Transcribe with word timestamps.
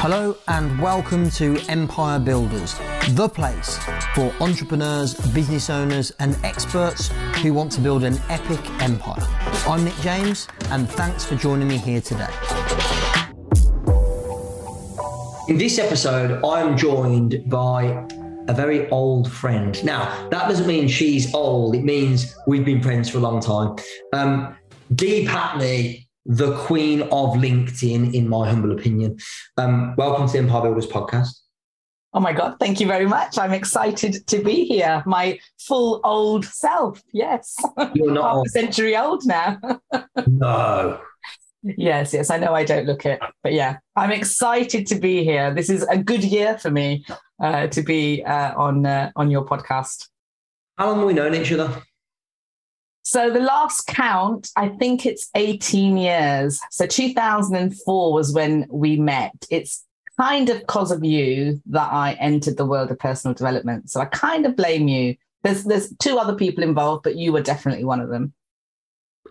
Hello 0.00 0.36
and 0.46 0.80
welcome 0.80 1.28
to 1.30 1.58
Empire 1.68 2.20
Builders, 2.20 2.76
the 3.10 3.28
place 3.28 3.80
for 4.14 4.32
entrepreneurs, 4.40 5.14
business 5.32 5.68
owners, 5.68 6.12
and 6.20 6.38
experts 6.44 7.08
who 7.42 7.52
want 7.52 7.72
to 7.72 7.80
build 7.80 8.04
an 8.04 8.16
epic 8.28 8.60
empire. 8.80 9.26
I'm 9.66 9.84
Nick 9.84 9.96
James, 9.96 10.46
and 10.70 10.88
thanks 10.88 11.24
for 11.24 11.34
joining 11.34 11.66
me 11.66 11.78
here 11.78 12.00
today. 12.00 12.28
In 15.48 15.58
this 15.58 15.80
episode, 15.80 16.44
I'm 16.44 16.76
joined 16.76 17.42
by 17.50 18.06
a 18.46 18.54
very 18.54 18.88
old 18.90 19.30
friend. 19.30 19.84
Now, 19.84 20.28
that 20.30 20.48
doesn't 20.48 20.68
mean 20.68 20.86
she's 20.86 21.34
old, 21.34 21.74
it 21.74 21.82
means 21.82 22.36
we've 22.46 22.64
been 22.64 22.80
friends 22.80 23.10
for 23.10 23.18
a 23.18 23.20
long 23.20 23.40
time. 23.40 23.74
Um, 24.12 24.56
Dee 24.94 25.26
Patney 25.26 26.07
the 26.28 26.54
queen 26.58 27.02
of 27.02 27.34
LinkedIn, 27.34 28.14
in 28.14 28.28
my 28.28 28.48
humble 28.48 28.70
opinion. 28.72 29.18
Um, 29.56 29.94
welcome 29.96 30.26
to 30.26 30.32
the 30.32 30.38
Empire 30.38 30.62
Builders 30.62 30.86
podcast. 30.86 31.40
Oh 32.12 32.20
my 32.20 32.34
God, 32.34 32.56
thank 32.60 32.80
you 32.80 32.86
very 32.86 33.06
much. 33.06 33.38
I'm 33.38 33.52
excited 33.54 34.26
to 34.26 34.38
be 34.42 34.64
here. 34.64 35.02
My 35.06 35.38
full 35.58 36.00
old 36.04 36.44
self. 36.44 37.02
Yes. 37.12 37.56
You're 37.94 38.12
not 38.12 38.24
half 38.24 38.36
old. 38.36 38.46
a 38.46 38.50
century 38.50 38.96
old 38.96 39.26
now. 39.26 39.58
no. 40.26 41.00
Yes, 41.62 42.12
yes, 42.12 42.30
I 42.30 42.38
know 42.38 42.54
I 42.54 42.64
don't 42.64 42.86
look 42.86 43.04
it, 43.04 43.20
but 43.42 43.52
yeah, 43.52 43.78
I'm 43.96 44.12
excited 44.12 44.86
to 44.88 44.94
be 44.94 45.24
here. 45.24 45.52
This 45.52 45.68
is 45.68 45.82
a 45.82 45.98
good 45.98 46.22
year 46.22 46.56
for 46.56 46.70
me 46.70 47.04
uh, 47.42 47.66
to 47.68 47.82
be 47.82 48.22
uh, 48.22 48.54
on 48.56 48.86
uh, 48.86 49.10
on 49.16 49.30
your 49.30 49.44
podcast. 49.44 50.08
How 50.76 50.88
long 50.88 50.98
have 50.98 51.06
we 51.06 51.14
known 51.14 51.34
each 51.34 51.52
other? 51.52 51.82
So 53.08 53.30
the 53.30 53.40
last 53.40 53.86
count, 53.86 54.50
I 54.54 54.68
think 54.68 55.06
it's 55.06 55.30
18 55.34 55.96
years. 55.96 56.60
So 56.70 56.86
2004 56.86 58.12
was 58.12 58.34
when 58.34 58.66
we 58.70 58.98
met. 58.98 59.46
It's 59.50 59.82
kind 60.20 60.50
of 60.50 60.58
because 60.58 60.90
of 60.90 61.02
you 61.02 61.58
that 61.70 61.90
I 61.90 62.18
entered 62.20 62.58
the 62.58 62.66
world 62.66 62.90
of 62.90 62.98
personal 62.98 63.32
development. 63.32 63.88
So 63.88 64.02
I 64.02 64.04
kind 64.04 64.44
of 64.44 64.56
blame 64.56 64.88
you. 64.88 65.16
There's 65.42 65.64
there's 65.64 65.90
two 65.96 66.18
other 66.18 66.34
people 66.34 66.62
involved, 66.62 67.02
but 67.02 67.16
you 67.16 67.32
were 67.32 67.40
definitely 67.40 67.86
one 67.86 68.00
of 68.00 68.10
them. 68.10 68.34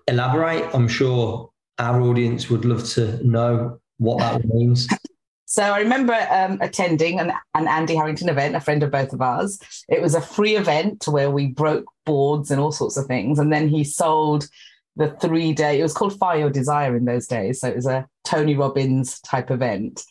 Elaborate. 0.08 0.74
I'm 0.74 0.88
sure 0.88 1.52
our 1.78 2.02
audience 2.02 2.50
would 2.50 2.66
love 2.66 2.84
to 2.96 3.24
know 3.24 3.80
what 4.00 4.18
that 4.18 4.44
means. 4.44 4.88
So 5.50 5.64
I 5.64 5.80
remember 5.80 6.14
um, 6.30 6.58
attending 6.60 7.22
an, 7.22 7.32
an 7.56 7.70
Andy 7.70 7.96
Harrington 7.96 8.28
event, 8.28 8.58
a 8.58 8.60
friend 8.60 8.84
of 8.84 8.92
both 8.92 9.14
of 9.14 9.22
ours. 9.22 9.60
It 9.88 10.02
was 10.02 10.14
a 10.14 10.22
free 10.22 10.58
event 10.58 11.08
where 11.08 11.32
we 11.32 11.48
broke 11.48 11.86
boards 12.06 12.52
and 12.52 12.60
all 12.60 12.74
sorts 12.74 12.98
of 12.98 13.06
things. 13.06 13.40
And 13.40 13.52
then 13.52 13.70
he 13.70 13.86
sold 13.86 14.50
the 14.98 15.12
three 15.22 15.54
day, 15.54 15.80
it 15.80 15.84
was 15.84 15.94
called 15.94 16.20
Fire 16.20 16.40
Your 16.40 16.50
Desire 16.50 16.98
in 16.98 17.06
those 17.06 17.28
days. 17.28 17.62
So 17.62 17.70
it 17.70 17.78
was 17.78 17.86
a 17.86 18.06
Tony 18.26 18.56
Robbins 18.56 19.22
type 19.22 19.50
event. 19.50 20.04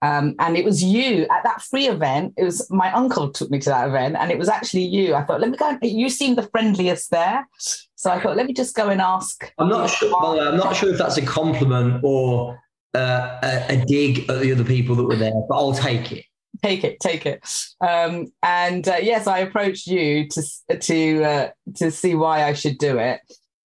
Um, 0.00 0.34
and 0.38 0.56
it 0.56 0.64
was 0.64 0.82
you 0.82 1.26
at 1.30 1.44
that 1.44 1.60
free 1.60 1.88
event. 1.88 2.32
It 2.38 2.44
was 2.44 2.70
my 2.70 2.90
uncle 2.92 3.30
took 3.30 3.50
me 3.50 3.58
to 3.58 3.68
that 3.70 3.88
event, 3.88 4.16
and 4.16 4.30
it 4.30 4.38
was 4.38 4.48
actually 4.48 4.84
you. 4.84 5.14
I 5.14 5.24
thought, 5.24 5.40
let 5.40 5.50
me 5.50 5.56
go. 5.56 5.76
You 5.82 6.08
seemed 6.08 6.38
the 6.38 6.44
friendliest 6.44 7.10
there, 7.10 7.48
so 7.58 8.10
I 8.12 8.20
thought, 8.20 8.36
let 8.36 8.46
me 8.46 8.52
just 8.52 8.76
go 8.76 8.90
and 8.90 9.00
ask. 9.00 9.52
I'm 9.58 9.68
not 9.68 9.90
sure. 9.90 10.14
I'm 10.40 10.56
not 10.56 10.76
sure 10.76 10.92
if 10.92 10.98
that's 10.98 11.16
a 11.16 11.26
compliment 11.26 12.00
or 12.04 12.60
uh, 12.94 13.38
a, 13.42 13.74
a, 13.74 13.84
dig 13.86 14.28
at 14.30 14.40
the 14.40 14.52
other 14.52 14.64
people 14.64 14.94
that 14.96 15.04
were 15.04 15.16
there, 15.16 15.32
but 15.48 15.56
I'll 15.56 15.72
take 15.72 16.12
it. 16.12 16.24
Take 16.62 16.84
it, 16.84 16.98
take 17.00 17.26
it. 17.26 17.44
Um, 17.80 18.32
and 18.42 18.88
uh, 18.88 18.96
yes, 19.00 19.26
I 19.26 19.40
approached 19.40 19.86
you 19.86 20.28
to 20.28 20.42
to 20.78 21.24
uh, 21.24 21.48
to 21.76 21.90
see 21.90 22.14
why 22.14 22.44
I 22.44 22.54
should 22.54 22.78
do 22.78 22.98
it, 22.98 23.20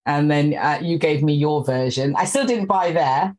and 0.05 0.29
then 0.29 0.53
uh, 0.53 0.79
you 0.81 0.97
gave 0.97 1.23
me 1.23 1.33
your 1.33 1.63
version. 1.63 2.15
I 2.15 2.25
still 2.25 2.45
didn't 2.45 2.67
buy 2.67 2.91
there. 2.91 3.35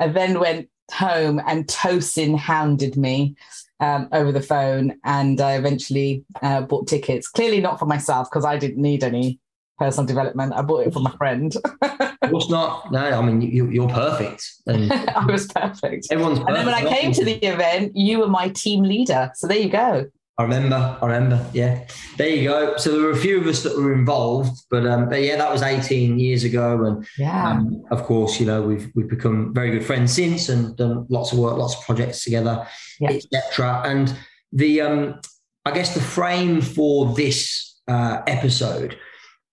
I 0.00 0.08
then 0.08 0.40
went 0.40 0.68
home, 0.92 1.40
and 1.46 1.66
Tosin 1.66 2.36
hounded 2.36 2.96
me 2.96 3.36
um, 3.78 4.08
over 4.12 4.32
the 4.32 4.42
phone, 4.42 4.98
and 5.04 5.40
I 5.40 5.56
eventually 5.56 6.24
uh, 6.42 6.62
bought 6.62 6.88
tickets. 6.88 7.28
Clearly 7.28 7.60
not 7.60 7.78
for 7.78 7.86
myself 7.86 8.28
because 8.30 8.44
I 8.44 8.58
didn't 8.58 8.82
need 8.82 9.04
any 9.04 9.38
personal 9.78 10.06
development. 10.06 10.52
I 10.54 10.62
bought 10.62 10.86
it 10.86 10.92
for 10.92 11.00
my 11.00 11.10
friend. 11.12 11.54
of 11.82 12.30
course 12.30 12.48
not. 12.48 12.90
No, 12.92 13.00
I 13.00 13.22
mean 13.22 13.40
you, 13.40 13.84
are 13.84 13.88
perfect. 13.88 14.50
And 14.66 14.92
I 14.92 15.24
was 15.26 15.46
perfect. 15.46 16.08
Everyone's 16.10 16.38
perfect. 16.38 16.48
And 16.48 16.56
then 16.56 16.66
when 16.66 16.74
I 16.74 17.00
came 17.00 17.12
to 17.12 17.24
the 17.24 17.34
event, 17.44 17.96
you 17.96 18.20
were 18.20 18.28
my 18.28 18.48
team 18.48 18.82
leader. 18.82 19.30
So 19.34 19.46
there 19.46 19.58
you 19.58 19.70
go. 19.70 20.06
I 20.38 20.42
remember. 20.42 20.98
I 21.00 21.06
remember. 21.06 21.46
Yeah, 21.54 21.86
there 22.18 22.28
you 22.28 22.50
go. 22.50 22.76
So 22.76 22.92
there 22.92 23.00
were 23.00 23.12
a 23.12 23.16
few 23.16 23.40
of 23.40 23.46
us 23.46 23.62
that 23.62 23.74
were 23.74 23.94
involved, 23.94 24.66
but 24.70 24.86
um, 24.86 25.08
but 25.08 25.22
yeah, 25.22 25.36
that 25.36 25.50
was 25.50 25.62
18 25.62 26.18
years 26.18 26.44
ago, 26.44 26.84
and 26.84 27.06
yeah, 27.16 27.52
um, 27.52 27.82
of 27.90 28.02
course, 28.02 28.38
you 28.38 28.44
know, 28.44 28.60
we've 28.60 28.90
we've 28.94 29.08
become 29.08 29.54
very 29.54 29.70
good 29.70 29.84
friends 29.84 30.12
since, 30.12 30.50
and 30.50 30.76
done 30.76 31.06
lots 31.08 31.32
of 31.32 31.38
work, 31.38 31.56
lots 31.56 31.74
of 31.74 31.82
projects 31.86 32.22
together, 32.22 32.66
yeah. 33.00 33.12
etc. 33.12 33.82
And 33.86 34.14
the 34.52 34.82
um, 34.82 35.20
I 35.64 35.70
guess 35.70 35.94
the 35.94 36.02
frame 36.02 36.60
for 36.60 37.14
this 37.14 37.80
uh, 37.88 38.20
episode 38.26 38.98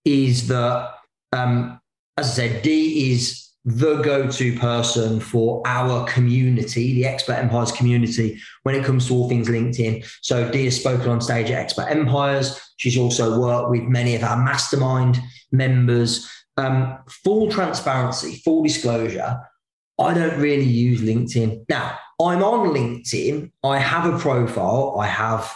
is 0.05 0.47
that, 0.47 0.93
um, 1.31 1.79
as 2.17 2.31
I 2.31 2.47
said, 2.47 2.61
Dee 2.61 3.11
is 3.11 3.49
the 3.65 4.01
go-to 4.01 4.57
person 4.59 5.21
for 5.21 5.61
our 5.65 6.05
community, 6.05 6.93
the 6.93 7.05
Expert 7.05 7.35
Empires 7.35 7.71
community, 7.71 8.39
when 8.63 8.75
it 8.75 8.83
comes 8.83 9.07
to 9.07 9.13
all 9.13 9.29
things 9.29 9.47
LinkedIn. 9.47 10.05
So 10.21 10.51
Dee 10.51 10.65
has 10.65 10.79
spoken 10.79 11.09
on 11.09 11.21
stage 11.21 11.49
at 11.49 11.59
Expert 11.59 11.87
Empires. 11.89 12.59
She's 12.77 12.97
also 12.97 13.39
worked 13.39 13.69
with 13.69 13.83
many 13.83 14.15
of 14.15 14.23
our 14.23 14.43
mastermind 14.43 15.19
members. 15.51 16.29
Um, 16.57 16.99
full 17.23 17.49
transparency, 17.49 18.41
full 18.43 18.63
disclosure. 18.63 19.39
I 19.99 20.13
don't 20.13 20.39
really 20.39 20.65
use 20.65 21.01
LinkedIn. 21.01 21.65
Now, 21.69 21.97
I'm 22.21 22.43
on 22.43 22.75
LinkedIn. 22.75 23.51
I 23.63 23.79
have 23.79 24.13
a 24.13 24.17
profile. 24.19 24.97
I 24.99 25.07
have 25.07 25.51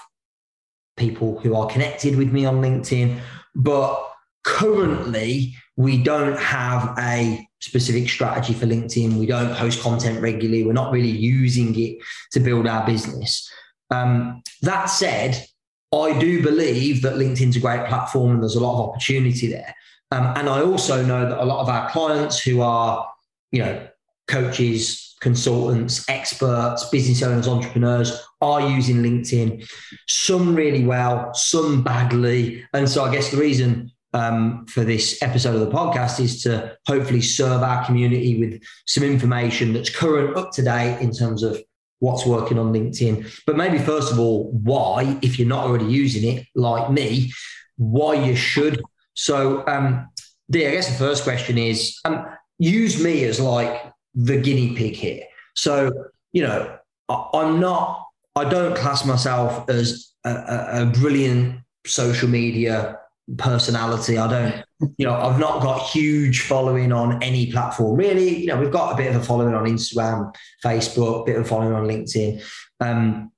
people 0.96 1.40
who 1.40 1.56
are 1.56 1.68
connected 1.68 2.16
with 2.16 2.32
me 2.32 2.46
on 2.46 2.62
LinkedIn, 2.62 3.20
but 3.56 4.04
currently 4.48 5.54
we 5.76 6.02
don't 6.02 6.40
have 6.40 6.98
a 6.98 7.46
specific 7.60 8.10
strategy 8.10 8.54
for 8.54 8.66
LinkedIn. 8.66 9.14
We 9.14 9.26
don't 9.26 9.54
post 9.56 9.82
content 9.82 10.22
regularly. 10.22 10.64
We're 10.64 10.72
not 10.72 10.92
really 10.92 11.10
using 11.10 11.78
it 11.78 11.98
to 12.32 12.40
build 12.40 12.66
our 12.66 12.86
business. 12.86 13.52
Um, 13.92 14.42
that 14.62 14.86
said, 14.86 15.46
I 15.94 16.18
do 16.18 16.42
believe 16.42 17.02
that 17.02 17.16
LinkedIn's 17.16 17.58
a 17.58 17.60
great 17.60 17.88
platform 17.88 18.32
and 18.32 18.42
there's 18.42 18.56
a 18.56 18.64
lot 18.64 18.82
of 18.82 18.90
opportunity 18.90 19.48
there. 19.48 19.76
Um, 20.12 20.34
and 20.38 20.50
I 20.50 20.62
also 20.62 21.06
know 21.06 21.30
that 21.30 21.44
a 21.44 21.46
lot 21.46 21.62
of 21.62 21.70
our 21.70 21.90
clients 21.90 22.40
who 22.40 22.62
are, 22.62 23.06
you 23.52 23.60
know, 23.60 23.88
coaches, 24.28 25.16
consultants, 25.20 26.08
experts, 26.10 26.90
business 26.90 27.22
owners, 27.22 27.48
entrepreneurs 27.48 28.24
are 28.42 28.70
using 28.70 28.98
LinkedIn. 28.98 29.70
Some 30.08 30.56
really 30.56 30.86
well, 30.86 31.34
some 31.34 31.84
badly. 31.84 32.66
And 32.74 32.90
so 32.90 33.04
I 33.04 33.12
guess 33.12 33.32
the 33.32 33.38
reason 33.38 33.92
um, 34.18 34.66
for 34.66 34.84
this 34.84 35.22
episode 35.22 35.54
of 35.54 35.62
the 35.62 35.72
podcast 35.72 36.20
is 36.20 36.42
to 36.42 36.76
hopefully 36.88 37.22
serve 37.22 37.62
our 37.62 37.86
community 37.86 38.40
with 38.40 38.64
some 38.88 39.04
information 39.04 39.74
that's 39.74 39.92
current, 39.92 40.36
up 40.36 40.52
to 40.54 40.64
date 40.64 41.00
in 41.02 41.12
terms 41.12 41.44
of 41.44 41.62
what's 42.00 42.26
working 42.26 42.58
on 42.58 42.74
LinkedIn. 42.74 43.32
But 43.46 43.58
maybe 43.58 43.78
first 43.78 44.12
of 44.12 44.20
all, 44.20 44.52
why, 44.52 45.20
if 45.22 45.38
you're 45.38 45.48
not 45.48 45.66
already 45.66 45.86
using 45.86 46.36
it, 46.36 46.48
like 46.56 46.92
me, 46.92 47.32
why 47.78 48.16
you 48.16 48.36
should. 48.36 48.82
So, 49.14 49.64
um, 49.68 50.10
Dee, 50.50 50.66
I 50.66 50.72
guess 50.72 50.90
the 50.90 50.98
first 50.98 51.24
question 51.24 51.60
is 51.60 52.00
um, 52.06 52.26
use 52.58 53.02
me 53.04 53.24
as 53.26 53.40
like 53.40 53.94
the 54.16 54.38
guinea 54.42 54.76
pig 54.76 54.94
here. 54.96 55.26
So, 55.56 55.92
you 56.32 56.42
know, 56.42 56.76
I, 57.08 57.30
I'm 57.34 57.60
not, 57.60 58.04
I 58.36 58.50
don't 58.50 58.76
class 58.76 59.06
myself 59.06 59.70
as 59.70 60.12
a, 60.26 60.30
a, 60.30 60.84
a 60.84 60.86
brilliant 60.88 61.60
social 61.86 62.30
media 62.30 62.98
personality. 63.38 64.18
I 64.18 64.28
don't, 64.28 64.94
you 64.98 65.06
know, 65.06 65.14
I've 65.14 65.40
not 65.40 65.62
got 65.62 65.90
huge 65.90 66.42
following 66.42 66.92
on 66.92 67.22
any 67.22 67.52
platform 67.52 67.98
really. 67.98 68.38
You 68.38 68.48
know, 68.48 68.60
we've 68.60 68.72
got 68.72 68.94
a 68.94 68.98
bit 68.98 69.14
of 69.14 69.22
a 69.22 69.26
following 69.26 69.54
on 69.54 69.66
Instagram, 69.66 70.34
Facebook, 70.64 71.24
a 71.24 71.26
bit 71.26 71.36
of 71.36 71.46
a 71.46 71.48
following 71.48 71.74
on 71.74 71.86
LinkedIn. 71.86 72.44
Um, 72.80 73.32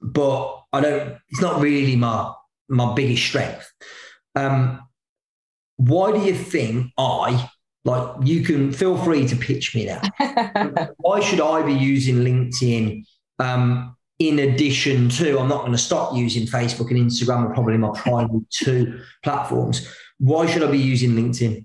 but 0.00 0.64
I 0.72 0.80
don't, 0.80 1.16
it's 1.28 1.40
not 1.40 1.60
really 1.60 1.96
my 1.96 2.32
my 2.68 2.94
biggest 2.94 3.24
strength. 3.24 3.70
Um, 4.36 4.80
why 5.76 6.12
do 6.12 6.20
you 6.20 6.34
think 6.34 6.92
I 6.96 7.50
like 7.84 8.26
you 8.26 8.42
can 8.42 8.72
feel 8.72 8.96
free 8.96 9.26
to 9.26 9.36
pitch 9.36 9.74
me 9.74 9.86
now? 9.86 10.88
why 10.98 11.20
should 11.20 11.40
I 11.40 11.62
be 11.62 11.72
using 11.72 12.16
LinkedIn 12.16 13.04
um, 13.38 13.96
in 14.20 14.38
addition 14.38 15.08
to, 15.08 15.40
I'm 15.40 15.48
not 15.48 15.60
going 15.60 15.72
to 15.72 15.78
stop 15.78 16.14
using 16.14 16.46
Facebook 16.46 16.90
and 16.90 17.10
Instagram 17.10 17.48
are 17.48 17.54
probably 17.54 17.78
my 17.78 17.90
primary 17.96 18.42
two 18.50 19.00
platforms. 19.24 19.88
Why 20.18 20.46
should 20.46 20.62
I 20.62 20.70
be 20.70 20.78
using 20.78 21.12
LinkedIn? 21.12 21.64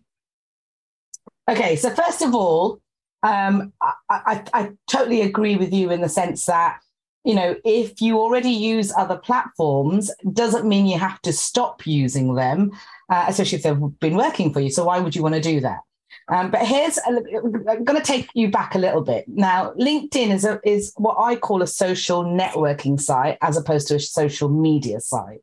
Okay, 1.52 1.76
so 1.76 1.90
first 1.92 2.22
of 2.22 2.34
all, 2.34 2.80
um, 3.22 3.74
I, 3.82 3.94
I, 4.10 4.44
I, 4.54 4.72
totally 4.88 5.22
agree 5.22 5.58
with 5.58 5.74
you 5.74 5.92
in 5.92 6.02
the 6.02 6.10
sense 6.10 6.46
that 6.46 6.80
you 7.24 7.34
know 7.34 7.56
if 7.66 8.00
you 8.00 8.20
already 8.20 8.52
use 8.52 8.94
other 8.96 9.18
platforms, 9.18 10.12
doesn't 10.32 10.68
mean 10.68 10.86
you 10.86 11.00
have 11.00 11.20
to 11.24 11.34
stop 11.34 11.86
using 11.88 12.36
them, 12.36 12.72
uh, 13.10 13.26
especially 13.28 13.58
if 13.58 13.64
they've 13.64 14.00
been 14.00 14.16
working 14.16 14.54
for 14.54 14.60
you. 14.60 14.70
So 14.70 14.86
why 14.86 15.00
would 15.00 15.16
you 15.16 15.24
want 15.24 15.36
to 15.36 15.42
do 15.42 15.60
that? 15.62 15.80
Um, 16.28 16.50
but 16.50 16.66
here's 16.66 16.98
i 17.00 17.10
I'm 17.10 17.84
going 17.84 18.00
to 18.00 18.02
take 18.02 18.30
you 18.34 18.50
back 18.50 18.74
a 18.76 18.80
little 18.80 19.02
bit. 19.02 19.26
Now, 19.28 19.74
LinkedIn 19.74 20.32
is 20.32 20.44
a, 20.44 20.60
is 20.64 20.94
what 20.98 21.18
I 21.20 21.36
call 21.36 21.62
a 21.62 21.68
social 21.68 22.24
networking 22.24 23.00
site 23.00 23.38
as 23.42 23.58
opposed 23.58 23.88
to 23.90 23.96
a 23.96 24.00
social 24.00 24.50
media 24.50 25.00
site. 25.00 25.42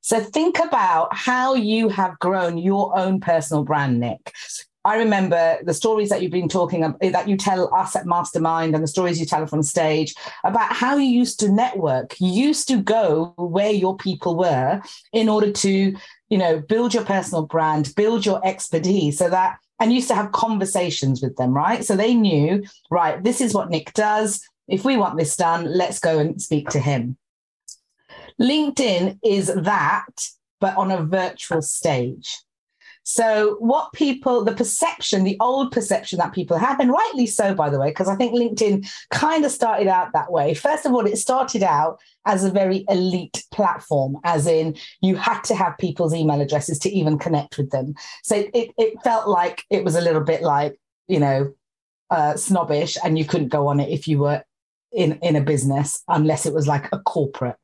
So 0.00 0.20
think 0.20 0.58
about 0.58 1.14
how 1.14 1.54
you 1.54 1.88
have 1.88 2.18
grown 2.20 2.58
your 2.58 2.96
own 2.96 3.20
personal 3.20 3.64
brand, 3.64 3.98
Nick. 3.98 4.32
I 4.84 4.96
remember 4.96 5.58
the 5.62 5.74
stories 5.74 6.08
that 6.08 6.22
you've 6.22 6.32
been 6.32 6.48
talking 6.48 6.82
about, 6.82 7.00
that 7.00 7.28
you 7.28 7.36
tell 7.36 7.74
us 7.74 7.94
at 7.96 8.06
Mastermind 8.06 8.74
and 8.74 8.82
the 8.82 8.88
stories 8.88 9.20
you 9.20 9.26
tell 9.26 9.46
from 9.46 9.62
stage 9.62 10.14
about 10.42 10.72
how 10.72 10.96
you 10.96 11.06
used 11.06 11.38
to 11.40 11.52
network. 11.52 12.18
You 12.18 12.30
used 12.30 12.66
to 12.68 12.78
go 12.78 13.34
where 13.36 13.72
your 13.72 13.96
people 13.96 14.36
were 14.36 14.80
in 15.12 15.28
order 15.28 15.52
to, 15.52 15.96
you 16.30 16.38
know, 16.38 16.60
build 16.60 16.94
your 16.94 17.04
personal 17.04 17.44
brand, 17.44 17.92
build 17.94 18.24
your 18.24 18.44
expertise 18.46 19.18
so 19.18 19.28
that, 19.28 19.58
and 19.80 19.92
used 19.92 20.08
to 20.08 20.14
have 20.14 20.32
conversations 20.32 21.22
with 21.22 21.36
them, 21.36 21.54
right? 21.56 21.84
So 21.84 21.96
they 21.96 22.14
knew, 22.14 22.64
right, 22.90 23.22
this 23.22 23.40
is 23.40 23.54
what 23.54 23.70
Nick 23.70 23.94
does. 23.94 24.46
If 24.68 24.84
we 24.84 24.96
want 24.96 25.18
this 25.18 25.34
done, 25.36 25.64
let's 25.64 25.98
go 25.98 26.18
and 26.18 26.40
speak 26.40 26.68
to 26.70 26.78
him. 26.78 27.16
LinkedIn 28.40 29.18
is 29.24 29.52
that, 29.54 30.28
but 30.60 30.76
on 30.76 30.90
a 30.90 31.02
virtual 31.02 31.62
stage. 31.62 32.38
So, 33.02 33.56
what 33.60 33.92
people, 33.92 34.44
the 34.44 34.54
perception, 34.54 35.24
the 35.24 35.36
old 35.40 35.72
perception 35.72 36.18
that 36.18 36.34
people 36.34 36.58
have, 36.58 36.78
and 36.78 36.92
rightly 36.92 37.26
so, 37.26 37.54
by 37.54 37.70
the 37.70 37.78
way, 37.78 37.88
because 37.88 38.08
I 38.08 38.14
think 38.14 38.34
LinkedIn 38.34 38.88
kind 39.10 39.44
of 39.44 39.50
started 39.50 39.88
out 39.88 40.12
that 40.12 40.30
way. 40.30 40.54
First 40.54 40.84
of 40.84 40.92
all, 40.92 41.06
it 41.06 41.16
started 41.16 41.62
out 41.62 41.98
as 42.26 42.44
a 42.44 42.50
very 42.50 42.84
elite 42.88 43.44
platform, 43.52 44.18
as 44.24 44.46
in 44.46 44.76
you 45.00 45.16
had 45.16 45.40
to 45.44 45.54
have 45.54 45.78
people's 45.78 46.14
email 46.14 46.40
addresses 46.40 46.78
to 46.80 46.90
even 46.90 47.18
connect 47.18 47.56
with 47.56 47.70
them. 47.70 47.94
So, 48.22 48.44
it, 48.52 48.70
it 48.76 49.02
felt 49.02 49.28
like 49.28 49.64
it 49.70 49.82
was 49.82 49.96
a 49.96 50.02
little 50.02 50.22
bit 50.22 50.42
like, 50.42 50.78
you 51.08 51.20
know, 51.20 51.54
uh, 52.10 52.36
snobbish, 52.36 52.98
and 53.02 53.18
you 53.18 53.24
couldn't 53.24 53.48
go 53.48 53.68
on 53.68 53.80
it 53.80 53.88
if 53.88 54.06
you 54.08 54.18
were 54.18 54.44
in, 54.92 55.18
in 55.22 55.36
a 55.36 55.40
business 55.40 56.02
unless 56.08 56.44
it 56.44 56.52
was 56.52 56.66
like 56.66 56.86
a 56.92 56.98
corporate. 56.98 57.56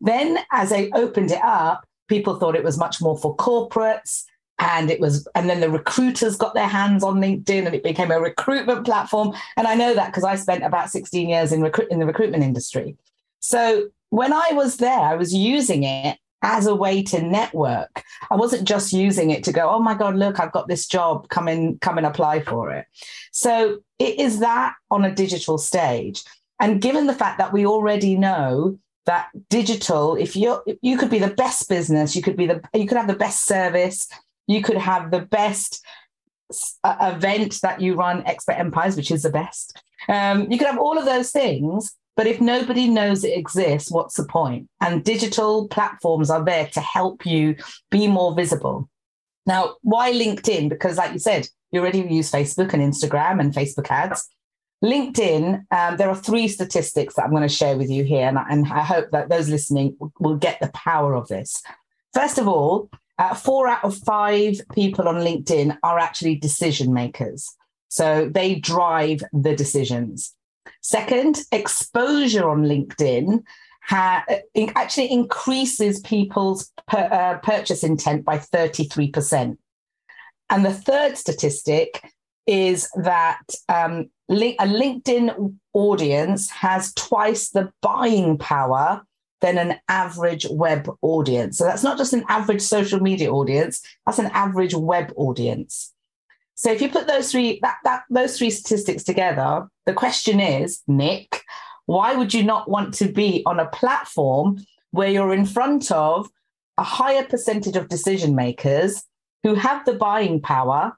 Then, 0.00 0.38
as 0.52 0.70
they 0.70 0.90
opened 0.92 1.30
it 1.30 1.42
up, 1.42 1.84
people 2.08 2.38
thought 2.38 2.56
it 2.56 2.64
was 2.64 2.78
much 2.78 3.00
more 3.00 3.18
for 3.18 3.36
corporates 3.36 4.24
and 4.58 4.90
it 4.90 5.00
was 5.00 5.26
and 5.34 5.48
then 5.48 5.60
the 5.60 5.70
recruiters 5.70 6.36
got 6.36 6.54
their 6.54 6.66
hands 6.66 7.04
on 7.04 7.20
linkedin 7.20 7.66
and 7.66 7.74
it 7.74 7.82
became 7.82 8.10
a 8.10 8.20
recruitment 8.20 8.84
platform. 8.84 9.34
And 9.56 9.66
i 9.66 9.74
know 9.74 9.94
that 9.94 10.06
because 10.06 10.24
i 10.24 10.34
spent 10.34 10.64
about 10.64 10.90
16 10.90 11.28
years 11.28 11.52
in 11.52 11.62
recruit 11.62 11.88
in 11.90 11.98
the 11.98 12.06
recruitment 12.06 12.42
industry. 12.42 12.96
So 13.40 13.88
when 14.10 14.32
i 14.32 14.50
was 14.52 14.76
there 14.78 14.98
i 14.98 15.14
was 15.14 15.34
using 15.34 15.84
it 15.84 16.18
as 16.42 16.66
a 16.66 16.74
way 16.74 17.02
to 17.02 17.20
network. 17.20 18.04
I 18.30 18.36
wasn't 18.36 18.66
just 18.66 18.92
using 18.92 19.30
it 19.30 19.42
to 19.44 19.52
go 19.52 19.68
oh 19.68 19.80
my 19.80 19.94
god 19.94 20.16
look 20.16 20.40
i've 20.40 20.52
got 20.52 20.68
this 20.68 20.86
job. 20.86 21.28
Come 21.28 21.48
in 21.48 21.78
come 21.78 21.98
and 21.98 22.06
apply 22.06 22.40
for 22.40 22.72
it. 22.72 22.86
So 23.32 23.78
it 23.98 24.18
is 24.18 24.40
that 24.40 24.74
on 24.90 25.04
a 25.04 25.14
digital 25.14 25.58
stage. 25.58 26.22
And 26.60 26.80
given 26.80 27.06
the 27.06 27.14
fact 27.14 27.38
that 27.38 27.52
we 27.52 27.64
already 27.66 28.16
know 28.16 28.78
that 29.06 29.28
digital 29.48 30.16
if 30.16 30.36
you 30.36 30.60
you 30.82 30.98
could 30.98 31.08
be 31.08 31.18
the 31.18 31.34
best 31.34 31.66
business 31.66 32.14
you 32.14 32.20
could 32.20 32.36
be 32.36 32.46
the 32.46 32.60
you 32.74 32.86
could 32.86 32.98
have 32.98 33.06
the 33.06 33.14
best 33.14 33.46
service 33.46 34.06
you 34.48 34.62
could 34.62 34.78
have 34.78 35.12
the 35.12 35.20
best 35.20 35.84
uh, 36.82 37.12
event 37.14 37.60
that 37.62 37.80
you 37.80 37.94
run, 37.94 38.26
Expert 38.26 38.58
Empires, 38.58 38.96
which 38.96 39.12
is 39.12 39.22
the 39.22 39.30
best. 39.30 39.80
Um, 40.08 40.50
you 40.50 40.58
could 40.58 40.66
have 40.66 40.78
all 40.78 40.98
of 40.98 41.04
those 41.04 41.30
things, 41.30 41.94
but 42.16 42.26
if 42.26 42.40
nobody 42.40 42.88
knows 42.88 43.22
it 43.22 43.38
exists, 43.38 43.92
what's 43.92 44.16
the 44.16 44.24
point? 44.24 44.68
And 44.80 45.04
digital 45.04 45.68
platforms 45.68 46.30
are 46.30 46.44
there 46.44 46.66
to 46.68 46.80
help 46.80 47.26
you 47.26 47.54
be 47.90 48.08
more 48.08 48.34
visible. 48.34 48.88
Now, 49.46 49.76
why 49.82 50.12
LinkedIn? 50.12 50.68
Because, 50.68 50.96
like 50.96 51.12
you 51.12 51.18
said, 51.18 51.46
you 51.70 51.80
already 51.80 52.00
use 52.00 52.32
Facebook 52.32 52.72
and 52.72 52.82
Instagram 52.82 53.40
and 53.40 53.52
Facebook 53.52 53.90
ads. 53.90 54.28
LinkedIn, 54.82 55.64
um, 55.70 55.96
there 55.96 56.08
are 56.08 56.16
three 56.16 56.48
statistics 56.48 57.14
that 57.14 57.24
I'm 57.24 57.30
going 57.30 57.42
to 57.42 57.48
share 57.48 57.76
with 57.76 57.90
you 57.90 58.04
here, 58.04 58.26
and, 58.26 58.38
and 58.38 58.66
I 58.66 58.82
hope 58.82 59.10
that 59.10 59.28
those 59.28 59.48
listening 59.48 59.96
will 60.18 60.36
get 60.36 60.60
the 60.60 60.68
power 60.68 61.14
of 61.14 61.28
this. 61.28 61.62
First 62.14 62.38
of 62.38 62.48
all, 62.48 62.88
uh, 63.18 63.34
four 63.34 63.68
out 63.68 63.84
of 63.84 63.96
five 63.98 64.60
people 64.72 65.08
on 65.08 65.16
LinkedIn 65.16 65.76
are 65.82 65.98
actually 65.98 66.36
decision 66.36 66.92
makers. 66.92 67.54
So 67.88 68.30
they 68.32 68.56
drive 68.56 69.22
the 69.32 69.56
decisions. 69.56 70.34
Second, 70.82 71.40
exposure 71.50 72.48
on 72.48 72.62
LinkedIn 72.62 73.42
ha- 73.82 74.24
actually 74.76 75.10
increases 75.10 76.00
people's 76.00 76.70
per, 76.86 77.08
uh, 77.10 77.38
purchase 77.38 77.82
intent 77.82 78.24
by 78.24 78.38
33%. 78.38 79.56
And 80.50 80.64
the 80.64 80.72
third 80.72 81.18
statistic 81.18 82.12
is 82.46 82.88
that 82.96 83.42
um, 83.68 84.10
a 84.30 84.34
LinkedIn 84.34 85.54
audience 85.72 86.50
has 86.50 86.94
twice 86.94 87.50
the 87.50 87.70
buying 87.82 88.38
power 88.38 89.02
than 89.40 89.58
an 89.58 89.78
average 89.88 90.46
web 90.50 90.90
audience. 91.02 91.58
So 91.58 91.64
that's 91.64 91.82
not 91.82 91.98
just 91.98 92.12
an 92.12 92.24
average 92.28 92.60
social 92.60 93.00
media 93.00 93.32
audience, 93.32 93.80
that's 94.06 94.18
an 94.18 94.30
average 94.32 94.74
web 94.74 95.12
audience. 95.16 95.92
So 96.54 96.72
if 96.72 96.82
you 96.82 96.88
put 96.88 97.06
those 97.06 97.30
three 97.30 97.60
that, 97.62 97.76
that 97.84 98.02
those 98.10 98.36
three 98.36 98.50
statistics 98.50 99.04
together, 99.04 99.68
the 99.86 99.92
question 99.92 100.40
is, 100.40 100.82
Nick, 100.88 101.42
why 101.86 102.14
would 102.14 102.34
you 102.34 102.42
not 102.42 102.68
want 102.68 102.94
to 102.94 103.10
be 103.10 103.42
on 103.46 103.60
a 103.60 103.68
platform 103.68 104.58
where 104.90 105.08
you're 105.08 105.32
in 105.32 105.46
front 105.46 105.92
of 105.92 106.28
a 106.76 106.82
higher 106.82 107.24
percentage 107.24 107.76
of 107.76 107.88
decision 107.88 108.34
makers 108.34 109.04
who 109.42 109.54
have 109.54 109.84
the 109.84 109.94
buying 109.94 110.40
power 110.40 110.92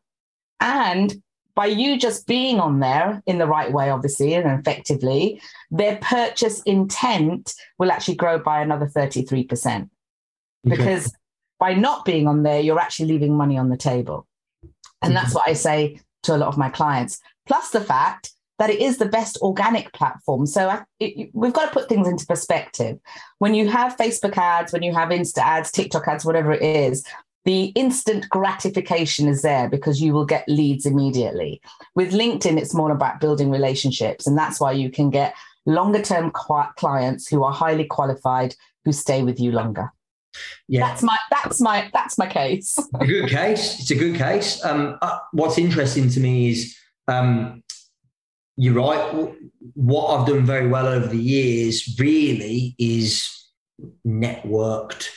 and 0.60 1.22
by 1.60 1.66
you 1.66 1.98
just 1.98 2.26
being 2.26 2.58
on 2.58 2.80
there 2.80 3.22
in 3.26 3.36
the 3.36 3.46
right 3.46 3.70
way, 3.70 3.90
obviously, 3.90 4.32
and 4.32 4.58
effectively, 4.58 5.42
their 5.70 5.96
purchase 5.96 6.62
intent 6.62 7.52
will 7.78 7.92
actually 7.92 8.14
grow 8.14 8.38
by 8.38 8.62
another 8.62 8.86
33%. 8.86 9.90
Because 10.64 11.14
by 11.58 11.74
not 11.74 12.06
being 12.06 12.26
on 12.26 12.44
there, 12.44 12.60
you're 12.60 12.78
actually 12.78 13.08
leaving 13.08 13.36
money 13.36 13.58
on 13.58 13.68
the 13.68 13.76
table. 13.76 14.26
And 15.02 15.14
that's 15.14 15.28
mm-hmm. 15.28 15.34
what 15.34 15.48
I 15.48 15.52
say 15.52 16.00
to 16.22 16.34
a 16.34 16.38
lot 16.38 16.48
of 16.48 16.56
my 16.56 16.70
clients. 16.70 17.20
Plus 17.46 17.68
the 17.68 17.82
fact 17.82 18.30
that 18.58 18.70
it 18.70 18.80
is 18.80 18.96
the 18.96 19.04
best 19.04 19.36
organic 19.42 19.92
platform. 19.92 20.46
So 20.46 20.70
I, 20.70 20.84
it, 20.98 21.28
we've 21.34 21.52
got 21.52 21.66
to 21.66 21.78
put 21.78 21.90
things 21.90 22.08
into 22.08 22.24
perspective. 22.24 22.98
When 23.38 23.54
you 23.54 23.68
have 23.68 23.98
Facebook 23.98 24.38
ads, 24.38 24.72
when 24.72 24.82
you 24.82 24.94
have 24.94 25.10
Insta 25.10 25.40
ads, 25.40 25.70
TikTok 25.70 26.08
ads, 26.08 26.24
whatever 26.24 26.52
it 26.52 26.62
is, 26.62 27.04
the 27.44 27.66
instant 27.76 28.28
gratification 28.28 29.28
is 29.28 29.42
there 29.42 29.68
because 29.68 30.00
you 30.00 30.12
will 30.12 30.26
get 30.26 30.48
leads 30.48 30.84
immediately. 30.84 31.60
With 31.94 32.12
LinkedIn, 32.12 32.58
it's 32.58 32.74
more 32.74 32.90
about 32.90 33.20
building 33.20 33.50
relationships. 33.50 34.26
And 34.26 34.36
that's 34.36 34.60
why 34.60 34.72
you 34.72 34.90
can 34.90 35.10
get 35.10 35.34
longer 35.66 36.02
term 36.02 36.30
clients 36.30 37.28
who 37.28 37.42
are 37.42 37.52
highly 37.52 37.84
qualified 37.84 38.54
who 38.84 38.92
stay 38.92 39.22
with 39.22 39.38
you 39.38 39.52
longer. 39.52 39.92
Yeah, 40.68 40.86
that's 40.86 41.02
my 41.02 41.16
that's 41.30 41.60
my 41.60 41.90
that's 41.92 42.16
my 42.16 42.26
case. 42.26 42.78
a 43.00 43.06
good 43.06 43.28
case. 43.28 43.80
It's 43.80 43.90
a 43.90 43.96
good 43.96 44.16
case. 44.16 44.64
Um, 44.64 44.96
uh, 45.02 45.18
what's 45.32 45.58
interesting 45.58 46.08
to 46.10 46.20
me 46.20 46.50
is 46.50 46.76
um, 47.08 47.62
you're 48.56 48.74
right. 48.74 49.34
What 49.74 50.06
I've 50.08 50.26
done 50.26 50.46
very 50.46 50.68
well 50.68 50.86
over 50.86 51.06
the 51.06 51.18
years 51.18 51.96
really 51.98 52.76
is 52.78 53.28
networked 54.06 55.08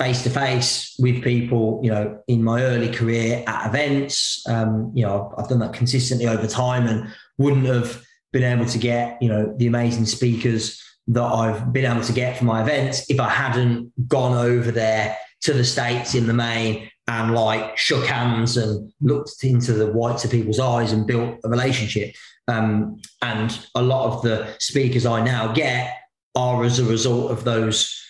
face 0.00 0.22
to 0.22 0.30
face 0.30 0.96
with 0.98 1.22
people, 1.22 1.78
you 1.82 1.90
know, 1.90 2.18
in 2.26 2.42
my 2.42 2.62
early 2.62 2.90
career 2.90 3.44
at 3.46 3.68
events. 3.68 4.42
Um, 4.48 4.90
you 4.94 5.04
know, 5.04 5.34
I've, 5.36 5.46
done 5.46 5.58
that 5.58 5.74
consistently 5.74 6.26
over 6.26 6.46
time 6.46 6.86
and 6.86 7.12
wouldn't 7.36 7.66
have 7.66 8.02
been 8.32 8.42
able 8.42 8.64
to 8.64 8.78
get, 8.78 9.20
you 9.20 9.28
know, 9.28 9.54
the 9.58 9.66
amazing 9.66 10.06
speakers 10.06 10.82
that 11.08 11.22
I've 11.22 11.70
been 11.74 11.84
able 11.84 12.02
to 12.04 12.14
get 12.14 12.38
for 12.38 12.46
my 12.46 12.62
events 12.62 13.10
if 13.10 13.20
I 13.20 13.28
hadn't 13.28 13.92
gone 14.08 14.34
over 14.34 14.70
there 14.70 15.18
to 15.42 15.52
the 15.52 15.64
States 15.64 16.14
in 16.14 16.26
the 16.26 16.32
main 16.32 16.90
and 17.06 17.34
like 17.34 17.76
shook 17.76 18.06
hands 18.06 18.56
and 18.56 18.90
looked 19.02 19.44
into 19.44 19.74
the 19.74 19.92
whites 19.92 20.24
of 20.24 20.30
people's 20.30 20.60
eyes 20.60 20.92
and 20.92 21.06
built 21.06 21.40
a 21.44 21.48
relationship. 21.50 22.14
Um, 22.48 23.02
and 23.20 23.66
a 23.74 23.82
lot 23.82 24.14
of 24.14 24.22
the 24.22 24.54
speakers 24.60 25.04
I 25.04 25.22
now 25.22 25.52
get 25.52 25.94
are 26.34 26.64
as 26.64 26.78
a 26.78 26.84
result 26.84 27.32
of 27.32 27.44
those 27.44 28.00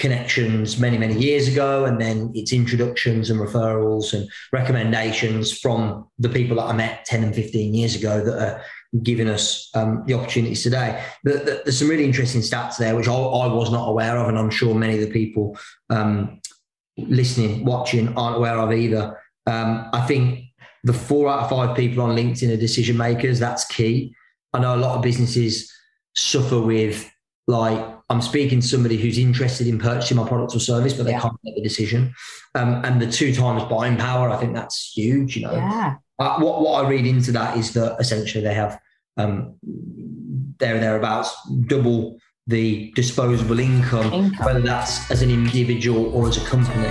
connections 0.00 0.78
many, 0.78 0.98
many 0.98 1.14
years 1.14 1.46
ago, 1.46 1.84
and 1.84 2.00
then 2.00 2.32
it's 2.34 2.52
introductions 2.52 3.30
and 3.30 3.38
referrals 3.38 4.12
and 4.12 4.28
recommendations 4.52 5.56
from 5.56 6.08
the 6.18 6.28
people 6.28 6.56
that 6.56 6.64
I 6.64 6.72
met 6.72 7.04
10 7.04 7.22
and 7.22 7.34
15 7.34 7.74
years 7.74 7.94
ago 7.94 8.24
that 8.24 8.38
are 8.42 8.62
giving 9.02 9.28
us 9.28 9.70
um, 9.74 10.02
the 10.06 10.14
opportunities 10.14 10.62
today. 10.62 11.04
There's 11.22 11.78
some 11.78 11.88
really 11.88 12.04
interesting 12.04 12.40
stats 12.40 12.78
there, 12.78 12.96
which 12.96 13.06
I, 13.06 13.14
I, 13.14 13.46
was 13.46 13.70
not 13.70 13.88
aware 13.88 14.16
of, 14.16 14.28
and 14.28 14.38
I'm 14.38 14.50
sure 14.50 14.74
many 14.74 14.94
of 14.94 15.00
the 15.00 15.12
people 15.12 15.56
um, 15.90 16.40
listening, 16.96 17.64
watching 17.64 18.16
aren't 18.16 18.38
aware 18.38 18.58
of 18.58 18.72
either. 18.72 19.20
Um, 19.46 19.88
I 19.92 20.00
think 20.06 20.44
the 20.82 20.92
four 20.92 21.28
out 21.28 21.44
of 21.44 21.50
five 21.50 21.76
people 21.76 22.02
on 22.02 22.16
LinkedIn 22.16 22.52
are 22.52 22.56
decision 22.56 22.96
makers. 22.96 23.38
That's 23.38 23.64
key. 23.66 24.14
I 24.52 24.58
know 24.58 24.74
a 24.74 24.76
lot 24.76 24.96
of 24.96 25.02
businesses 25.02 25.72
suffer 26.14 26.60
with 26.60 27.08
like 27.50 27.84
I'm 28.08 28.22
speaking 28.22 28.60
to 28.60 28.66
somebody 28.66 28.96
who's 28.96 29.18
interested 29.18 29.66
in 29.66 29.78
purchasing 29.78 30.16
my 30.16 30.26
product 30.26 30.54
or 30.54 30.60
service, 30.60 30.94
but 30.94 31.04
they 31.04 31.12
yeah. 31.12 31.20
can't 31.20 31.36
make 31.44 31.54
the 31.54 31.62
decision. 31.62 32.14
Um, 32.54 32.84
and 32.84 33.00
the 33.00 33.10
two 33.10 33.34
times 33.34 33.62
buying 33.64 33.96
power, 33.96 34.30
I 34.30 34.36
think 34.36 34.54
that's 34.54 34.92
huge. 34.92 35.36
You 35.36 35.42
know, 35.42 35.52
yeah. 35.52 35.96
uh, 36.18 36.40
what 36.40 36.60
what 36.62 36.84
I 36.84 36.88
read 36.88 37.06
into 37.06 37.32
that 37.32 37.56
is 37.56 37.72
that 37.74 37.96
essentially 38.00 38.42
they 38.42 38.54
have 38.54 38.80
um, 39.16 39.54
there 40.58 40.80
thereabouts 40.80 41.36
double 41.66 42.18
the 42.46 42.90
disposable 42.96 43.60
income, 43.60 44.12
income, 44.12 44.44
whether 44.44 44.60
that's 44.60 45.08
as 45.10 45.22
an 45.22 45.30
individual 45.30 46.06
or 46.12 46.28
as 46.28 46.36
a 46.36 46.44
company. 46.46 46.88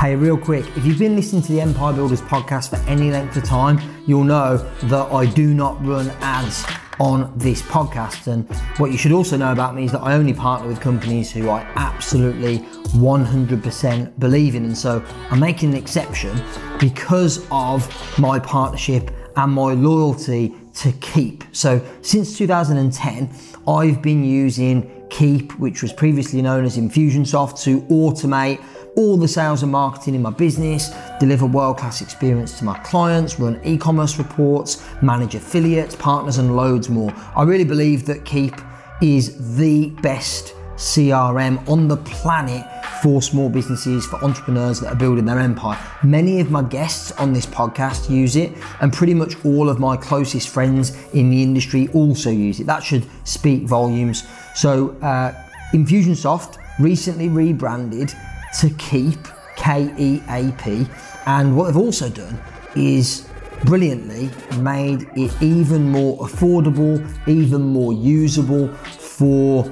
Hey, 0.00 0.16
real 0.16 0.38
quick, 0.38 0.64
if 0.76 0.86
you've 0.86 0.98
been 0.98 1.14
listening 1.14 1.42
to 1.42 1.52
the 1.52 1.60
Empire 1.60 1.92
Builders 1.92 2.22
podcast 2.22 2.70
for 2.70 2.76
any 2.88 3.10
length 3.10 3.36
of 3.36 3.44
time, 3.44 3.78
you'll 4.06 4.24
know 4.24 4.56
that 4.84 5.12
I 5.12 5.26
do 5.26 5.52
not 5.52 5.84
run 5.84 6.08
ads 6.20 6.64
on 7.00 7.32
this 7.36 7.62
podcast. 7.62 8.26
And 8.26 8.48
what 8.78 8.92
you 8.92 8.98
should 8.98 9.12
also 9.12 9.36
know 9.36 9.52
about 9.52 9.74
me 9.74 9.84
is 9.84 9.92
that 9.92 10.00
I 10.00 10.14
only 10.14 10.32
partner 10.32 10.68
with 10.68 10.80
companies 10.80 11.30
who 11.30 11.48
I 11.48 11.60
absolutely 11.76 12.58
100% 12.58 14.18
believe 14.18 14.54
in. 14.54 14.64
And 14.64 14.76
so 14.76 15.04
I'm 15.30 15.40
making 15.40 15.70
an 15.70 15.76
exception 15.76 16.40
because 16.78 17.46
of 17.50 17.88
my 18.18 18.38
partnership 18.38 19.10
and 19.36 19.52
my 19.52 19.72
loyalty 19.72 20.54
to 20.74 20.92
Keap. 20.92 21.44
So 21.52 21.84
since 22.02 22.36
2010, 22.38 23.30
I've 23.66 24.02
been 24.02 24.24
using 24.24 25.03
Keap, 25.10 25.58
which 25.58 25.82
was 25.82 25.92
previously 25.92 26.42
known 26.42 26.64
as 26.64 26.76
Infusionsoft, 26.76 27.62
to 27.62 27.82
automate 27.82 28.62
all 28.96 29.16
the 29.16 29.28
sales 29.28 29.62
and 29.62 29.72
marketing 29.72 30.14
in 30.14 30.22
my 30.22 30.30
business, 30.30 30.94
deliver 31.18 31.46
world 31.46 31.78
class 31.78 32.00
experience 32.00 32.58
to 32.58 32.64
my 32.64 32.78
clients, 32.80 33.38
run 33.40 33.60
e 33.64 33.76
commerce 33.76 34.18
reports, 34.18 34.84
manage 35.02 35.34
affiliates, 35.34 35.96
partners, 35.96 36.38
and 36.38 36.56
loads 36.56 36.88
more. 36.88 37.12
I 37.36 37.42
really 37.42 37.64
believe 37.64 38.06
that 38.06 38.24
Keap 38.24 38.54
is 39.02 39.56
the 39.56 39.90
best 40.02 40.54
CRM 40.76 41.68
on 41.68 41.88
the 41.88 41.96
planet 41.98 42.64
for 43.02 43.20
small 43.20 43.48
businesses, 43.48 44.06
for 44.06 44.16
entrepreneurs 44.24 44.80
that 44.80 44.92
are 44.92 44.96
building 44.96 45.24
their 45.24 45.38
empire. 45.38 45.78
Many 46.02 46.40
of 46.40 46.50
my 46.50 46.62
guests 46.62 47.12
on 47.12 47.32
this 47.32 47.46
podcast 47.46 48.10
use 48.10 48.34
it, 48.34 48.52
and 48.80 48.92
pretty 48.92 49.14
much 49.14 49.44
all 49.44 49.68
of 49.68 49.78
my 49.78 49.96
closest 49.96 50.48
friends 50.48 50.96
in 51.12 51.30
the 51.30 51.42
industry 51.42 51.88
also 51.88 52.30
use 52.30 52.60
it. 52.60 52.66
That 52.66 52.82
should 52.82 53.06
speak 53.24 53.64
volumes. 53.64 54.24
So, 54.54 54.96
uh, 55.02 55.34
Infusionsoft 55.72 56.58
recently 56.78 57.28
rebranded 57.28 58.14
to 58.60 58.70
Keap, 58.70 59.18
K 59.56 59.92
E 59.98 60.22
A 60.28 60.52
P, 60.52 60.86
and 61.26 61.56
what 61.56 61.66
they've 61.66 61.76
also 61.76 62.08
done 62.08 62.40
is 62.76 63.28
brilliantly 63.64 64.30
made 64.58 65.08
it 65.16 65.32
even 65.42 65.90
more 65.90 66.18
affordable, 66.18 67.04
even 67.26 67.62
more 67.62 67.92
usable 67.92 68.68
for 68.74 69.64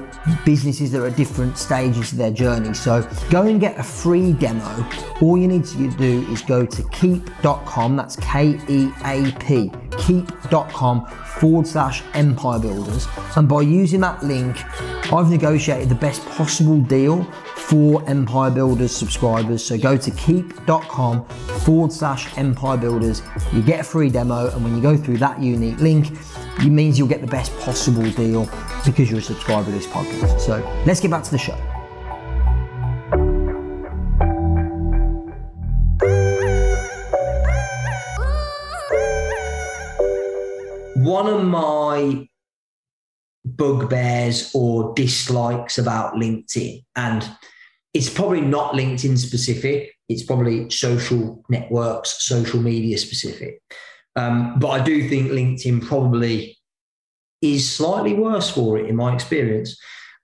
businesses 0.44 0.90
that 0.92 1.02
are 1.02 1.06
at 1.06 1.16
different 1.16 1.58
stages 1.58 2.12
of 2.12 2.18
their 2.18 2.30
journey. 2.30 2.74
So 2.74 3.08
go 3.30 3.42
and 3.42 3.60
get 3.60 3.78
a 3.78 3.82
free 3.82 4.32
demo. 4.32 4.86
All 5.20 5.36
you 5.36 5.48
need 5.48 5.64
to 5.66 5.90
do 5.90 6.26
is 6.30 6.42
go 6.42 6.64
to 6.64 6.82
keap.com, 6.90 7.96
that's 7.96 8.16
K 8.16 8.58
E 8.68 8.90
A 9.04 9.32
P, 9.40 9.70
keap.com 9.98 11.06
forward 11.06 11.66
slash 11.66 12.02
empire 12.14 12.58
builders. 12.58 13.06
And 13.36 13.48
by 13.48 13.62
using 13.62 14.00
that 14.00 14.22
link, 14.22 14.56
I've 15.12 15.30
negotiated 15.30 15.88
the 15.88 15.94
best 15.96 16.24
possible 16.26 16.78
deal 16.78 17.26
for 17.72 18.06
Empire 18.06 18.50
Builders 18.50 18.94
subscribers. 18.94 19.64
So 19.64 19.78
go 19.78 19.96
to 19.96 20.10
keap.com 20.10 21.24
forward 21.64 21.90
slash 21.90 22.36
Empire 22.36 22.76
Builders. 22.76 23.22
You 23.50 23.62
get 23.62 23.80
a 23.80 23.82
free 23.82 24.10
demo, 24.10 24.50
and 24.50 24.62
when 24.62 24.76
you 24.76 24.82
go 24.82 24.94
through 24.94 25.16
that 25.18 25.40
unique 25.40 25.78
link, 25.78 26.10
it 26.58 26.68
means 26.68 26.98
you'll 26.98 27.08
get 27.08 27.22
the 27.22 27.26
best 27.26 27.58
possible 27.60 28.10
deal 28.10 28.46
because 28.84 29.10
you're 29.10 29.20
a 29.20 29.22
subscriber 29.22 29.64
to 29.64 29.70
this 29.70 29.86
podcast. 29.86 30.40
So 30.40 30.58
let's 30.84 31.00
get 31.00 31.10
back 31.10 31.22
to 31.22 31.30
the 31.30 31.38
show. 31.38 31.56
One 40.96 41.26
of 41.26 41.42
my 41.42 42.28
bugbears 43.46 44.50
or 44.54 44.92
dislikes 44.94 45.78
about 45.78 46.16
LinkedIn, 46.16 46.84
and 46.96 47.30
it's 47.94 48.10
probably 48.10 48.40
not 48.40 48.74
LinkedIn 48.74 49.18
specific, 49.18 49.94
it's 50.08 50.22
probably 50.22 50.70
social 50.70 51.44
networks, 51.48 52.24
social 52.24 52.60
media 52.60 52.98
specific. 52.98 53.60
Um, 54.16 54.58
but 54.58 54.68
I 54.68 54.82
do 54.82 55.08
think 55.08 55.30
LinkedIn 55.30 55.86
probably 55.86 56.58
is 57.40 57.70
slightly 57.70 58.14
worse 58.14 58.50
for 58.50 58.78
it 58.78 58.88
in 58.88 58.96
my 58.96 59.14
experience. 59.14 59.78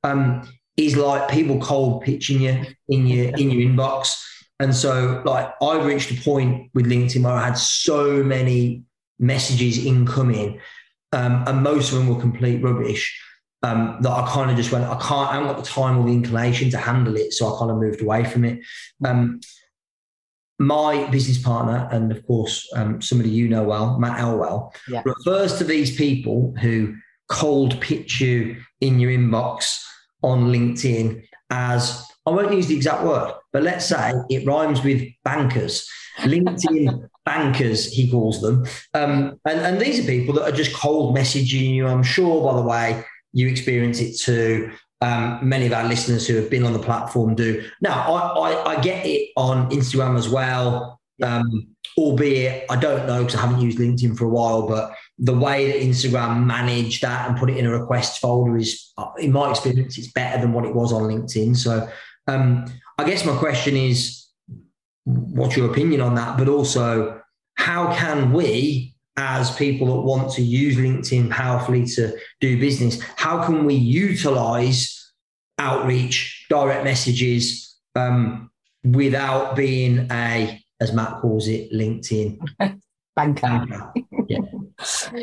Um, 0.04 0.48
is 0.78 0.96
like 0.96 1.28
people 1.28 1.58
cold 1.60 2.02
pitching 2.02 2.40
you 2.40 2.64
in 2.88 3.06
your 3.06 3.36
in 3.36 3.50
your 3.50 3.68
inbox. 3.68 4.14
And 4.60 4.74
so 4.74 5.22
like 5.24 5.52
I 5.60 5.78
reached 5.82 6.10
a 6.10 6.22
point 6.22 6.70
with 6.72 6.86
LinkedIn 6.86 7.24
where 7.24 7.34
I 7.34 7.44
had 7.44 7.58
so 7.58 8.22
many 8.22 8.84
messages 9.18 9.84
incoming, 9.84 10.60
um, 11.12 11.44
and 11.46 11.62
most 11.62 11.92
of 11.92 11.98
them 11.98 12.08
were 12.08 12.20
complete 12.20 12.62
rubbish. 12.62 13.20
Um, 13.64 13.98
that 14.02 14.10
I 14.10 14.24
kind 14.30 14.52
of 14.52 14.56
just 14.56 14.70
went, 14.70 14.84
I 14.84 14.96
can't, 15.00 15.30
I 15.30 15.32
haven't 15.32 15.48
got 15.48 15.56
the 15.56 15.68
time 15.68 15.98
or 15.98 16.06
the 16.06 16.12
inclination 16.12 16.70
to 16.70 16.78
handle 16.78 17.16
it. 17.16 17.32
So 17.32 17.52
I 17.52 17.58
kind 17.58 17.72
of 17.72 17.78
moved 17.78 18.00
away 18.00 18.24
from 18.24 18.44
it. 18.44 18.60
Um, 19.04 19.40
my 20.60 21.08
business 21.10 21.38
partner, 21.38 21.88
and 21.90 22.10
of 22.12 22.24
course, 22.26 22.68
um, 22.74 23.00
somebody 23.00 23.30
you 23.30 23.48
know 23.48 23.64
well, 23.64 23.98
Matt 23.98 24.20
Elwell, 24.20 24.72
yeah. 24.88 25.02
refers 25.04 25.58
to 25.58 25.64
these 25.64 25.96
people 25.96 26.54
who 26.60 26.94
cold 27.28 27.80
pitch 27.80 28.20
you 28.20 28.56
in 28.80 28.98
your 28.98 29.10
inbox 29.10 29.80
on 30.22 30.52
LinkedIn 30.52 31.22
as 31.50 32.04
I 32.26 32.30
won't 32.30 32.52
use 32.52 32.66
the 32.66 32.76
exact 32.76 33.04
word, 33.04 33.34
but 33.52 33.62
let's 33.62 33.86
say 33.86 34.12
it 34.28 34.46
rhymes 34.46 34.82
with 34.82 35.06
bankers. 35.24 35.88
LinkedIn 36.18 37.08
bankers, 37.24 37.90
he 37.90 38.10
calls 38.10 38.42
them. 38.42 38.66
Um, 38.92 39.40
and, 39.46 39.60
and 39.60 39.80
these 39.80 40.00
are 40.00 40.02
people 40.06 40.34
that 40.34 40.42
are 40.42 40.56
just 40.56 40.74
cold 40.74 41.16
messaging 41.16 41.74
you. 41.74 41.86
I'm 41.86 42.02
sure, 42.02 42.44
by 42.44 42.56
the 42.56 42.66
way, 42.66 43.04
you 43.32 43.48
experience 43.48 44.00
it 44.00 44.18
too. 44.18 44.72
Um, 45.00 45.48
many 45.48 45.66
of 45.66 45.72
our 45.72 45.84
listeners 45.84 46.26
who 46.26 46.34
have 46.36 46.50
been 46.50 46.64
on 46.64 46.72
the 46.72 46.78
platform 46.80 47.36
do. 47.36 47.64
Now, 47.80 48.00
I, 48.12 48.50
I, 48.50 48.76
I 48.76 48.80
get 48.80 49.06
it 49.06 49.30
on 49.36 49.70
Instagram 49.70 50.18
as 50.18 50.28
well, 50.28 51.00
um, 51.22 51.68
albeit 51.96 52.66
I 52.68 52.76
don't 52.76 53.06
know 53.06 53.22
because 53.22 53.36
I 53.36 53.42
haven't 53.42 53.60
used 53.60 53.78
LinkedIn 53.78 54.18
for 54.18 54.24
a 54.24 54.28
while, 54.28 54.66
but 54.66 54.92
the 55.18 55.34
way 55.34 55.70
that 55.70 55.80
Instagram 55.80 56.44
managed 56.44 57.02
that 57.02 57.28
and 57.28 57.38
put 57.38 57.48
it 57.48 57.56
in 57.58 57.66
a 57.66 57.78
request 57.78 58.20
folder 58.20 58.56
is, 58.56 58.92
uh, 58.98 59.10
in 59.18 59.30
my 59.30 59.50
experience, 59.50 59.98
it's 59.98 60.10
better 60.12 60.40
than 60.40 60.52
what 60.52 60.64
it 60.64 60.74
was 60.74 60.92
on 60.92 61.02
LinkedIn. 61.02 61.56
So 61.56 61.88
um, 62.26 62.64
I 62.98 63.04
guess 63.04 63.24
my 63.24 63.36
question 63.36 63.76
is, 63.76 64.26
what's 65.04 65.56
your 65.56 65.70
opinion 65.70 66.00
on 66.00 66.16
that? 66.16 66.36
But 66.36 66.48
also, 66.48 67.20
how 67.54 67.94
can 67.94 68.32
we, 68.32 68.96
as 69.18 69.54
people 69.56 69.88
that 69.88 70.00
want 70.02 70.32
to 70.32 70.42
use 70.42 70.76
LinkedIn 70.76 71.28
powerfully 71.28 71.84
to 71.84 72.16
do 72.40 72.58
business, 72.58 73.02
how 73.16 73.44
can 73.44 73.64
we 73.64 73.74
utilize 73.74 75.12
outreach, 75.58 76.46
direct 76.48 76.84
messages 76.84 77.76
um, 77.96 78.48
without 78.84 79.56
being 79.56 80.06
a, 80.12 80.62
as 80.80 80.92
Matt 80.92 81.20
calls 81.20 81.48
it, 81.48 81.72
LinkedIn 81.72 82.38
banker? 83.16 83.92
Yeah. 84.28 84.38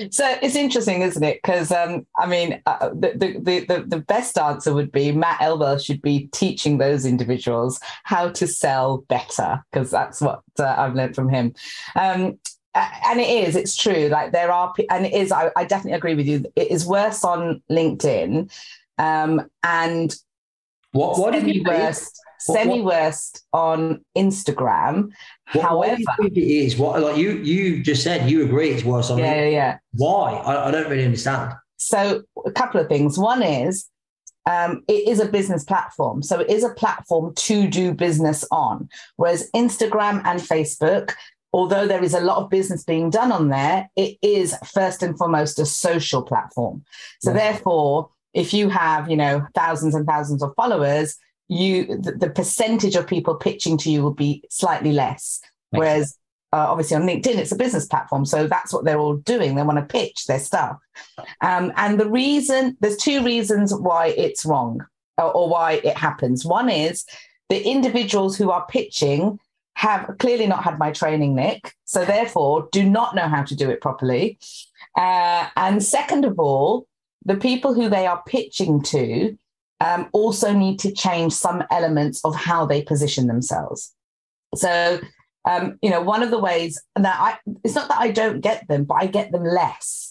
so 0.09 0.37
it's 0.41 0.55
interesting, 0.55 1.01
isn't 1.01 1.23
it? 1.23 1.39
Because 1.41 1.71
um, 1.71 2.05
I 2.19 2.25
mean, 2.25 2.61
uh, 2.65 2.89
the, 2.89 3.39
the, 3.39 3.65
the 3.65 3.85
the 3.87 3.99
best 4.01 4.37
answer 4.37 4.73
would 4.73 4.91
be 4.91 5.13
Matt 5.13 5.41
Elwell 5.41 5.77
should 5.77 6.01
be 6.01 6.27
teaching 6.33 6.77
those 6.77 7.05
individuals 7.05 7.79
how 8.03 8.29
to 8.31 8.47
sell 8.47 9.05
better, 9.07 9.63
because 9.71 9.89
that's 9.89 10.19
what 10.19 10.41
uh, 10.59 10.75
I've 10.77 10.95
learned 10.95 11.15
from 11.15 11.29
him. 11.29 11.53
Um, 11.95 12.37
and 12.75 13.19
it 13.19 13.29
is, 13.29 13.55
it's 13.55 13.75
true. 13.75 14.09
Like 14.09 14.31
there 14.31 14.51
are, 14.51 14.73
and 14.89 15.05
it 15.05 15.13
is. 15.13 15.31
I, 15.31 15.51
I 15.55 15.63
definitely 15.65 15.97
agree 15.97 16.15
with 16.15 16.27
you. 16.27 16.45
It 16.55 16.69
is 16.69 16.85
worse 16.85 17.23
on 17.23 17.61
LinkedIn, 17.71 18.51
um, 18.97 19.49
and 19.63 20.15
what 20.91 21.17
what 21.17 21.33
semi 21.33 21.61
worse, 21.61 22.11
semi 22.39 22.81
worst 22.81 23.45
on 23.53 24.03
Instagram. 24.17 25.11
What, 25.53 25.63
However, 25.63 26.01
what 26.17 26.31
it 26.31 26.37
is 26.37 26.77
what 26.77 27.01
like 27.01 27.17
you 27.17 27.31
you 27.37 27.81
just 27.81 28.03
said 28.03 28.29
you 28.29 28.43
agree 28.43 28.69
it's 28.71 28.83
worse 28.83 29.09
on. 29.09 29.19
Yeah, 29.19 29.35
yeah, 29.35 29.49
yeah. 29.49 29.77
Why? 29.93 30.33
I, 30.33 30.67
I 30.67 30.71
don't 30.71 30.89
really 30.89 31.05
understand. 31.05 31.53
So 31.77 32.23
a 32.45 32.51
couple 32.51 32.79
of 32.81 32.87
things. 32.89 33.17
One 33.17 33.41
is 33.41 33.89
um, 34.45 34.83
it 34.87 35.07
is 35.07 35.19
a 35.19 35.25
business 35.25 35.63
platform. 35.63 36.21
So 36.21 36.39
it 36.39 36.49
is 36.49 36.63
a 36.63 36.73
platform 36.73 37.33
to 37.35 37.67
do 37.67 37.93
business 37.93 38.45
on. 38.51 38.89
Whereas 39.15 39.49
Instagram 39.55 40.21
and 40.25 40.39
Facebook, 40.39 41.13
although 41.55 41.87
there 41.87 42.03
is 42.03 42.13
a 42.13 42.19
lot 42.19 42.35
of 42.35 42.49
business 42.49 42.83
being 42.83 43.09
done 43.09 43.31
on 43.31 43.47
there, 43.47 43.89
it 43.95 44.17
is 44.21 44.53
first 44.73 45.01
and 45.01 45.17
foremost 45.17 45.57
a 45.57 45.65
social 45.65 46.21
platform. 46.21 46.83
So 47.21 47.31
yeah. 47.31 47.37
therefore, 47.37 48.09
if 48.33 48.53
you 48.53 48.67
have, 48.67 49.09
you 49.09 49.15
know, 49.15 49.47
thousands 49.55 49.95
and 49.95 50.05
thousands 50.05 50.43
of 50.43 50.53
followers, 50.57 51.15
you 51.47 51.85
the, 51.85 52.11
the, 52.11 52.29
percentage 52.29 52.95
of 52.95 53.07
people 53.07 53.35
pitching 53.35 53.77
to 53.77 53.89
you 53.89 54.03
will 54.03 54.13
be 54.13 54.43
slightly 54.49 54.91
less. 54.91 55.39
Whereas 55.69 56.17
uh, 56.51 56.65
obviously 56.67 56.97
on 56.97 57.03
LinkedIn, 57.03 57.37
it's 57.37 57.53
a 57.53 57.57
business 57.57 57.85
platform, 57.85 58.25
so 58.25 58.47
that's 58.47 58.73
what 58.73 58.83
they're 58.83 58.99
all 58.99 59.15
doing. 59.15 59.55
They 59.55 59.63
want 59.63 59.77
to 59.77 59.85
pitch 59.85 60.25
their 60.25 60.39
stuff, 60.39 60.77
um, 61.41 61.71
and 61.77 61.97
the 61.99 62.09
reason 62.09 62.75
there's 62.81 62.97
two 62.97 63.23
reasons 63.23 63.73
why 63.73 64.07
it's 64.07 64.45
wrong 64.45 64.85
or, 65.17 65.31
or 65.31 65.49
why 65.49 65.73
it 65.83 65.97
happens. 65.97 66.45
One 66.45 66.69
is 66.69 67.05
the 67.49 67.65
individuals 67.65 68.35
who 68.37 68.51
are 68.51 68.65
pitching 68.67 69.39
have 69.75 70.09
clearly 70.19 70.47
not 70.47 70.63
had 70.63 70.79
my 70.79 70.91
training, 70.91 71.35
Nick. 71.35 71.73
So 71.85 72.05
therefore, 72.05 72.67
do 72.71 72.83
not 72.83 73.15
know 73.15 73.27
how 73.27 73.43
to 73.43 73.55
do 73.55 73.69
it 73.69 73.81
properly. 73.81 74.39
Uh, 74.97 75.47
and 75.55 75.83
second 75.83 76.25
of 76.25 76.39
all, 76.39 76.87
the 77.25 77.35
people 77.35 77.73
who 77.73 77.89
they 77.89 78.07
are 78.07 78.23
pitching 78.25 78.81
to 78.83 79.37
um, 79.81 80.07
also 80.13 80.53
need 80.53 80.79
to 80.79 80.91
change 80.91 81.33
some 81.33 81.63
elements 81.71 82.23
of 82.23 82.35
how 82.35 82.65
they 82.65 82.81
position 82.81 83.27
themselves. 83.27 83.93
So, 84.55 84.99
um, 85.49 85.77
you 85.81 85.89
know, 85.89 86.01
one 86.01 86.23
of 86.23 86.31
the 86.31 86.39
ways 86.39 86.81
that 86.95 87.17
I, 87.19 87.37
it's 87.63 87.75
not 87.75 87.89
that 87.89 87.99
I 87.99 88.11
don't 88.11 88.41
get 88.41 88.67
them, 88.67 88.85
but 88.85 88.95
I 88.95 89.07
get 89.07 89.31
them 89.31 89.43
less. 89.43 90.04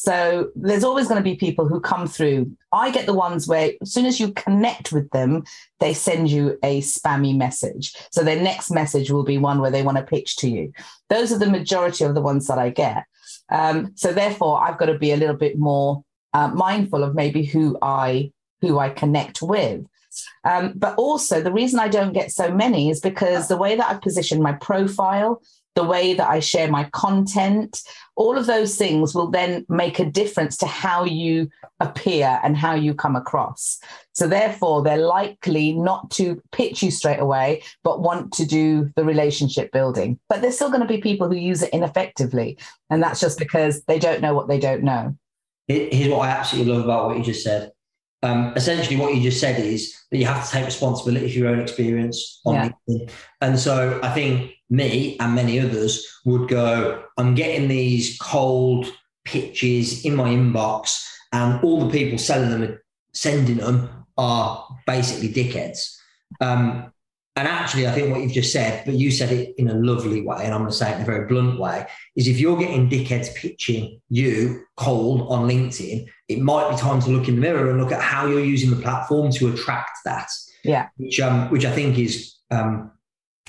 So 0.00 0.50
there's 0.56 0.82
always 0.82 1.08
going 1.08 1.22
to 1.22 1.30
be 1.30 1.36
people 1.36 1.68
who 1.68 1.78
come 1.78 2.06
through. 2.06 2.50
I 2.72 2.90
get 2.90 3.04
the 3.04 3.12
ones 3.12 3.46
where 3.46 3.72
as 3.82 3.92
soon 3.92 4.06
as 4.06 4.18
you 4.18 4.32
connect 4.32 4.92
with 4.92 5.10
them, 5.10 5.44
they 5.78 5.92
send 5.92 6.30
you 6.30 6.58
a 6.62 6.80
spammy 6.80 7.36
message. 7.36 7.94
So 8.10 8.22
their 8.22 8.40
next 8.40 8.70
message 8.70 9.10
will 9.10 9.24
be 9.24 9.36
one 9.36 9.60
where 9.60 9.70
they 9.70 9.82
want 9.82 9.98
to 9.98 10.02
pitch 10.02 10.36
to 10.36 10.48
you. 10.48 10.72
Those 11.10 11.34
are 11.34 11.38
the 11.38 11.50
majority 11.50 12.04
of 12.04 12.14
the 12.14 12.22
ones 12.22 12.46
that 12.46 12.58
I 12.58 12.70
get. 12.70 13.04
Um, 13.50 13.92
so 13.94 14.10
therefore, 14.10 14.62
I've 14.62 14.78
got 14.78 14.86
to 14.86 14.98
be 14.98 15.12
a 15.12 15.18
little 15.18 15.36
bit 15.36 15.58
more 15.58 16.02
uh, 16.32 16.48
mindful 16.48 17.04
of 17.04 17.14
maybe 17.14 17.44
who 17.44 17.76
I 17.82 18.32
who 18.62 18.78
I 18.78 18.88
connect 18.88 19.42
with. 19.42 19.84
Um, 20.44 20.72
but 20.76 20.94
also, 20.96 21.42
the 21.42 21.52
reason 21.52 21.78
I 21.78 21.88
don't 21.88 22.14
get 22.14 22.32
so 22.32 22.50
many 22.50 22.88
is 22.88 23.00
because 23.00 23.48
the 23.48 23.58
way 23.58 23.76
that 23.76 23.90
I 23.90 23.98
position 23.98 24.42
my 24.42 24.52
profile, 24.52 25.42
the 25.76 25.84
way 25.84 26.14
that 26.14 26.28
I 26.28 26.40
share 26.40 26.68
my 26.68 26.84
content, 26.92 27.82
all 28.16 28.36
of 28.36 28.46
those 28.46 28.76
things 28.76 29.14
will 29.14 29.30
then 29.30 29.64
make 29.68 29.98
a 29.98 30.04
difference 30.04 30.56
to 30.58 30.66
how 30.66 31.04
you 31.04 31.48
appear 31.78 32.40
and 32.42 32.56
how 32.56 32.74
you 32.74 32.92
come 32.92 33.16
across. 33.16 33.78
So, 34.12 34.26
therefore, 34.26 34.82
they're 34.82 34.98
likely 34.98 35.72
not 35.72 36.10
to 36.12 36.42
pitch 36.52 36.82
you 36.82 36.90
straight 36.90 37.20
away, 37.20 37.62
but 37.84 38.02
want 38.02 38.32
to 38.34 38.44
do 38.44 38.90
the 38.96 39.04
relationship 39.04 39.72
building. 39.72 40.18
But 40.28 40.42
there's 40.42 40.56
still 40.56 40.70
going 40.70 40.82
to 40.82 40.88
be 40.88 40.98
people 40.98 41.28
who 41.28 41.36
use 41.36 41.62
it 41.62 41.70
ineffectively. 41.72 42.58
And 42.90 43.02
that's 43.02 43.20
just 43.20 43.38
because 43.38 43.82
they 43.84 43.98
don't 43.98 44.20
know 44.20 44.34
what 44.34 44.48
they 44.48 44.58
don't 44.58 44.82
know. 44.82 45.16
Here's 45.68 46.08
what 46.08 46.28
I 46.28 46.32
absolutely 46.32 46.72
love 46.72 46.84
about 46.84 47.06
what 47.06 47.16
you 47.16 47.22
just 47.22 47.44
said 47.44 47.70
um, 48.22 48.52
essentially 48.56 48.96
what 48.96 49.14
you 49.14 49.22
just 49.22 49.40
said 49.40 49.58
is 49.58 49.94
that 50.10 50.18
you 50.18 50.26
have 50.26 50.44
to 50.44 50.50
take 50.50 50.66
responsibility 50.66 51.30
for 51.30 51.38
your 51.38 51.48
own 51.48 51.60
experience 51.60 52.40
on 52.44 52.54
yeah. 52.54 52.70
LinkedIn. 52.88 53.10
And 53.40 53.58
so 53.58 53.98
I 54.02 54.12
think 54.12 54.52
me 54.68 55.16
and 55.18 55.34
many 55.34 55.58
others 55.58 56.06
would 56.24 56.48
go, 56.48 57.02
I'm 57.16 57.34
getting 57.34 57.68
these 57.68 58.18
cold 58.18 58.86
pitches 59.24 60.04
in 60.04 60.16
my 60.16 60.30
inbox, 60.30 61.06
and 61.32 61.62
all 61.62 61.84
the 61.84 61.90
people 61.90 62.18
selling 62.18 62.50
them, 62.50 62.78
sending 63.12 63.58
them 63.58 64.06
are 64.18 64.66
basically 64.86 65.28
dickheads. 65.28 65.96
Um, 66.40 66.92
and 67.36 67.46
actually, 67.48 67.86
I 67.86 67.92
think 67.92 68.10
what 68.10 68.20
you've 68.20 68.32
just 68.32 68.52
said, 68.52 68.84
but 68.84 68.94
you 68.94 69.10
said 69.10 69.32
it 69.32 69.54
in 69.56 69.68
a 69.68 69.74
lovely 69.74 70.20
way, 70.20 70.44
and 70.44 70.52
I'm 70.52 70.60
going 70.60 70.70
to 70.70 70.76
say 70.76 70.90
it 70.90 70.96
in 70.96 71.02
a 71.02 71.06
very 71.06 71.26
blunt 71.26 71.58
way, 71.58 71.86
is 72.16 72.26
if 72.26 72.38
you're 72.38 72.58
getting 72.58 72.90
dickheads 72.90 73.34
pitching 73.34 74.00
you 74.08 74.64
cold 74.76 75.22
on 75.30 75.48
LinkedIn, 75.48 76.06
it 76.30 76.40
might 76.40 76.70
be 76.70 76.76
time 76.76 77.00
to 77.02 77.10
look 77.10 77.28
in 77.28 77.34
the 77.34 77.40
mirror 77.40 77.70
and 77.70 77.80
look 77.80 77.92
at 77.92 78.00
how 78.00 78.26
you're 78.26 78.44
using 78.44 78.70
the 78.70 78.76
platform 78.76 79.30
to 79.32 79.52
attract 79.52 79.98
that. 80.04 80.28
Yeah. 80.64 80.88
Which 80.96 81.20
um, 81.20 81.50
which 81.50 81.64
I 81.64 81.72
think 81.72 81.98
is 81.98 82.34
um, 82.50 82.90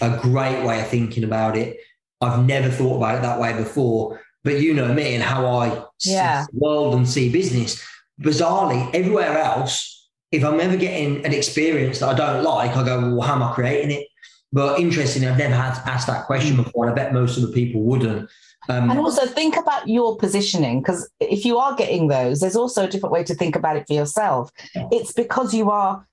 a 0.01 0.17
great 0.17 0.65
way 0.65 0.81
of 0.81 0.87
thinking 0.87 1.23
about 1.23 1.57
it. 1.57 1.77
I've 2.19 2.45
never 2.45 2.69
thought 2.69 2.97
about 2.97 3.15
it 3.15 3.21
that 3.23 3.39
way 3.39 3.53
before, 3.53 4.21
but 4.43 4.59
you 4.59 4.73
know 4.73 4.93
me 4.93 5.15
and 5.15 5.23
how 5.23 5.45
I 5.45 5.83
yeah. 6.03 6.43
see 6.43 6.51
the 6.53 6.59
world 6.59 6.95
and 6.95 7.07
see 7.07 7.31
business. 7.31 7.83
Bizarrely, 8.21 8.93
everywhere 8.93 9.37
else 9.37 9.91
if 10.31 10.45
I'm 10.45 10.59
ever 10.59 10.77
getting 10.77 11.25
an 11.25 11.33
experience 11.33 11.99
that 11.99 12.09
I 12.09 12.13
don't 12.13 12.43
like, 12.43 12.75
I 12.75 12.83
go, 12.83 13.15
well, 13.15 13.21
how 13.21 13.35
am 13.35 13.43
I 13.43 13.51
creating 13.53 13.91
it? 13.91 14.07
But 14.53 14.79
interestingly, 14.79 15.27
I've 15.27 15.37
never 15.37 15.55
had 15.55 15.75
to 15.75 15.89
ask 15.89 16.07
that 16.07 16.25
question 16.25 16.55
mm. 16.55 16.63
before, 16.63 16.85
and 16.85 16.91
I 16.91 16.95
bet 16.95 17.13
most 17.13 17.37
of 17.37 17.43
the 17.43 17.53
people 17.53 17.81
wouldn't. 17.81 18.29
Um, 18.69 18.91
and 18.91 18.99
also 18.99 19.25
think 19.25 19.57
about 19.57 19.87
your 19.87 20.17
positioning, 20.17 20.81
because 20.81 21.09
if 21.19 21.45
you 21.45 21.57
are 21.57 21.75
getting 21.75 22.07
those, 22.07 22.39
there's 22.39 22.55
also 22.55 22.85
a 22.85 22.87
different 22.87 23.13
way 23.13 23.23
to 23.23 23.33
think 23.33 23.55
about 23.55 23.75
it 23.75 23.87
for 23.87 23.93
yourself. 23.93 24.51
It's 24.91 25.13
because 25.13 25.53
you 25.53 25.71
are 25.71 26.05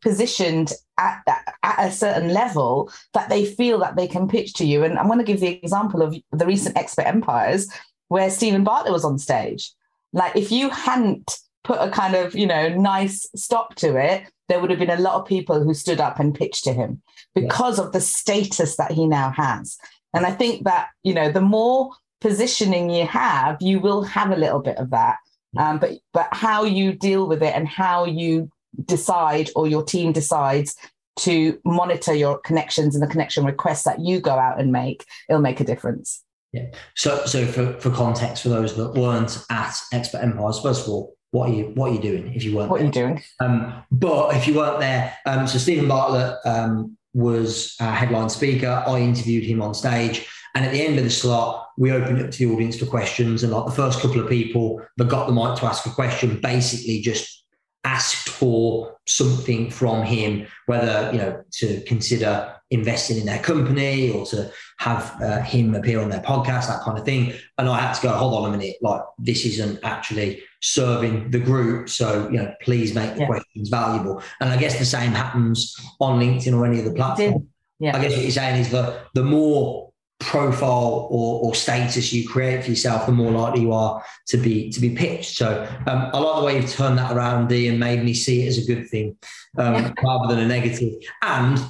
positioned 0.00 0.72
at, 0.98 1.22
at 1.62 1.88
a 1.88 1.90
certain 1.90 2.32
level 2.32 2.92
that 3.14 3.28
they 3.28 3.44
feel 3.44 3.78
that 3.80 3.96
they 3.96 4.06
can 4.06 4.28
pitch 4.28 4.52
to 4.54 4.64
you. 4.64 4.84
And 4.84 4.98
I'm 4.98 5.06
going 5.06 5.18
to 5.18 5.24
give 5.24 5.40
the 5.40 5.58
example 5.62 6.02
of 6.02 6.14
the 6.30 6.46
recent 6.46 6.76
Expert 6.76 7.06
Empires 7.06 7.68
where 8.08 8.30
Steven 8.30 8.64
Bartlett 8.64 8.92
was 8.92 9.04
on 9.04 9.18
stage. 9.18 9.72
Like 10.12 10.36
if 10.36 10.52
you 10.52 10.70
hadn't 10.70 11.38
put 11.64 11.78
a 11.80 11.90
kind 11.90 12.14
of, 12.14 12.34
you 12.34 12.46
know, 12.46 12.68
nice 12.68 13.28
stop 13.34 13.74
to 13.76 13.96
it, 13.96 14.24
there 14.48 14.60
would 14.60 14.70
have 14.70 14.78
been 14.78 14.90
a 14.90 15.00
lot 15.00 15.14
of 15.14 15.26
people 15.26 15.62
who 15.62 15.74
stood 15.74 16.00
up 16.00 16.18
and 16.18 16.34
pitched 16.34 16.64
to 16.64 16.72
him 16.72 17.02
because 17.34 17.78
yeah. 17.78 17.84
of 17.84 17.92
the 17.92 18.00
status 18.00 18.76
that 18.76 18.92
he 18.92 19.06
now 19.06 19.30
has. 19.30 19.78
And 20.14 20.26
I 20.26 20.32
think 20.32 20.64
that, 20.64 20.88
you 21.02 21.14
know, 21.14 21.30
the 21.30 21.40
more 21.40 21.92
positioning 22.20 22.90
you 22.90 23.06
have, 23.06 23.60
you 23.60 23.80
will 23.80 24.02
have 24.02 24.30
a 24.30 24.36
little 24.36 24.60
bit 24.60 24.76
of 24.78 24.90
that. 24.90 25.16
Um, 25.56 25.78
but 25.78 25.92
but 26.12 26.28
how 26.32 26.64
you 26.64 26.92
deal 26.92 27.26
with 27.26 27.42
it 27.42 27.54
and 27.54 27.66
how 27.66 28.04
you 28.04 28.50
decide 28.84 29.50
or 29.56 29.66
your 29.66 29.82
team 29.82 30.12
decides 30.12 30.76
to 31.20 31.58
monitor 31.64 32.14
your 32.14 32.38
connections 32.38 32.94
and 32.94 33.02
the 33.02 33.10
connection 33.10 33.44
requests 33.44 33.84
that 33.84 34.00
you 34.00 34.20
go 34.20 34.32
out 34.32 34.60
and 34.60 34.70
make, 34.70 35.04
it'll 35.28 35.40
make 35.40 35.60
a 35.60 35.64
difference. 35.64 36.22
Yeah. 36.52 36.66
So 36.94 37.24
so 37.26 37.46
for, 37.46 37.72
for 37.80 37.90
context 37.90 38.42
for 38.42 38.50
those 38.50 38.76
that 38.76 38.94
weren't 38.94 39.44
at 39.50 39.74
Expert 39.92 40.22
Empires, 40.22 40.60
first 40.60 40.86
of 40.86 40.92
all, 40.92 41.16
what 41.30 41.50
are 41.50 41.52
you 41.52 41.64
what 41.74 41.90
are 41.90 41.94
you 41.94 42.00
doing 42.00 42.32
if 42.34 42.42
you 42.42 42.56
weren't 42.56 42.70
what 42.70 42.78
there? 42.78 42.84
are 42.84 42.86
you 42.86 42.92
doing 42.92 43.22
um, 43.40 43.84
but 43.90 44.34
if 44.34 44.46
you 44.46 44.54
weren't 44.54 44.80
there 44.80 45.14
um, 45.26 45.46
so 45.46 45.58
steven 45.58 45.86
bartlett 45.86 46.38
um, 46.46 46.96
was 47.14 47.74
a 47.80 47.90
headline 47.90 48.28
speaker. 48.28 48.84
I 48.86 49.00
interviewed 49.00 49.44
him 49.44 49.62
on 49.62 49.74
stage. 49.74 50.28
And 50.54 50.64
at 50.64 50.72
the 50.72 50.82
end 50.82 50.98
of 50.98 51.04
the 51.04 51.10
slot 51.10 51.68
we 51.78 51.92
opened 51.92 52.18
it 52.18 52.32
to 52.32 52.46
the 52.46 52.52
audience 52.52 52.76
for 52.76 52.86
questions. 52.86 53.44
And 53.44 53.52
like 53.52 53.66
the 53.66 53.72
first 53.72 54.00
couple 54.00 54.20
of 54.20 54.28
people 54.28 54.82
that 54.96 55.08
got 55.08 55.26
the 55.26 55.32
mic 55.32 55.56
to 55.58 55.66
ask 55.66 55.86
a 55.86 55.90
question 55.90 56.40
basically 56.40 57.00
just 57.00 57.44
asked 57.84 58.28
for 58.28 58.98
something 59.06 59.70
from 59.70 60.02
him 60.02 60.46
whether 60.66 61.10
you 61.12 61.18
know 61.18 61.42
to 61.52 61.80
consider 61.82 62.54
investing 62.70 63.16
in 63.16 63.26
their 63.26 63.38
company 63.38 64.10
or 64.10 64.26
to 64.26 64.50
have 64.78 65.20
uh, 65.22 65.40
him 65.40 65.74
appear 65.74 66.00
on 66.00 66.10
their 66.10 66.20
podcast 66.20 66.68
that 66.68 66.82
kind 66.82 66.98
of 66.98 67.04
thing 67.04 67.32
and 67.56 67.68
i 67.68 67.80
had 67.80 67.94
to 67.94 68.02
go 68.02 68.10
hold 68.10 68.34
on 68.34 68.52
a 68.52 68.56
minute 68.56 68.76
like 68.82 69.00
this 69.18 69.46
isn't 69.46 69.78
actually 69.82 70.42
serving 70.60 71.30
the 71.30 71.38
group. 71.38 71.88
So, 71.88 72.28
you 72.30 72.38
know, 72.38 72.52
please 72.62 72.94
make 72.94 73.14
the 73.14 73.20
yeah. 73.20 73.26
questions 73.26 73.68
valuable. 73.68 74.22
And 74.40 74.50
I 74.50 74.56
guess 74.56 74.78
the 74.78 74.84
same 74.84 75.12
happens 75.12 75.74
on 76.00 76.18
LinkedIn 76.18 76.56
or 76.56 76.66
any 76.66 76.80
other 76.80 76.92
platform. 76.92 77.48
Yeah. 77.78 77.96
I 77.96 78.02
guess 78.02 78.12
what 78.12 78.22
you're 78.22 78.30
saying 78.30 78.60
is 78.60 78.70
that 78.70 79.06
the 79.14 79.22
more 79.22 79.92
profile 80.18 81.06
or, 81.10 81.44
or 81.44 81.54
status 81.54 82.12
you 82.12 82.28
create 82.28 82.64
for 82.64 82.70
yourself, 82.70 83.06
the 83.06 83.12
more 83.12 83.30
likely 83.30 83.62
you 83.62 83.72
are 83.72 84.02
to 84.28 84.36
be 84.36 84.70
to 84.70 84.80
be 84.80 84.90
pitched. 84.90 85.36
So 85.36 85.64
um, 85.86 86.10
I 86.12 86.18
like 86.18 86.40
the 86.40 86.44
way 86.44 86.56
you've 86.56 86.72
turned 86.72 86.98
that 86.98 87.12
around, 87.12 87.48
Dee, 87.48 87.68
and 87.68 87.78
made 87.78 88.02
me 88.02 88.14
see 88.14 88.42
it 88.44 88.48
as 88.48 88.58
a 88.58 88.66
good 88.66 88.88
thing 88.88 89.16
um, 89.58 89.74
yeah. 89.74 89.92
rather 90.02 90.34
than 90.34 90.44
a 90.44 90.48
negative. 90.48 90.94
And 91.22 91.60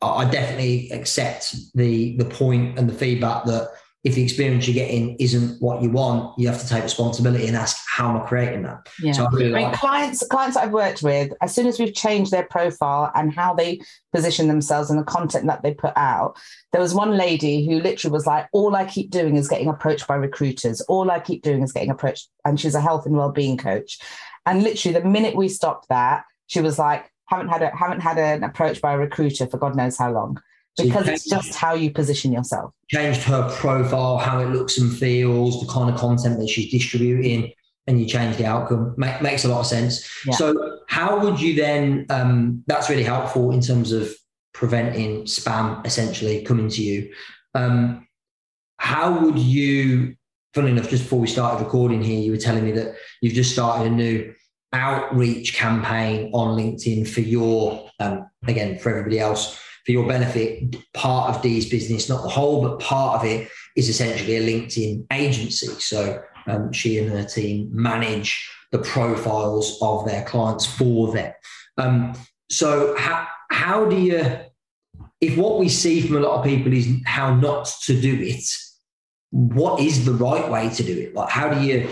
I 0.00 0.30
definitely 0.30 0.90
accept 0.90 1.56
the 1.74 2.16
the 2.16 2.24
point 2.24 2.78
and 2.78 2.88
the 2.88 2.94
feedback 2.94 3.44
that 3.46 3.70
if 4.04 4.14
the 4.14 4.22
experience 4.22 4.66
you're 4.68 4.74
getting 4.74 5.16
isn't 5.16 5.60
what 5.60 5.82
you 5.82 5.90
want, 5.90 6.38
you 6.38 6.46
have 6.46 6.60
to 6.60 6.68
take 6.68 6.84
responsibility 6.84 7.48
and 7.48 7.56
ask, 7.56 7.76
how 7.88 8.08
am 8.08 8.22
I 8.22 8.26
creating 8.26 8.62
that? 8.62 8.88
Yeah. 9.02 9.10
So 9.10 9.24
I, 9.24 9.28
really 9.32 9.54
I 9.54 9.64
mean, 9.64 9.74
clients, 9.74 10.24
clients 10.28 10.56
I've 10.56 10.70
worked 10.70 11.02
with, 11.02 11.32
as 11.42 11.52
soon 11.52 11.66
as 11.66 11.80
we've 11.80 11.92
changed 11.92 12.30
their 12.30 12.44
profile 12.44 13.10
and 13.16 13.34
how 13.34 13.54
they 13.54 13.80
position 14.14 14.46
themselves 14.46 14.88
and 14.88 15.00
the 15.00 15.04
content 15.04 15.46
that 15.48 15.62
they 15.62 15.74
put 15.74 15.94
out, 15.96 16.38
there 16.70 16.80
was 16.80 16.94
one 16.94 17.16
lady 17.16 17.66
who 17.66 17.80
literally 17.80 18.12
was 18.12 18.24
like, 18.24 18.46
all 18.52 18.76
I 18.76 18.84
keep 18.84 19.10
doing 19.10 19.36
is 19.36 19.48
getting 19.48 19.68
approached 19.68 20.06
by 20.06 20.14
recruiters. 20.14 20.80
All 20.82 21.10
I 21.10 21.18
keep 21.18 21.42
doing 21.42 21.62
is 21.62 21.72
getting 21.72 21.90
approached. 21.90 22.28
And 22.44 22.58
she's 22.58 22.76
a 22.76 22.80
health 22.80 23.04
and 23.04 23.16
well-being 23.16 23.56
coach. 23.56 23.98
And 24.46 24.62
literally 24.62 24.98
the 24.98 25.08
minute 25.08 25.34
we 25.34 25.48
stopped 25.48 25.88
that, 25.88 26.22
she 26.46 26.60
was 26.60 26.78
like, 26.78 27.10
haven't 27.28 27.48
had 27.48 27.62
a, 27.62 27.76
haven't 27.76 28.00
had 28.00 28.18
an 28.18 28.42
approach 28.42 28.80
by 28.80 28.92
a 28.92 28.98
recruiter 28.98 29.46
for 29.46 29.58
God 29.58 29.76
knows 29.76 29.96
how 29.96 30.12
long 30.12 30.38
because 30.82 31.06
so 31.06 31.12
it's 31.12 31.24
just 31.28 31.54
how 31.54 31.74
you 31.74 31.90
position 31.90 32.32
yourself. 32.32 32.72
Changed 32.88 33.22
her 33.22 33.48
profile, 33.50 34.18
how 34.18 34.40
it 34.40 34.46
looks 34.46 34.78
and 34.78 34.96
feels, 34.96 35.60
the 35.60 35.70
kind 35.72 35.92
of 35.92 36.00
content 36.00 36.38
that 36.38 36.48
she's 36.48 36.70
distributing, 36.70 37.52
and 37.86 38.00
you 38.00 38.06
change 38.06 38.36
the 38.36 38.46
outcome. 38.46 38.94
Make, 38.96 39.20
makes 39.22 39.44
a 39.44 39.48
lot 39.48 39.60
of 39.60 39.66
sense. 39.66 40.08
Yeah. 40.26 40.34
So, 40.34 40.80
how 40.88 41.18
would 41.20 41.40
you 41.40 41.54
then? 41.54 42.06
Um, 42.10 42.62
that's 42.66 42.88
really 42.88 43.02
helpful 43.02 43.50
in 43.50 43.60
terms 43.60 43.92
of 43.92 44.12
preventing 44.52 45.24
spam 45.24 45.84
essentially 45.86 46.42
coming 46.42 46.68
to 46.68 46.82
you. 46.82 47.12
Um, 47.54 48.06
how 48.78 49.18
would 49.20 49.38
you? 49.38 50.14
Funny 50.54 50.70
enough, 50.70 50.88
just 50.88 51.04
before 51.04 51.20
we 51.20 51.26
started 51.26 51.62
recording 51.62 52.02
here, 52.02 52.20
you 52.20 52.32
were 52.32 52.38
telling 52.38 52.64
me 52.64 52.72
that 52.72 52.96
you've 53.20 53.34
just 53.34 53.52
started 53.52 53.92
a 53.92 53.94
new 53.94 54.34
outreach 54.72 55.54
campaign 55.54 56.30
on 56.34 56.56
LinkedIn 56.56 57.08
for 57.08 57.20
your, 57.20 57.90
um, 58.00 58.28
again, 58.46 58.78
for 58.78 58.90
everybody 58.90 59.18
else 59.18 59.58
for 59.88 59.92
your 59.92 60.06
benefit, 60.06 60.76
part 60.92 61.34
of 61.34 61.40
Dee's 61.40 61.66
business, 61.66 62.10
not 62.10 62.22
the 62.22 62.28
whole, 62.28 62.60
but 62.60 62.78
part 62.78 63.18
of 63.18 63.24
it 63.24 63.48
is 63.74 63.88
essentially 63.88 64.36
a 64.36 64.46
LinkedIn 64.46 65.06
agency. 65.10 65.68
So 65.80 66.20
um, 66.46 66.72
she 66.72 66.98
and 66.98 67.08
her 67.10 67.24
team 67.24 67.70
manage 67.72 68.50
the 68.70 68.80
profiles 68.80 69.78
of 69.80 70.04
their 70.04 70.24
clients 70.24 70.66
for 70.66 71.10
them. 71.12 71.32
Um, 71.78 72.12
so 72.50 72.94
how 72.98 73.26
how 73.50 73.86
do 73.86 73.96
you 73.96 74.40
if 75.22 75.38
what 75.38 75.58
we 75.58 75.70
see 75.70 76.02
from 76.02 76.16
a 76.16 76.20
lot 76.20 76.38
of 76.38 76.44
people 76.44 76.72
is 76.72 76.86
how 77.06 77.34
not 77.34 77.70
to 77.84 77.98
do 77.98 78.14
it, 78.20 78.44
what 79.30 79.80
is 79.80 80.04
the 80.04 80.12
right 80.12 80.50
way 80.50 80.68
to 80.68 80.82
do 80.82 80.98
it? 80.98 81.14
Like, 81.14 81.30
how 81.30 81.48
do 81.48 81.60
you 81.60 81.88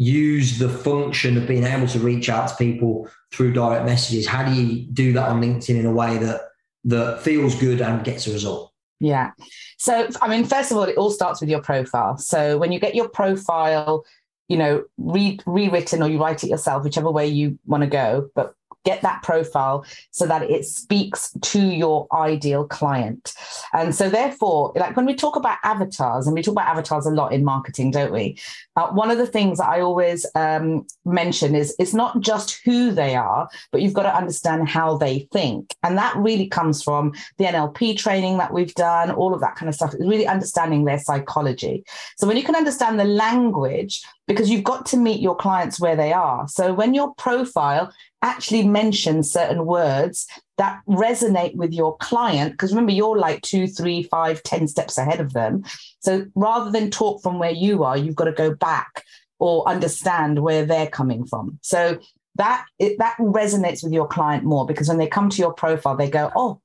use 0.00 0.58
the 0.58 0.68
function 0.68 1.36
of 1.36 1.46
being 1.46 1.64
able 1.64 1.86
to 1.86 1.98
reach 1.98 2.30
out 2.30 2.48
to 2.48 2.56
people 2.56 3.06
through 3.32 3.52
direct 3.52 3.84
messages? 3.84 4.26
How 4.26 4.42
do 4.42 4.54
you 4.54 4.86
do 4.86 5.12
that 5.12 5.28
on 5.28 5.42
LinkedIn 5.42 5.78
in 5.78 5.84
a 5.84 5.92
way 5.92 6.16
that 6.16 6.40
that 6.84 7.20
feels 7.20 7.54
good 7.54 7.82
and 7.82 8.02
gets 8.02 8.26
a 8.26 8.32
result? 8.32 8.72
Yeah. 8.98 9.32
So, 9.76 10.08
I 10.22 10.28
mean, 10.28 10.46
first 10.46 10.70
of 10.70 10.78
all, 10.78 10.84
it 10.84 10.96
all 10.96 11.10
starts 11.10 11.40
with 11.40 11.50
your 11.50 11.60
profile. 11.60 12.16
So, 12.16 12.56
when 12.56 12.72
you 12.72 12.80
get 12.80 12.94
your 12.94 13.10
profile, 13.10 14.04
you 14.48 14.56
know, 14.56 14.84
re- 14.96 15.38
rewritten 15.44 16.02
or 16.02 16.08
you 16.08 16.18
write 16.18 16.44
it 16.44 16.48
yourself, 16.48 16.82
whichever 16.82 17.10
way 17.10 17.26
you 17.26 17.58
want 17.66 17.82
to 17.82 17.86
go, 17.86 18.30
but 18.34 18.54
get 18.84 19.02
that 19.02 19.22
profile 19.22 19.84
so 20.10 20.26
that 20.26 20.42
it 20.42 20.64
speaks 20.64 21.32
to 21.42 21.60
your 21.60 22.06
ideal 22.12 22.66
client. 22.66 23.34
And 23.72 23.94
so, 23.94 24.08
therefore, 24.08 24.72
like 24.76 24.96
when 24.96 25.06
we 25.06 25.14
talk 25.14 25.36
about 25.36 25.58
avatars, 25.64 26.26
and 26.26 26.34
we 26.34 26.42
talk 26.42 26.52
about 26.52 26.68
avatars 26.68 27.06
a 27.06 27.10
lot 27.10 27.32
in 27.32 27.44
marketing, 27.44 27.90
don't 27.90 28.12
we? 28.12 28.38
Uh, 28.76 28.88
one 28.88 29.10
of 29.10 29.18
the 29.18 29.26
things 29.26 29.58
that 29.58 29.68
I 29.68 29.80
always 29.80 30.26
um, 30.34 30.86
mention 31.04 31.54
is 31.54 31.74
it's 31.78 31.94
not 31.94 32.20
just 32.20 32.60
who 32.64 32.92
they 32.92 33.14
are, 33.14 33.48
but 33.72 33.82
you've 33.82 33.94
got 33.94 34.04
to 34.04 34.16
understand 34.16 34.68
how 34.68 34.96
they 34.96 35.28
think. 35.32 35.74
And 35.82 35.98
that 35.98 36.16
really 36.16 36.48
comes 36.48 36.82
from 36.82 37.12
the 37.38 37.44
NLP 37.44 37.96
training 37.98 38.38
that 38.38 38.52
we've 38.52 38.74
done, 38.74 39.10
all 39.10 39.34
of 39.34 39.40
that 39.40 39.56
kind 39.56 39.68
of 39.68 39.74
stuff, 39.74 39.94
really 39.98 40.26
understanding 40.26 40.84
their 40.84 40.98
psychology. 40.98 41.84
So, 42.16 42.26
when 42.26 42.36
you 42.36 42.44
can 42.44 42.56
understand 42.56 42.98
the 42.98 43.04
language, 43.04 44.02
because 44.30 44.48
you've 44.48 44.62
got 44.62 44.86
to 44.86 44.96
meet 44.96 45.20
your 45.20 45.34
clients 45.34 45.80
where 45.80 45.96
they 45.96 46.12
are. 46.12 46.46
So 46.46 46.72
when 46.72 46.94
your 46.94 47.12
profile 47.14 47.92
actually 48.22 48.66
mention 48.66 49.22
certain 49.22 49.64
words 49.66 50.26
that 50.58 50.80
resonate 50.86 51.56
with 51.56 51.72
your 51.72 51.96
client, 51.98 52.52
because 52.52 52.72
remember, 52.72 52.92
you're 52.92 53.16
like 53.16 53.40
two, 53.42 53.66
three, 53.66 54.02
five, 54.02 54.42
ten 54.42 54.68
steps 54.68 54.98
ahead 54.98 55.20
of 55.20 55.32
them. 55.32 55.64
So 56.00 56.26
rather 56.34 56.70
than 56.70 56.90
talk 56.90 57.22
from 57.22 57.38
where 57.38 57.50
you 57.50 57.82
are, 57.84 57.96
you've 57.96 58.16
got 58.16 58.24
to 58.24 58.32
go 58.32 58.54
back 58.54 59.04
or 59.38 59.66
understand 59.66 60.42
where 60.42 60.66
they're 60.66 60.86
coming 60.86 61.24
from. 61.24 61.58
So 61.62 61.98
that 62.36 62.64
it, 62.78 62.98
that 62.98 63.16
resonates 63.18 63.82
with 63.82 63.92
your 63.92 64.06
client 64.06 64.44
more 64.44 64.66
because 64.66 64.88
when 64.88 64.98
they 64.98 65.06
come 65.06 65.30
to 65.30 65.38
your 65.38 65.52
profile, 65.52 65.96
they 65.96 66.10
go, 66.10 66.30
"Oh, 66.36 66.60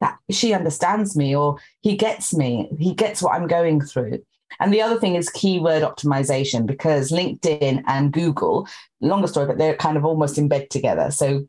that 0.00 0.18
she 0.30 0.54
understands 0.54 1.16
me," 1.16 1.34
or 1.34 1.58
"He 1.80 1.96
gets 1.96 2.32
me. 2.32 2.70
He 2.78 2.94
gets 2.94 3.20
what 3.20 3.34
I'm 3.34 3.46
going 3.48 3.80
through." 3.80 4.22
And 4.58 4.72
the 4.72 4.82
other 4.82 4.98
thing 4.98 5.14
is 5.14 5.30
keyword 5.30 5.82
optimization 5.82 6.66
because 6.66 7.12
LinkedIn 7.12 7.82
and 7.86 8.12
Google, 8.12 8.66
longer 9.00 9.28
story, 9.28 9.46
but 9.46 9.58
they're 9.58 9.76
kind 9.76 9.96
of 9.96 10.04
almost 10.04 10.38
in 10.38 10.48
bed 10.48 10.70
together. 10.70 11.10
So 11.10 11.46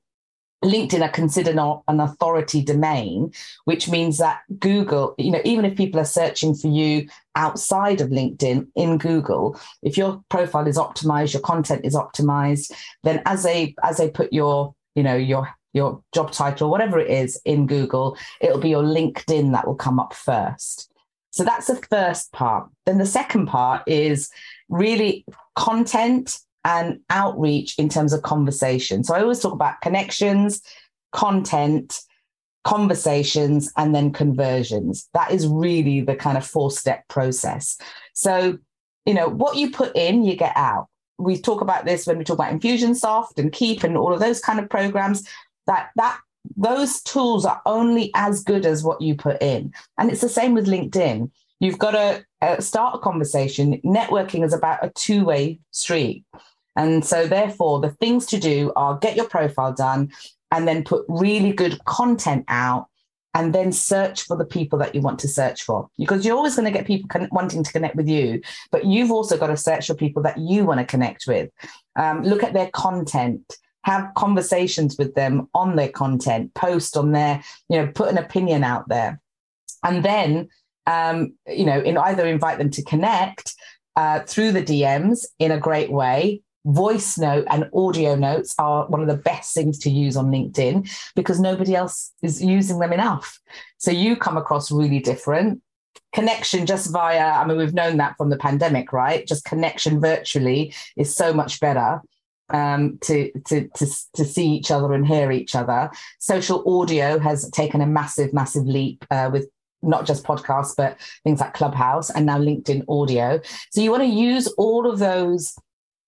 LinkedIn 0.64 1.02
are 1.02 1.10
considered 1.10 1.58
an 1.58 2.00
authority 2.00 2.64
domain, 2.64 3.34
which 3.66 3.90
means 3.90 4.20
that 4.20 4.42
Google, 4.60 5.16
you 5.18 5.32
know, 5.32 5.42
even 5.44 5.66
if 5.66 5.76
people 5.76 6.00
are 6.00 6.06
searching 6.06 6.54
for 6.54 6.68
you 6.68 7.08
outside 7.36 8.00
of 8.00 8.10
LinkedIn 8.10 8.68
in 8.76 8.98
Google, 9.00 9.60
if 9.82 9.98
your 9.98 10.24
profile 10.30 10.68
is 10.68 10.78
optimized, 10.78 11.34
your 11.34 11.42
content 11.42 11.84
is 11.84 11.96
optimized, 11.96 12.72
then 13.04 13.24
as 13.26 13.44
they 13.44 13.74
as 13.84 13.98
they 13.98 14.10
put 14.10 14.32
your, 14.32 14.76
you 14.94 15.02
know, 15.02 15.16
your 15.16 15.50
your 15.74 16.04
job 16.14 16.32
title, 16.32 16.70
whatever 16.70 17.00
it 17.00 17.10
is 17.10 17.42
in 17.46 17.66
Google, 17.66 18.18
it'll 18.40 18.60
be 18.60 18.70
your 18.70 18.84
LinkedIn 18.84 19.54
that 19.54 19.66
will 19.66 19.76
come 19.76 20.00
up 20.00 20.14
first. 20.14 20.91
So 21.32 21.44
that's 21.44 21.68
the 21.68 21.82
first 21.90 22.32
part. 22.32 22.70
Then 22.86 22.98
the 22.98 23.06
second 23.06 23.48
part 23.48 23.84
is 23.88 24.30
really 24.70 25.26
content 25.56 26.40
and 26.64 27.00
outreach 27.10 27.78
in 27.80 27.90
terms 27.90 28.14
of 28.14 28.22
conversation. 28.22 29.04
So 29.04 29.16
I 29.16 29.22
always 29.22 29.40
talk 29.40 29.54
about 29.54 29.82
connections, 29.82 30.62
content, 31.12 32.00
conversations, 32.64 33.72
and 33.78 33.96
then 33.96 34.12
conversions. 34.12 35.10
That 35.14 35.32
is 35.32 35.48
really 35.48 36.02
the 36.02 36.16
kind 36.16 36.38
of 36.38 36.46
four 36.46 36.70
step 36.70 37.08
process. 37.08 37.78
So, 38.14 38.60
you 39.06 39.14
know, 39.14 39.28
what 39.28 39.58
you 39.58 39.72
put 39.72 39.96
in, 39.96 40.24
you 40.24 40.36
get 40.36 40.56
out. 40.56 40.88
We 41.18 41.40
talk 41.40 41.62
about 41.62 41.86
this 41.86 42.06
when 42.06 42.18
we 42.18 42.24
talk 42.24 42.36
about 42.36 42.54
Infusionsoft 42.54 43.38
and 43.38 43.52
Keap 43.52 43.84
and 43.84 43.98
all 43.98 44.14
of 44.14 44.20
those 44.20 44.40
kind 44.40 44.60
of 44.60 44.70
programs. 44.70 45.28
That 45.68 45.90
that 45.96 46.20
those 46.58 47.02
tools 47.02 47.46
are 47.46 47.62
only 47.66 48.12
as 48.16 48.44
good 48.44 48.66
as 48.66 48.84
what 48.84 49.02
you 49.02 49.16
put 49.16 49.42
in. 49.42 49.74
And 49.98 50.12
it's 50.12 50.22
the 50.22 50.30
same 50.30 50.54
with 50.54 50.68
LinkedIn. 50.68 51.30
You've 51.60 51.80
got 51.80 51.92
to 51.92 52.26
uh, 52.42 52.60
start 52.60 52.96
a 52.96 53.00
conversation. 53.00 53.80
Networking 53.86 54.44
is 54.44 54.54
about 54.54 54.84
a 54.84 54.90
two 54.90 55.26
way 55.26 55.60
street. 55.72 56.26
And 56.76 57.06
so, 57.06 57.28
therefore, 57.28 57.82
the 57.82 57.90
things 57.90 58.26
to 58.28 58.40
do 58.40 58.72
are 58.76 58.98
get 58.98 59.16
your 59.16 59.28
profile 59.28 59.74
done 59.74 60.12
and 60.52 60.68
then 60.68 60.84
put 60.84 61.06
really 61.08 61.52
good 61.52 61.84
content 61.86 62.46
out 62.48 62.88
and 63.34 63.56
then 63.56 63.72
search 63.72 64.24
for 64.24 64.36
the 64.36 64.46
people 64.46 64.78
that 64.80 64.94
you 64.94 65.02
want 65.02 65.20
to 65.20 65.28
search 65.28 65.64
for 65.64 65.90
because 65.98 66.26
you're 66.26 66.36
always 66.36 66.56
going 66.56 66.66
to 66.66 66.78
get 66.78 66.86
people 66.86 67.08
con- 67.08 67.30
wanting 67.32 67.64
to 67.64 67.72
connect 67.72 67.96
with 67.96 68.08
you 68.08 68.42
but 68.72 68.86
you've 68.86 69.12
also 69.12 69.38
got 69.38 69.48
to 69.48 69.56
search 69.56 69.88
for 69.88 69.94
people 69.94 70.22
that 70.22 70.38
you 70.38 70.66
want 70.66 70.80
to 70.80 70.86
connect 70.86 71.26
with 71.28 71.50
um, 71.96 72.24
look 72.24 72.44
at 72.44 72.54
their 72.54 72.70
content 72.72 73.56
have 73.84 74.14
conversations 74.16 74.98
with 74.98 75.16
them 75.16 75.48
on 75.54 75.76
their 75.76 75.90
content, 75.90 76.54
post 76.54 76.96
on 76.98 77.12
their, 77.12 77.44
you 77.70 77.78
know, 77.78 77.88
put 77.88 78.10
an 78.10 78.18
opinion 78.18 78.64
out 78.64 78.88
there. 78.88 79.20
And 79.84 80.04
then, 80.04 80.50
um, 80.86 81.34
you 81.48 81.66
know, 81.66 81.80
in 81.80 81.98
either 81.98 82.28
invite 82.28 82.58
them 82.58 82.70
to 82.72 82.84
connect 82.84 83.56
uh, 83.96 84.22
through 84.22 84.52
the 84.52 84.64
DMs 84.64 85.26
in 85.40 85.52
a 85.52 85.60
great 85.60 85.92
way. 85.92 86.42
Voice 86.64 87.18
note 87.18 87.46
and 87.50 87.68
audio 87.74 88.14
notes 88.14 88.54
are 88.60 88.86
one 88.88 89.02
of 89.02 89.08
the 89.08 89.18
best 89.18 89.56
things 89.56 89.80
to 89.80 89.90
use 89.90 90.16
on 90.16 90.28
LinkedIn 90.28 90.88
because 91.16 91.40
nobody 91.40 91.76
else 91.76 92.12
is 92.22 92.44
using 92.44 92.78
them 92.78 92.94
enough. 92.94 93.40
So 93.80 93.90
you 93.90 94.16
come 94.16 94.38
across 94.38 94.72
really 94.72 95.00
different 95.00 95.62
connection 96.14 96.66
just 96.66 96.92
via 96.92 97.32
i 97.32 97.46
mean 97.46 97.58
we've 97.58 97.74
known 97.74 97.98
that 97.98 98.16
from 98.18 98.30
the 98.30 98.38
pandemic 98.38 98.92
right 98.92 99.26
just 99.26 99.46
connection 99.46 100.02
virtually 100.02 100.74
is 100.98 101.16
so 101.16 101.34
much 101.34 101.60
better 101.60 102.02
um, 102.54 102.98
to, 103.02 103.32
to, 103.48 103.68
to, 103.76 103.88
to 104.14 104.26
see 104.26 104.48
each 104.48 104.72
other 104.72 104.94
and 104.94 105.08
hear 105.08 105.32
each 105.32 105.56
other. 105.56 105.90
Social 106.20 106.82
audio 106.82 107.20
has 107.20 107.50
taken 107.52 107.82
a 107.82 107.88
massive, 107.88 108.34
massive 108.34 108.66
leap 108.66 109.06
uh, 109.12 109.30
with 109.32 109.48
not 109.82 110.06
just 110.06 110.24
podcasts, 110.24 110.76
but 110.76 110.98
things 111.24 111.40
like 111.40 111.54
Clubhouse 111.54 112.10
and 112.10 112.26
now 112.26 112.38
LinkedIn 112.38 112.84
audio. 112.88 113.42
So 113.72 113.82
you 113.82 113.92
want 113.92 114.04
to 114.04 114.10
use 114.10 114.48
all 114.58 114.90
of 114.90 115.00
those 115.00 115.56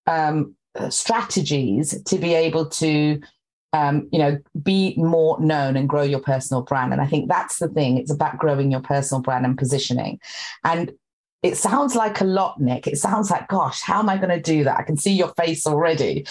um, 0.07 0.55
strategies 0.89 2.01
to 2.03 2.17
be 2.17 2.33
able 2.33 2.67
to, 2.67 3.19
um, 3.73 4.07
you 4.11 4.19
know, 4.19 4.37
be 4.61 4.93
more 4.97 5.39
known 5.39 5.75
and 5.75 5.89
grow 5.89 6.03
your 6.03 6.19
personal 6.19 6.61
brand. 6.61 6.91
And 6.91 7.01
I 7.01 7.07
think 7.07 7.29
that's 7.29 7.59
the 7.59 7.67
thing. 7.67 7.97
It's 7.97 8.11
about 8.11 8.37
growing 8.37 8.71
your 8.71 8.81
personal 8.81 9.21
brand 9.21 9.45
and 9.45 9.57
positioning. 9.57 10.19
And 10.63 10.91
it 11.43 11.57
sounds 11.57 11.93
like 11.93 12.21
a 12.21 12.25
lot, 12.25 12.59
Nick. 12.59 12.87
It 12.87 12.97
sounds 12.97 13.29
like, 13.29 13.49
gosh, 13.49 13.81
how 13.81 13.99
am 13.99 14.09
I 14.09 14.17
going 14.17 14.29
to 14.29 14.41
do 14.41 14.63
that? 14.63 14.79
I 14.79 14.83
can 14.83 14.95
see 14.95 15.11
your 15.11 15.33
face 15.35 15.67
already. 15.67 16.25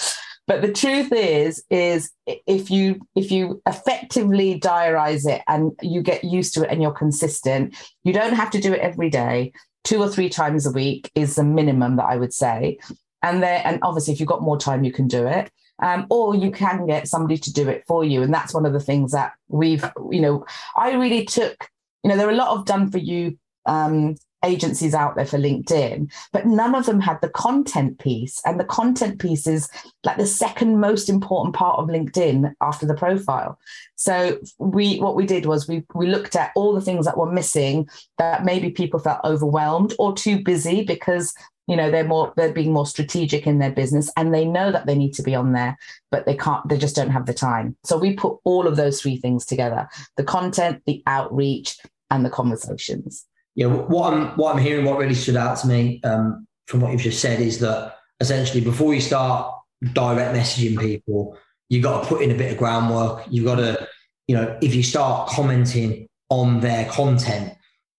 But 0.47 0.63
the 0.63 0.73
truth 0.73 1.13
is, 1.13 1.63
is 1.71 2.11
if 2.27 2.71
you 2.71 3.01
if 3.15 3.31
you 3.31 3.63
effectively 3.67 4.59
diarize 4.59 5.29
it 5.29 5.43
and 5.47 5.73
you 5.83 6.03
get 6.03 6.25
used 6.25 6.55
to 6.55 6.65
it 6.65 6.71
and 6.71 6.83
you're 6.83 6.91
consistent, 6.91 7.77
you 8.03 8.13
don't 8.13 8.33
have 8.33 8.51
to 8.51 8.61
do 8.61 8.73
it 8.73 8.81
every 8.81 9.11
day. 9.11 9.53
Two 9.85 10.01
or 10.01 10.09
three 10.09 10.29
times 10.29 10.67
a 10.67 10.73
week 10.73 11.11
is 11.15 11.37
the 11.37 11.45
minimum 11.45 11.97
that 11.97 12.07
I 12.07 12.17
would 12.17 12.33
say. 12.33 12.79
And 13.23 13.43
there, 13.43 13.63
and 13.65 13.79
obviously, 13.83 14.15
if 14.15 14.21
you've 14.21 14.29
got 14.29 14.43
more 14.43 14.59
time, 14.59 14.83
you 14.83 14.93
can 14.93 15.07
do 15.07 15.27
it. 15.27 15.51
Um, 15.81 16.07
or 16.11 16.35
you 16.35 16.51
can 16.51 16.87
get 16.87 17.09
somebody 17.09 17.39
to 17.39 17.53
do 17.53 17.69
it 17.69 17.85
for 17.87 18.05
you. 18.05 18.23
And 18.23 18.33
that's 18.33 18.55
one 18.55 18.67
of 18.67 18.73
the 18.73 18.81
things 18.81 19.13
that 19.13 19.33
we've, 19.49 19.85
you 20.11 20.21
know, 20.21 20.45
I 20.77 20.93
really 20.93 21.25
took, 21.25 21.69
you 22.05 22.11
know, 22.11 22.17
there 22.17 22.29
are 22.29 22.33
a 22.33 22.37
lot 22.37 22.57
of 22.57 22.67
done 22.67 22.91
for 22.91 22.99
you 22.99 23.37
um, 23.67 24.17
agencies 24.45 24.95
out 24.95 25.17
there 25.17 25.27
for 25.27 25.39
LinkedIn, 25.39 26.13
but 26.33 26.47
none 26.47 26.75
of 26.75 26.87
them 26.87 27.01
had 27.01 27.21
the 27.21 27.29
content 27.29 27.99
piece. 27.99 28.41
And 28.45 28.59
the 28.59 28.65
content 28.65 29.21
piece 29.21 29.47
is 29.47 29.69
like 30.05 30.17
the 30.17 30.27
second 30.27 30.81
most 30.81 31.09
important 31.09 31.55
part 31.55 31.79
of 31.79 31.89
LinkedIn 31.89 32.53
after 32.61 32.87
the 32.87 32.95
profile. 32.95 33.59
So 33.97 34.39
we 34.59 34.99
what 34.99 35.15
we 35.15 35.27
did 35.27 35.47
was 35.47 35.69
we 35.69 35.85
we 35.95 36.09
looked 36.09 36.37
at 36.37 36.53
all 36.57 36.73
the 36.73 36.81
things 36.81 37.07
that 37.07 37.19
were 37.19 37.31
missing 37.31 37.89
that 38.19 38.45
maybe 38.45 38.71
people 38.71 39.01
felt 39.01 39.21
overwhelmed 39.25 39.95
or 39.99 40.15
too 40.15 40.43
busy 40.43 40.85
because 40.85 41.35
you 41.69 41.77
know 41.77 41.91
they're 41.91 42.05
more 42.05 42.33
they're 42.37 42.53
being 42.53 42.73
more 42.73 42.87
strategic 42.87 43.47
in 43.47 43.59
their 43.59 43.71
business 43.71 44.11
and 44.17 44.35
they 44.35 44.45
know 44.45 44.73
that 44.73 44.87
they 44.87 44.97
need 44.97 45.13
to 45.15 45.23
be 45.23 45.35
on 45.35 45.53
there 45.53 45.79
but 46.11 46.27
they 46.27 46.37
can't 46.37 46.69
they 46.69 46.77
just 46.77 46.97
don't 46.97 47.11
have 47.11 47.27
the 47.27 47.35
time 47.35 47.77
so 47.85 47.97
we 47.97 48.15
put 48.15 48.37
all 48.45 48.67
of 48.67 48.77
those 48.77 49.01
three 49.01 49.17
things 49.17 49.47
together 49.47 49.89
the 50.17 50.25
content 50.25 50.83
the 50.87 51.03
outreach 51.07 51.79
and 52.11 52.25
the 52.25 52.31
conversations 52.31 53.27
yeah, 53.55 53.67
what 53.67 54.13
I'm 54.13 54.29
what 54.37 54.55
I'm 54.55 54.63
hearing, 54.63 54.85
what 54.85 54.99
really 54.99 55.15
stood 55.15 55.37
out 55.37 55.59
to 55.59 55.67
me 55.67 56.01
um, 56.05 56.47
from 56.67 56.81
what 56.81 56.93
you've 56.93 57.03
just 57.03 57.21
said 57.21 57.41
is 57.41 57.59
that 57.61 57.97
essentially 58.21 58.61
before 58.63 58.95
you 58.95 59.01
start 59.01 59.55
direct 59.93 60.35
messaging 60.35 60.79
people, 60.79 61.37
you've 61.69 61.83
got 61.83 62.03
to 62.03 62.09
put 62.09 62.23
in 62.23 62.31
a 62.31 62.35
bit 62.35 62.53
of 62.53 62.59
groundwork. 62.59 63.25
You've 63.29 63.45
got 63.45 63.57
to, 63.57 63.89
you 64.27 64.37
know, 64.37 64.59
if 64.63 64.75
you 64.75 64.83
start 64.83 65.29
commenting 65.29 66.09
on 66.31 66.61
their 66.61 66.87
content, 66.87 67.55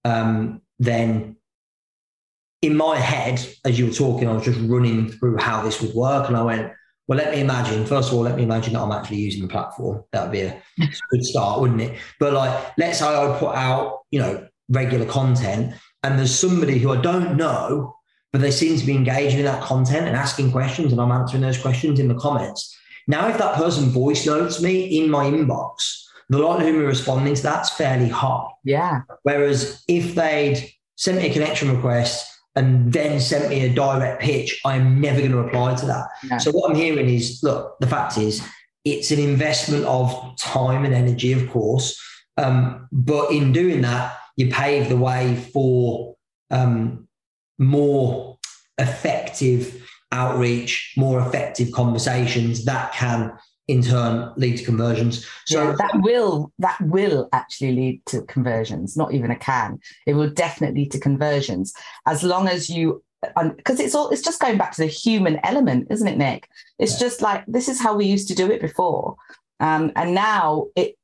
um, 0.06 0.62
then 0.80 1.36
in 2.62 2.76
my 2.76 2.98
head, 2.98 3.46
as 3.66 3.78
you 3.78 3.88
were 3.88 3.94
talking, 3.94 4.28
I 4.28 4.34
was 4.34 4.46
just 4.46 4.60
running 4.62 5.12
through 5.12 5.38
how 5.38 5.62
this 5.62 5.82
would 5.82 5.94
work, 5.94 6.30
and 6.30 6.38
I 6.38 6.44
went, 6.44 6.72
well, 7.08 7.18
let 7.18 7.34
me 7.34 7.42
imagine. 7.42 7.86
First 7.86 8.10
of 8.10 8.18
all, 8.18 8.24
let 8.24 8.38
me 8.38 8.44
imagine 8.44 8.74
that 8.74 8.80
I'm 8.80 8.92
actually 8.92 9.18
using 9.18 9.42
the 9.42 9.50
platform. 9.50 10.04
That 10.14 10.24
would 10.24 10.32
be 10.32 10.42
a 10.42 10.62
good 10.78 11.26
start, 11.26 11.60
wouldn't 11.60 11.82
it? 11.82 12.00
But 12.20 12.34
like, 12.34 12.74
let's 12.78 13.00
say 13.00 13.06
I 13.06 13.28
would 13.28 13.38
put 13.38 13.54
out, 13.54 14.00
you 14.10 14.20
know, 14.20 14.48
regular 14.74 15.06
content, 15.06 15.74
and 16.04 16.20
there's 16.20 16.38
somebody 16.38 16.80
who 16.80 16.92
I 16.92 17.02
don't 17.02 17.38
know, 17.38 17.96
but 18.32 18.42
they 18.42 18.52
seem 18.52 18.78
to 18.78 18.86
be 18.86 18.96
engaging 18.96 19.40
in 19.40 19.46
that 19.46 19.64
content 19.64 20.08
and 20.08 20.16
asking 20.16 20.52
questions, 20.52 20.92
and 20.92 21.00
I'm 21.00 21.12
answering 21.12 21.44
those 21.44 21.62
questions 21.62 22.00
in 22.00 22.08
the 22.08 22.16
comments. 22.16 22.76
Now, 23.08 23.28
if 23.28 23.38
that 23.38 23.56
person 23.56 23.90
voice 23.90 24.26
notes 24.26 24.62
me 24.62 25.00
in 25.00 25.10
my 25.10 25.26
inbox, 25.26 26.04
the 26.30 26.40
likelihood 26.40 26.76
of 26.76 26.82
me 26.82 26.88
responding 26.88 27.36
to 27.36 27.44
that's 27.44 27.70
fairly 27.70 28.10
high. 28.10 28.48
Yeah. 28.64 29.02
Whereas 29.24 29.84
if 29.88 30.16
they'd 30.16 30.72
sent 30.96 31.18
me 31.18 31.30
a 31.30 31.34
connection 31.34 31.70
request 31.76 32.30
and 32.56 32.94
then 32.94 33.20
sent 33.20 33.50
me 33.50 33.66
a 33.66 33.74
direct 33.74 34.22
pitch, 34.22 34.60
I'm 34.66 35.02
never 35.02 35.20
going 35.20 35.32
to 35.32 35.42
reply 35.42 35.76
to 35.76 35.86
that. 35.86 36.08
No. 36.30 36.38
So 36.38 36.52
what 36.52 36.70
I'm 36.70 36.76
hearing 36.76 37.10
is, 37.10 37.42
look, 37.44 37.78
the 37.80 37.88
fact 37.88 38.18
is, 38.18 38.42
it's 38.86 39.12
an 39.12 39.20
investment 39.20 39.86
of 39.86 40.38
time 40.38 40.86
and 40.86 40.94
energy, 40.94 41.34
of 41.34 41.50
course. 41.50 42.00
Um, 42.38 42.88
but 42.92 43.32
in 43.32 43.52
doing 43.52 43.82
that, 43.82 44.18
you 44.36 44.50
pave 44.50 44.90
the 44.90 44.98
way 44.98 45.36
for 45.36 46.16
um, 46.52 47.08
more 47.58 48.38
effective 48.78 49.90
outreach, 50.12 50.94
more 50.98 51.20
effective 51.22 51.72
conversations 51.72 52.66
that 52.66 52.94
can 52.94 53.32
in 53.68 53.82
turn 53.82 54.32
lead 54.36 54.58
to 54.58 54.66
conversions. 54.66 55.26
So 55.46 55.64
yeah, 55.64 55.76
that 55.78 56.02
will 56.02 56.52
that 56.60 56.78
will 56.82 57.30
actually 57.32 57.74
lead 57.74 58.06
to 58.08 58.22
conversions, 58.24 58.98
not 58.98 59.14
even 59.14 59.32
a 59.32 59.36
can. 59.36 59.80
It 60.06 60.14
will 60.14 60.30
definitely 60.30 60.82
lead 60.82 60.92
to 60.92 61.00
conversions 61.00 61.74
as 62.06 62.24
long 62.24 62.48
as 62.48 62.70
you 62.70 63.04
because 63.56 63.80
it's 63.80 63.96
all 63.96 64.10
it's 64.10 64.22
just 64.22 64.42
going 64.42 64.58
back 64.58 64.74
to 64.74 64.82
the 64.82 64.88
human 64.88 65.40
element, 65.44 65.88
isn't 65.90 66.08
it, 66.08 66.18
Nick? 66.18 66.50
It's 66.78 66.94
yeah. 66.94 67.08
just 67.08 67.22
like 67.22 67.46
this 67.48 67.70
is 67.70 67.80
how 67.80 67.96
we 67.96 68.06
used 68.06 68.28
to 68.30 68.36
do 68.36 68.52
it 68.52 68.62
before. 68.62 69.16
Um, 69.60 69.94
and 69.96 70.14
now 70.14 70.68
it 70.76 70.98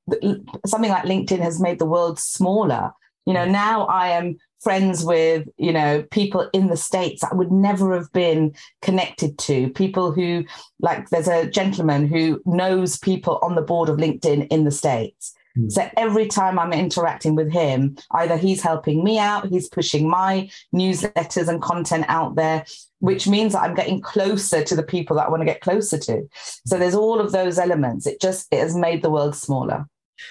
something 0.66 0.92
like 0.92 1.06
LinkedIn 1.06 1.40
has 1.40 1.62
made 1.62 1.80
the 1.80 1.86
world 1.86 2.20
smaller. 2.20 2.92
You 3.26 3.34
know, 3.34 3.46
now 3.46 3.86
I 3.86 4.10
am 4.10 4.38
friends 4.62 5.06
with 5.06 5.48
you 5.58 5.72
know 5.72 6.04
people 6.12 6.50
in 6.54 6.68
the 6.68 6.78
states 6.78 7.24
I 7.24 7.34
would 7.34 7.52
never 7.52 7.94
have 7.94 8.12
been 8.12 8.54
connected 8.82 9.38
to. 9.40 9.70
People 9.70 10.12
who 10.12 10.46
like 10.80 11.10
there's 11.10 11.28
a 11.28 11.50
gentleman 11.50 12.08
who 12.08 12.42
knows 12.46 12.98
people 12.98 13.40
on 13.42 13.56
the 13.56 13.62
board 13.62 13.90
of 13.90 13.98
linkedin 13.98 14.48
in 14.50 14.66
the 14.66 14.72
states. 14.72 15.34
Mm. 15.58 15.72
so 15.72 15.90
every 15.98 16.28
time 16.28 16.60
i'm 16.60 16.72
interacting 16.72 17.34
with 17.34 17.52
him 17.52 17.98
either 18.12 18.38
he's 18.38 18.62
helping 18.62 19.04
me 19.04 19.18
out 19.18 19.48
he's 19.48 19.68
pushing 19.68 20.08
my 20.08 20.48
newsletters 20.76 21.48
and 21.48 21.60
content 21.60 22.06
out 22.08 22.36
there 22.36 22.64
which 23.00 23.28
means 23.28 23.54
that 23.54 23.64
i'm 23.64 23.74
getting 23.74 24.00
closer 24.00 24.64
to 24.64 24.76
the 24.76 24.84
people 24.84 25.16
that 25.16 25.26
i 25.26 25.30
want 25.30 25.42
to 25.42 25.46
get 25.46 25.62
closer 25.62 25.98
to. 25.98 26.28
So 26.66 26.78
there's 26.78 26.96
all 26.96 27.20
of 27.20 27.32
those 27.32 27.58
elements. 27.58 28.06
It 28.06 28.22
just 28.22 28.48
it 28.52 28.60
has 28.60 28.76
made 28.76 29.02
the 29.02 29.10
world 29.10 29.36
smaller 29.36 29.88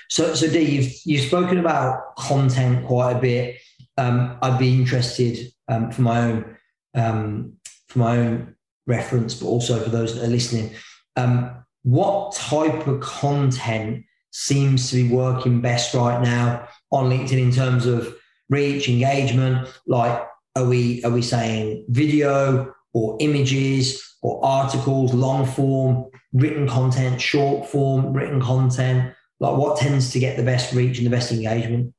so 0.09 0.35
so 0.35 0.49
Dee, 0.49 0.63
you've 0.63 0.93
you've 1.05 1.27
spoken 1.27 1.59
about 1.59 2.17
content 2.17 2.87
quite 2.87 3.13
a 3.13 3.21
bit 3.21 3.59
um, 3.99 4.39
I'd 4.41 4.59
be 4.59 4.75
interested 4.75 5.53
um, 5.67 5.91
for 5.91 6.03
my 6.03 6.23
own 6.23 6.57
um, 6.95 7.55
for 7.89 7.99
my 7.99 8.17
own 8.17 8.55
reference, 8.87 9.35
but 9.35 9.47
also 9.47 9.83
for 9.83 9.91
those 9.91 10.15
that 10.15 10.25
are 10.25 10.29
listening. 10.29 10.71
Um, 11.17 11.65
what 11.83 12.35
type 12.35 12.87
of 12.87 13.01
content 13.01 14.05
seems 14.31 14.91
to 14.91 14.97
be 14.97 15.13
working 15.13 15.61
best 15.61 15.95
right 15.95 16.23
now 16.23 16.69
on 16.93 17.11
LinkedIn 17.11 17.39
in 17.39 17.51
terms 17.51 17.87
of 17.87 18.15
reach, 18.49 18.89
engagement? 18.89 19.69
Like, 19.87 20.27
are 20.55 20.65
we 20.65 21.03
are 21.05 21.11
we 21.11 21.23
saying 21.23 21.85
video 21.89 22.73
or 22.95 23.17
images 23.21 24.17
or 24.23 24.45
articles, 24.45 25.13
long 25.13 25.45
form, 25.45 26.07
written 26.33 26.69
content, 26.69 27.21
short 27.21 27.69
form, 27.69 28.13
written 28.13 28.41
content? 28.41 29.13
Like, 29.41 29.57
what 29.57 29.79
tends 29.79 30.11
to 30.13 30.19
get 30.19 30.37
the 30.37 30.43
best 30.43 30.73
reach 30.73 30.99
and 30.99 31.07
the 31.07 31.11
best 31.11 31.31
engagement? 31.33 31.95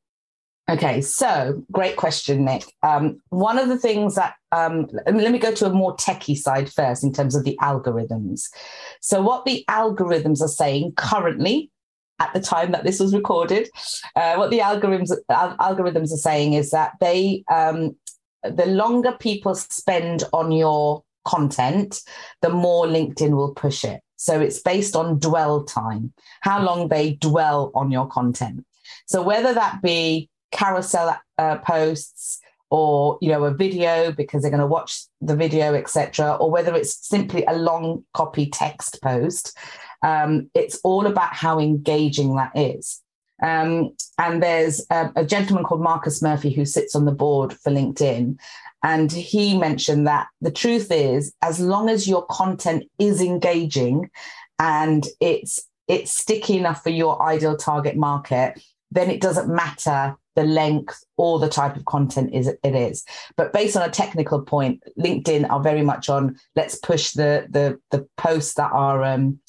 Okay, 0.70 1.02
so 1.02 1.64
great 1.72 1.96
question, 1.96 2.46
Nick. 2.46 2.64
Um, 2.84 3.22
one 3.30 3.58
of 3.58 3.70
the 3.70 3.78
things 3.78 4.16
that, 4.16 4.36
um, 4.52 4.88
let 5.08 5.32
me 5.32 5.40
go 5.40 5.52
to 5.52 5.66
a 5.66 5.74
more 5.74 5.96
techie 5.96 6.38
side 6.38 6.72
first 6.72 7.04
in 7.04 7.12
terms 7.12 7.36
of 7.36 7.44
the 7.44 7.58
algorithms. 7.60 8.44
So, 9.02 9.20
what 9.22 9.46
the 9.46 9.66
algorithms 9.68 10.42
are 10.42 10.48
saying 10.48 10.94
currently, 10.96 11.72
at 12.20 12.34
the 12.34 12.40
time 12.40 12.72
that 12.74 12.84
this 12.84 13.00
was 13.00 13.16
recorded, 13.16 13.70
uh, 14.16 14.36
what 14.36 14.52
the 14.52 14.60
algorithms 14.60 15.12
al- 15.30 15.58
algorithms 15.58 16.12
are 16.12 16.18
saying 16.18 16.54
is 16.54 16.70
that 16.70 16.92
they, 17.00 17.44
um, 17.52 17.96
the 18.44 18.68
longer 18.68 19.14
people 19.20 19.56
spend 19.56 20.24
on 20.34 20.52
your 20.52 21.04
content, 21.26 22.02
the 22.42 22.50
more 22.50 22.86
LinkedIn 22.86 23.32
will 23.32 23.54
push 23.54 23.84
it. 23.84 24.02
So 24.20 24.42
it's 24.42 24.60
based 24.60 24.98
on 24.98 25.18
dwell 25.18 25.64
time, 25.64 26.12
how 26.42 26.62
long 26.62 26.90
they 26.90 27.14
dwell 27.14 27.72
on 27.74 27.90
your 27.90 28.06
content. 28.06 28.66
So 29.06 29.22
whether 29.22 29.54
that 29.54 29.82
be 29.82 30.30
carousel 30.52 31.18
uh, 31.38 31.58
posts 31.60 32.42
or 32.70 33.18
you 33.22 33.30
know 33.30 33.46
a 33.46 33.54
video 33.54 34.12
because 34.12 34.42
they're 34.42 34.52
going 34.52 34.60
to 34.60 34.68
watch 34.68 35.04
the 35.22 35.36
video 35.36 35.74
etc 35.74 36.36
or 36.36 36.52
whether 36.52 36.76
it's 36.76 37.08
simply 37.08 37.46
a 37.46 37.56
long 37.56 38.04
copy 38.14 38.48
text 38.48 39.02
post 39.02 39.58
um, 40.04 40.50
it's 40.54 40.80
all 40.84 41.08
about 41.08 41.34
how 41.34 41.60
engaging 41.60 42.36
that 42.36 42.52
is 42.56 43.02
um, 43.42 43.92
and 44.18 44.44
there's 44.44 44.86
a, 44.90 45.12
a, 45.16 45.26
gentleman 45.26 45.64
called 45.64 45.82
marcus 45.82 46.22
murphy 46.22 46.52
who 46.52 46.66
sits 46.66 46.96
on 46.96 47.06
the 47.06 47.12
board 47.12 47.54
for 47.54 47.72
linkedin 47.72 48.38
and 48.84 49.12
he 49.12 49.58
mentioned 49.58 50.08
that 50.08 50.28
the 50.42 50.52
truth 50.52 50.92
is 50.92 51.34
as 51.42 51.60
long 51.60 51.90
as 51.90 52.08
your 52.08 52.26
content 52.28 52.84
is 52.98 53.22
engaging 53.22 54.10
and 54.60 55.08
it's 55.20 55.60
it's 55.88 56.12
sticky 56.12 56.58
enough 56.58 56.84
for 56.84 56.92
your 56.92 57.22
ideal 57.22 57.58
target 57.58 57.96
market 57.96 58.62
then 58.92 59.10
it 59.10 59.22
doesn't 59.22 59.54
matter 59.54 60.16
the 60.40 60.46
length 60.46 61.04
or 61.18 61.38
the 61.38 61.50
type 61.50 61.76
of 61.76 61.84
content 61.84 62.34
is 62.34 62.48
it 62.48 62.76
is. 62.76 63.04
But 63.36 63.52
based 63.52 63.76
on 63.76 63.88
a 63.88 63.92
technical 63.92 64.42
point, 64.42 64.82
LinkedIn 64.98 65.50
are 65.50 65.62
very 65.62 65.82
much 65.82 66.10
on 66.10 66.38
let's 66.56 66.76
push 66.76 67.12
the 67.12 67.48
the 67.50 67.80
the 67.92 68.08
posts 68.16 68.54
that 68.54 68.72
are 68.72 69.04
um, 69.04 69.40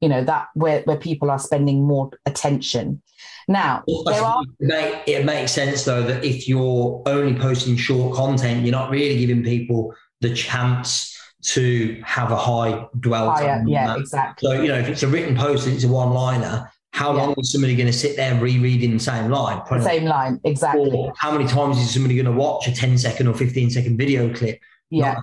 you 0.00 0.08
know 0.08 0.24
that 0.24 0.48
where 0.54 0.82
where 0.82 0.96
people 0.96 1.30
are 1.30 1.38
spending 1.38 1.86
more 1.86 2.10
attention. 2.26 3.02
Now, 3.48 3.82
there 4.06 4.22
are- 4.22 4.42
it, 4.60 4.66
make, 4.66 5.08
it 5.08 5.24
makes 5.24 5.52
sense 5.52 5.84
though 5.84 6.02
that 6.02 6.24
if 6.24 6.48
you're 6.48 7.02
only 7.06 7.38
posting 7.38 7.76
short 7.76 8.14
content, 8.14 8.62
you're 8.64 8.72
not 8.72 8.90
really 8.90 9.18
giving 9.18 9.42
people 9.42 9.94
the 10.20 10.32
chance 10.32 11.16
to 11.42 12.00
have 12.04 12.30
a 12.30 12.36
high 12.36 12.86
dwell 13.00 13.34
time. 13.34 13.66
Yeah, 13.66 13.96
exactly. 13.96 14.46
So 14.48 14.62
you 14.62 14.68
know, 14.68 14.78
if 14.78 14.88
it's 14.88 15.02
a 15.02 15.08
written 15.08 15.36
post 15.36 15.66
and 15.66 15.74
it's 15.74 15.84
a 15.84 15.88
one-liner, 15.88 16.70
how 16.92 17.14
yeah. 17.14 17.22
long 17.22 17.34
is 17.38 17.52
somebody 17.52 17.76
going 17.76 17.86
to 17.86 17.92
sit 17.92 18.16
there 18.16 18.34
rereading 18.40 18.92
the 18.92 18.98
same 18.98 19.30
line? 19.30 19.62
The 19.70 19.80
same 19.80 20.04
line, 20.04 20.40
exactly. 20.44 20.90
Or 20.90 21.12
how 21.16 21.32
many 21.32 21.46
times 21.46 21.78
is 21.78 21.92
somebody 21.92 22.14
going 22.14 22.26
to 22.26 22.32
watch 22.32 22.68
a 22.68 22.74
10 22.74 22.98
second 22.98 23.26
or 23.26 23.34
15 23.34 23.70
second 23.70 23.96
video 23.96 24.32
clip? 24.34 24.60
Yeah. 24.90 25.20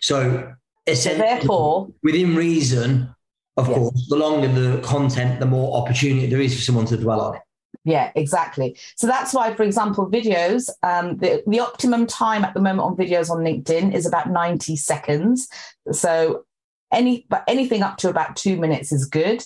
So, 0.00 0.52
so 0.92 1.14
therefore, 1.14 1.88
within 2.02 2.36
reason, 2.36 3.14
of 3.56 3.68
yeah. 3.68 3.74
course, 3.74 4.06
the 4.08 4.16
longer 4.16 4.48
the 4.48 4.80
content, 4.82 5.40
the 5.40 5.46
more 5.46 5.76
opportunity 5.76 6.26
there 6.26 6.40
is 6.40 6.54
for 6.54 6.62
someone 6.62 6.86
to 6.86 6.96
dwell 6.96 7.20
on 7.20 7.36
it. 7.36 7.42
Yeah, 7.84 8.12
exactly. 8.14 8.76
So 8.96 9.06
that's 9.06 9.32
why, 9.32 9.54
for 9.54 9.62
example, 9.62 10.10
videos, 10.10 10.68
um, 10.82 11.16
the, 11.16 11.42
the 11.46 11.60
optimum 11.60 12.06
time 12.06 12.44
at 12.44 12.52
the 12.52 12.60
moment 12.60 12.80
on 12.80 12.96
videos 12.96 13.30
on 13.30 13.38
LinkedIn 13.38 13.94
is 13.94 14.06
about 14.06 14.30
90 14.30 14.76
seconds. 14.76 15.48
So 15.92 16.44
any 16.92 17.26
but 17.28 17.44
anything 17.48 17.82
up 17.82 17.96
to 17.98 18.10
about 18.10 18.36
two 18.36 18.56
minutes 18.56 18.92
is 18.92 19.06
good. 19.06 19.44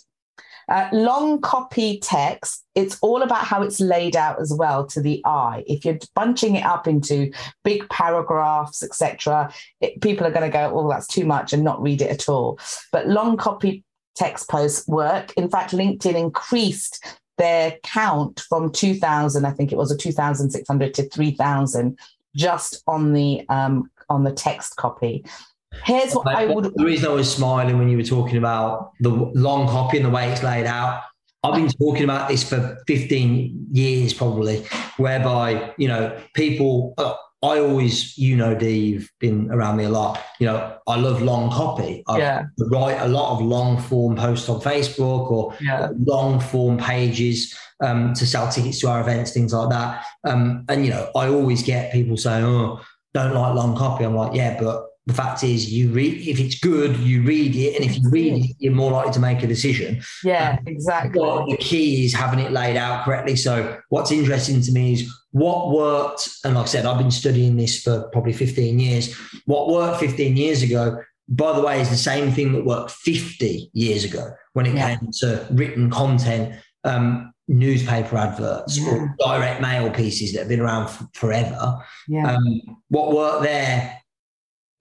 Uh, 0.66 0.88
long 0.92 1.42
copy 1.42 1.98
text, 1.98 2.64
it's 2.74 2.98
all 3.00 3.20
about 3.20 3.44
how 3.44 3.62
it's 3.62 3.80
laid 3.80 4.16
out 4.16 4.40
as 4.40 4.52
well 4.56 4.86
to 4.86 5.00
the 5.00 5.20
eye. 5.26 5.62
If 5.66 5.84
you're 5.84 5.98
bunching 6.14 6.56
it 6.56 6.64
up 6.64 6.88
into 6.88 7.30
big 7.64 7.86
paragraphs, 7.90 8.82
etc., 8.82 9.52
people 10.00 10.26
are 10.26 10.30
going 10.30 10.50
to 10.50 10.56
go, 10.56 10.72
"Oh, 10.74 10.88
that's 10.88 11.06
too 11.06 11.26
much," 11.26 11.52
and 11.52 11.62
not 11.62 11.82
read 11.82 12.00
it 12.00 12.10
at 12.10 12.30
all. 12.30 12.58
But 12.92 13.08
long 13.08 13.36
copy 13.36 13.84
text 14.14 14.48
posts 14.48 14.86
work. 14.88 15.32
In 15.36 15.48
fact, 15.48 15.72
LinkedIn 15.72 16.14
increased 16.14 17.04
their 17.36 17.78
count 17.82 18.40
from 18.48 18.70
2,000, 18.70 19.44
I 19.44 19.50
think 19.50 19.72
it 19.72 19.76
was 19.76 19.90
a 19.90 19.96
2,600 19.96 20.94
to 20.94 21.08
3,000, 21.08 21.98
just 22.36 22.82
on 22.86 23.12
the 23.12 23.44
um, 23.48 23.90
on 24.08 24.24
the 24.24 24.32
text 24.32 24.76
copy. 24.76 25.24
Here's 25.84 26.14
what 26.14 26.28
I 26.28 26.46
would. 26.46 26.72
The 26.76 26.84
reason 26.84 27.10
I 27.10 27.14
was 27.14 27.32
smiling 27.32 27.78
when 27.78 27.88
you 27.88 27.96
were 27.96 28.04
talking 28.04 28.36
about 28.36 28.92
the 29.00 29.10
long 29.10 29.66
copy 29.66 29.96
and 29.96 30.06
the 30.06 30.10
way 30.10 30.30
it's 30.30 30.42
laid 30.42 30.66
out, 30.66 31.02
I've 31.42 31.54
been 31.54 31.68
talking 31.68 32.04
about 32.04 32.28
this 32.28 32.48
for 32.48 32.78
15 32.86 33.68
years 33.72 34.14
probably, 34.14 34.64
whereby, 34.96 35.74
you 35.76 35.88
know, 35.88 36.16
people, 36.34 36.94
uh, 36.96 37.14
I 37.44 37.60
always, 37.60 38.16
you 38.16 38.36
know, 38.36 38.54
Dee, 38.54 38.78
you've 38.78 39.10
been 39.20 39.50
around 39.50 39.76
me 39.76 39.84
a 39.84 39.90
lot. 39.90 40.18
You 40.40 40.46
know, 40.46 40.78
I 40.86 40.96
love 40.96 41.20
long 41.20 41.50
copy. 41.50 42.02
I 42.08 42.18
yeah. 42.18 42.44
write 42.70 42.98
a 43.00 43.08
lot 43.08 43.32
of 43.32 43.44
long 43.44 43.78
form 43.78 44.16
posts 44.16 44.48
on 44.48 44.60
Facebook 44.60 45.30
or 45.30 45.54
yeah. 45.60 45.90
long 46.06 46.40
form 46.40 46.78
pages 46.78 47.54
um, 47.82 48.14
to 48.14 48.26
sell 48.26 48.50
tickets 48.50 48.80
to 48.80 48.88
our 48.88 49.00
events, 49.02 49.32
things 49.32 49.52
like 49.52 49.68
that. 49.68 50.06
Um, 50.24 50.64
and, 50.70 50.86
you 50.86 50.90
know, 50.90 51.10
I 51.14 51.28
always 51.28 51.62
get 51.62 51.92
people 51.92 52.16
saying, 52.16 52.44
oh, 52.44 52.80
don't 53.12 53.34
like 53.34 53.54
long 53.54 53.76
copy. 53.76 54.04
I'm 54.04 54.16
like, 54.16 54.34
yeah, 54.34 54.58
but 54.58 54.86
the 55.06 55.12
fact 55.12 55.44
is, 55.44 55.70
you 55.70 55.90
read 55.90 56.26
if 56.26 56.40
it's 56.40 56.58
good, 56.58 56.96
you 56.96 57.22
read 57.22 57.54
it, 57.54 57.76
and 57.76 57.84
if 57.84 57.98
you 57.98 58.08
read 58.08 58.44
it, 58.44 58.56
you're 58.58 58.72
more 58.72 58.90
likely 58.90 59.12
to 59.12 59.20
make 59.20 59.42
a 59.42 59.46
decision. 59.46 60.02
Yeah, 60.22 60.56
um, 60.58 60.66
exactly. 60.66 61.20
Well, 61.20 61.46
the 61.46 61.58
key 61.58 62.06
is 62.06 62.14
having 62.14 62.38
it 62.38 62.52
laid 62.52 62.78
out 62.78 63.04
correctly. 63.04 63.36
So, 63.36 63.78
what's 63.90 64.10
interesting 64.10 64.62
to 64.62 64.72
me 64.72 64.94
is 64.94 65.14
what 65.32 65.72
worked, 65.72 66.30
and 66.44 66.54
like 66.54 66.64
I 66.64 66.68
said, 66.68 66.86
I've 66.86 66.98
been 66.98 67.10
studying 67.10 67.56
this 67.56 67.82
for 67.82 68.08
probably 68.12 68.32
15 68.32 68.78
years. 68.78 69.14
What 69.44 69.68
worked 69.68 70.00
15 70.00 70.38
years 70.38 70.62
ago, 70.62 71.02
by 71.28 71.52
the 71.52 71.60
way, 71.60 71.82
is 71.82 71.90
the 71.90 71.96
same 71.96 72.32
thing 72.32 72.52
that 72.54 72.64
worked 72.64 72.92
50 72.92 73.70
years 73.74 74.04
ago 74.04 74.30
when 74.54 74.64
it 74.64 74.74
yeah. 74.74 74.96
came 74.96 75.10
to 75.20 75.46
written 75.50 75.90
content. 75.90 76.58
Um, 76.84 77.30
newspaper 77.46 78.16
adverts 78.16 78.78
yeah. 78.78 78.88
or 78.88 79.14
direct 79.18 79.60
mail 79.60 79.90
pieces 79.90 80.32
that 80.32 80.40
have 80.40 80.48
been 80.48 80.60
around 80.60 80.88
forever. 81.12 81.76
Yeah. 82.08 82.36
Um, 82.36 82.60
what 82.88 83.12
worked 83.12 83.42
there 83.42 84.00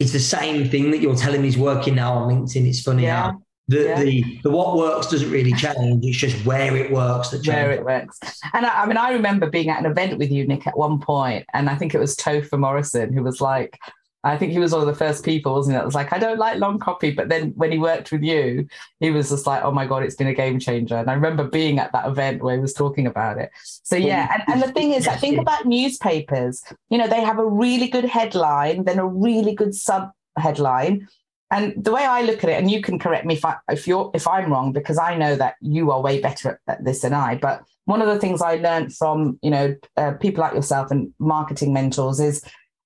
it's 0.04 0.12
the 0.12 0.20
same 0.20 0.70
thing 0.70 0.92
that 0.92 1.00
you're 1.00 1.16
telling 1.16 1.42
me 1.42 1.48
is 1.48 1.58
working 1.58 1.96
now 1.96 2.14
on 2.14 2.30
LinkedIn. 2.30 2.68
It's 2.68 2.82
funny 2.82 3.04
yeah. 3.04 3.32
how 3.32 3.42
the, 3.70 3.84
yeah. 3.84 4.04
the 4.04 4.40
the 4.44 4.52
what 4.52 4.76
works 4.76 5.08
doesn't 5.08 5.32
really 5.32 5.54
change. 5.66 6.06
It's 6.06 6.18
just 6.18 6.46
where 6.46 6.76
it 6.76 6.92
works 6.92 7.30
that 7.30 7.38
changes. 7.38 7.54
Where 7.54 7.72
it 7.72 7.86
works. 7.86 8.20
And 8.54 8.66
I, 8.66 8.84
I, 8.84 8.86
mean, 8.86 8.98
I 8.98 9.14
remember 9.14 9.50
being 9.50 9.70
at 9.70 9.80
an 9.80 9.90
event 9.90 10.18
with 10.18 10.30
you, 10.30 10.46
Nick, 10.46 10.68
at 10.68 10.78
one 10.78 11.00
point, 11.00 11.46
and 11.54 11.70
I 11.70 11.76
think 11.76 11.96
it 11.96 12.00
was 12.00 12.18
Topher 12.18 12.60
Morrison 12.60 13.14
who 13.14 13.24
was 13.24 13.40
like, 13.40 13.80
I 14.26 14.38
think 14.38 14.54
he 14.54 14.60
was 14.60 14.72
one 14.72 14.82
of 14.82 14.88
the 14.88 14.96
first 14.96 15.26
people, 15.26 15.54
wasn't 15.54 15.76
it? 15.76 15.82
It 15.82 15.86
was 15.86 15.96
like, 15.96 16.14
I 16.14 16.18
don't 16.18 16.40
like 16.40 16.58
long 16.58 16.80
copy. 16.80 17.12
But 17.12 17.28
then 17.28 17.52
when 17.56 17.72
he 17.72 17.78
worked 17.78 18.12
with 18.12 18.24
you, 18.24 18.68
he 19.02 19.12
was 19.12 19.30
just 19.30 19.46
like, 19.46 19.64
oh 19.64 19.72
my 19.72 19.86
God, 19.86 20.04
it's 20.04 20.16
been 20.16 20.28
a 20.28 20.34
game 20.34 20.60
changer. 20.60 20.96
And 20.96 21.10
I 21.10 21.14
remember 21.14 21.44
being 21.44 21.78
at 21.80 21.92
that 21.92 22.08
event 22.08 22.42
where 22.42 22.56
he 22.56 22.62
was 22.62 22.74
talking 22.74 23.06
about 23.06 23.38
it. 23.38 23.52
So, 23.84 23.98
yeah. 23.98 24.34
And, 24.34 24.44
and 24.48 24.64
the 24.64 24.74
thing 24.74 24.94
is, 24.94 25.08
I 25.08 25.16
think 25.16 25.40
about 25.40 25.66
newspapers, 25.66 26.64
you 26.90 26.98
know, 26.98 27.08
they 27.08 27.22
have 27.22 27.38
a 27.38 27.46
really 27.46 27.90
good 27.90 28.06
headline, 28.06 28.86
then 28.86 29.00
a 29.00 29.08
really 29.08 29.54
good 29.54 29.76
sub 29.76 30.12
headline. 30.38 31.08
And 31.52 31.84
the 31.84 31.92
way 31.92 32.06
I 32.06 32.22
look 32.22 32.44
at 32.44 32.50
it, 32.50 32.54
and 32.54 32.72
you 32.72 32.82
can 32.82 32.98
correct 32.98 33.26
me 33.26 33.36
if, 33.36 33.46
I, 33.46 33.58
if 33.70 33.88
you're 33.88 34.10
if 34.16 34.28
I'm 34.28 34.52
wrong, 34.52 34.72
because 34.72 34.98
I 34.98 35.16
know 35.16 35.36
that 35.36 35.56
you 35.62 35.92
are 35.92 36.02
way 36.02 36.20
better 36.20 36.50
at, 36.50 36.60
at 36.68 36.84
this 36.84 37.02
than 37.02 37.14
I. 37.14 37.36
But 37.36 37.64
one 37.86 38.02
of 38.02 38.08
the 38.08 38.18
things 38.18 38.42
I 38.42 38.56
learned 38.56 38.96
from 38.96 39.38
you 39.44 39.52
know 39.52 39.76
uh, 39.98 40.14
people 40.14 40.42
like 40.42 40.54
yourself 40.54 40.90
and 40.90 41.14
marketing 41.20 41.72
mentors 41.72 42.20
is 42.20 42.44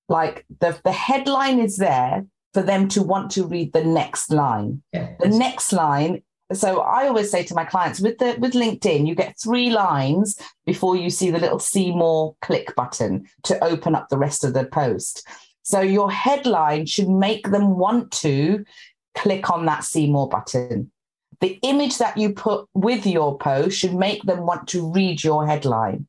like 0.09 0.45
the, 0.59 0.79
the 0.83 0.91
headline 0.91 1.59
is 1.59 1.77
there 1.77 2.25
for 2.53 2.61
them 2.61 2.87
to 2.89 3.03
want 3.03 3.31
to 3.31 3.45
read 3.45 3.73
the 3.73 3.83
next 3.83 4.31
line. 4.31 4.81
Yeah. 4.93 5.13
The 5.19 5.29
next 5.29 5.73
line. 5.73 6.23
So 6.53 6.79
I 6.79 7.07
always 7.07 7.29
say 7.29 7.43
to 7.43 7.55
my 7.55 7.65
clients 7.65 7.99
with 7.99 8.19
the 8.19 8.37
with 8.39 8.53
LinkedIn, 8.53 9.05
you 9.05 9.15
get 9.15 9.35
three 9.37 9.69
lines 9.69 10.39
before 10.65 10.95
you 10.95 11.09
see 11.09 11.29
the 11.29 11.39
little 11.39 11.59
see 11.59 11.91
more 11.91 12.35
click 12.41 12.73
button 12.75 13.27
to 13.43 13.61
open 13.63 13.95
up 13.95 14.07
the 14.07 14.17
rest 14.17 14.45
of 14.45 14.53
the 14.53 14.65
post. 14.65 15.27
So 15.63 15.81
your 15.81 16.09
headline 16.09 16.85
should 16.85 17.09
make 17.09 17.51
them 17.51 17.77
want 17.77 18.11
to 18.23 18.63
click 19.15 19.49
on 19.49 19.65
that 19.65 19.83
see 19.83 20.09
more 20.09 20.29
button. 20.29 20.89
The 21.41 21.59
image 21.63 21.97
that 21.97 22.17
you 22.17 22.33
put 22.33 22.67
with 22.73 23.05
your 23.05 23.37
post 23.37 23.77
should 23.77 23.93
make 23.93 24.23
them 24.23 24.45
want 24.45 24.69
to 24.69 24.89
read 24.89 25.23
your 25.23 25.45
headline. 25.45 26.07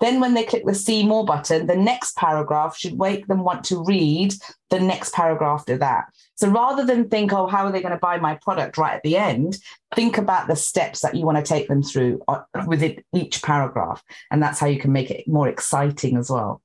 Then, 0.00 0.20
when 0.20 0.34
they 0.34 0.44
click 0.44 0.64
the 0.66 0.74
see 0.74 1.06
more 1.06 1.24
button, 1.24 1.66
the 1.66 1.76
next 1.76 2.16
paragraph 2.16 2.76
should 2.76 2.98
make 2.98 3.26
them 3.26 3.42
want 3.42 3.64
to 3.64 3.82
read 3.82 4.34
the 4.70 4.80
next 4.80 5.14
paragraph 5.14 5.60
after 5.60 5.78
that. 5.78 6.06
So 6.36 6.48
rather 6.48 6.84
than 6.84 7.08
think, 7.08 7.32
oh, 7.32 7.46
how 7.46 7.64
are 7.64 7.72
they 7.72 7.80
going 7.80 7.94
to 7.94 7.98
buy 7.98 8.18
my 8.18 8.34
product 8.42 8.76
right 8.76 8.94
at 8.94 9.02
the 9.02 9.16
end? 9.16 9.56
Think 9.94 10.18
about 10.18 10.48
the 10.48 10.56
steps 10.56 11.00
that 11.00 11.14
you 11.14 11.24
want 11.24 11.38
to 11.38 11.42
take 11.42 11.68
them 11.68 11.82
through 11.82 12.20
uh, 12.28 12.42
within 12.66 13.02
each 13.14 13.42
paragraph. 13.42 14.02
And 14.30 14.42
that's 14.42 14.58
how 14.58 14.66
you 14.66 14.78
can 14.78 14.92
make 14.92 15.10
it 15.10 15.26
more 15.26 15.48
exciting 15.48 16.16
as 16.18 16.30
well. 16.30 16.60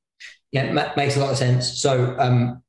Yeah, 0.51 0.91
makes 0.97 1.15
a 1.15 1.21
lot 1.21 1.31
of 1.31 1.37
sense. 1.37 1.79
So, 1.79 2.15
um, 2.19 2.61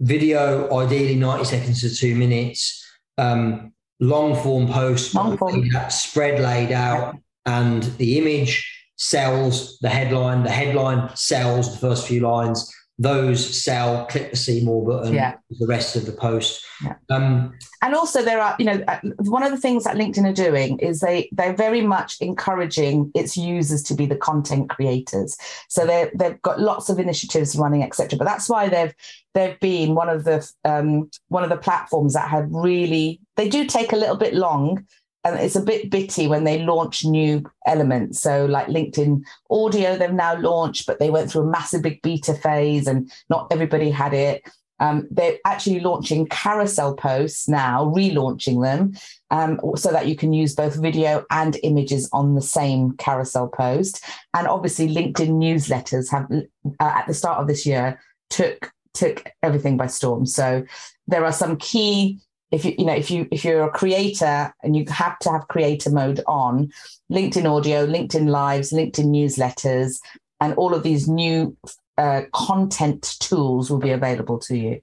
video, 0.00 0.72
ideally 0.78 1.16
90 1.16 1.44
seconds 1.44 1.80
to 1.80 1.92
two 1.92 2.14
minutes, 2.14 2.86
um, 3.18 3.72
long 3.98 4.36
form 4.40 4.68
post, 4.68 5.14
long 5.14 5.36
form. 5.36 5.68
spread 5.90 6.40
laid 6.40 6.70
out, 6.70 7.16
and 7.46 7.82
the 7.98 8.18
image 8.18 8.73
sells 8.96 9.78
the 9.80 9.88
headline. 9.88 10.44
The 10.44 10.50
headline 10.50 11.14
sells 11.16 11.72
the 11.72 11.78
first 11.78 12.06
few 12.06 12.20
lines. 12.20 12.72
Those 12.96 13.62
sell. 13.62 14.06
Click 14.06 14.30
the 14.30 14.36
see 14.36 14.64
more 14.64 14.86
button. 14.86 15.14
Yeah. 15.14 15.34
The 15.50 15.66
rest 15.66 15.96
of 15.96 16.06
the 16.06 16.12
post. 16.12 16.64
Yeah. 16.82 16.94
Um, 17.10 17.52
and 17.82 17.92
also, 17.92 18.22
there 18.22 18.40
are 18.40 18.54
you 18.60 18.66
know 18.66 18.84
uh, 18.86 19.00
one 19.18 19.42
of 19.42 19.50
the 19.50 19.58
things 19.58 19.82
that 19.82 19.96
LinkedIn 19.96 20.30
are 20.30 20.32
doing 20.32 20.78
is 20.78 21.00
they 21.00 21.28
they're 21.32 21.56
very 21.56 21.80
much 21.80 22.16
encouraging 22.20 23.10
its 23.16 23.36
users 23.36 23.82
to 23.84 23.94
be 23.94 24.06
the 24.06 24.14
content 24.14 24.70
creators. 24.70 25.36
So 25.68 25.84
they 25.84 26.08
they've 26.14 26.40
got 26.42 26.60
lots 26.60 26.88
of 26.88 27.00
initiatives 27.00 27.56
running, 27.56 27.82
etc. 27.82 28.16
But 28.16 28.26
that's 28.26 28.48
why 28.48 28.68
they've 28.68 28.94
they've 29.34 29.58
been 29.58 29.96
one 29.96 30.08
of 30.08 30.22
the 30.22 30.48
um, 30.64 31.10
one 31.28 31.42
of 31.42 31.50
the 31.50 31.56
platforms 31.56 32.14
that 32.14 32.28
have 32.28 32.46
really 32.48 33.20
they 33.34 33.48
do 33.48 33.66
take 33.66 33.92
a 33.92 33.96
little 33.96 34.16
bit 34.16 34.34
long 34.34 34.86
and 35.24 35.38
it's 35.40 35.56
a 35.56 35.62
bit 35.62 35.90
bitty 35.90 36.26
when 36.26 36.44
they 36.44 36.62
launch 36.62 37.04
new 37.04 37.42
elements. 37.66 38.20
So, 38.20 38.46
like 38.46 38.66
LinkedIn 38.66 39.22
Audio, 39.50 39.96
they've 39.96 40.12
now 40.12 40.36
launched, 40.36 40.86
but 40.86 40.98
they 40.98 41.10
went 41.10 41.30
through 41.30 41.42
a 41.42 41.50
massive 41.50 41.82
big 41.82 42.02
beta 42.02 42.34
phase, 42.34 42.86
and 42.86 43.10
not 43.30 43.48
everybody 43.50 43.90
had 43.90 44.12
it. 44.12 44.42
Um, 44.80 45.06
they're 45.10 45.38
actually 45.46 45.80
launching 45.80 46.26
carousel 46.26 46.94
posts 46.94 47.48
now, 47.48 47.86
relaunching 47.86 48.62
them, 48.62 48.92
um, 49.30 49.60
so 49.76 49.92
that 49.92 50.08
you 50.08 50.16
can 50.16 50.32
use 50.32 50.54
both 50.54 50.74
video 50.74 51.24
and 51.30 51.56
images 51.62 52.08
on 52.12 52.34
the 52.34 52.42
same 52.42 52.92
carousel 52.96 53.48
post. 53.48 54.04
And 54.34 54.46
obviously, 54.46 54.88
LinkedIn 54.88 55.30
newsletters 55.30 56.10
have 56.10 56.30
uh, 56.30 56.92
at 56.96 57.06
the 57.06 57.14
start 57.14 57.38
of 57.38 57.46
this 57.46 57.64
year 57.64 58.00
took 58.30 58.72
took 58.92 59.30
everything 59.42 59.76
by 59.76 59.86
storm. 59.86 60.26
So 60.26 60.64
there 61.06 61.24
are 61.24 61.32
some 61.32 61.56
key 61.56 62.20
if 62.54 62.64
you 62.64 62.74
you 62.78 62.86
know 62.86 62.94
if 62.94 63.10
you 63.10 63.26
if 63.30 63.44
you're 63.44 63.64
a 63.64 63.70
creator 63.70 64.54
and 64.62 64.76
you 64.76 64.84
have 64.88 65.18
to 65.18 65.30
have 65.30 65.48
creator 65.48 65.90
mode 65.90 66.20
on 66.26 66.70
linkedin 67.10 67.46
audio 67.46 67.86
linkedin 67.86 68.28
lives 68.28 68.72
linkedin 68.72 69.06
newsletters 69.06 69.98
and 70.40 70.54
all 70.54 70.74
of 70.74 70.82
these 70.82 71.08
new 71.08 71.56
uh, 71.98 72.22
content 72.32 73.16
tools 73.20 73.70
will 73.70 73.78
be 73.78 73.90
available 73.90 74.38
to 74.38 74.56
you. 74.56 74.80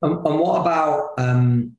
Um, 0.00 0.24
and 0.24 0.38
what 0.38 0.60
about 0.60 1.10
um, 1.18 1.76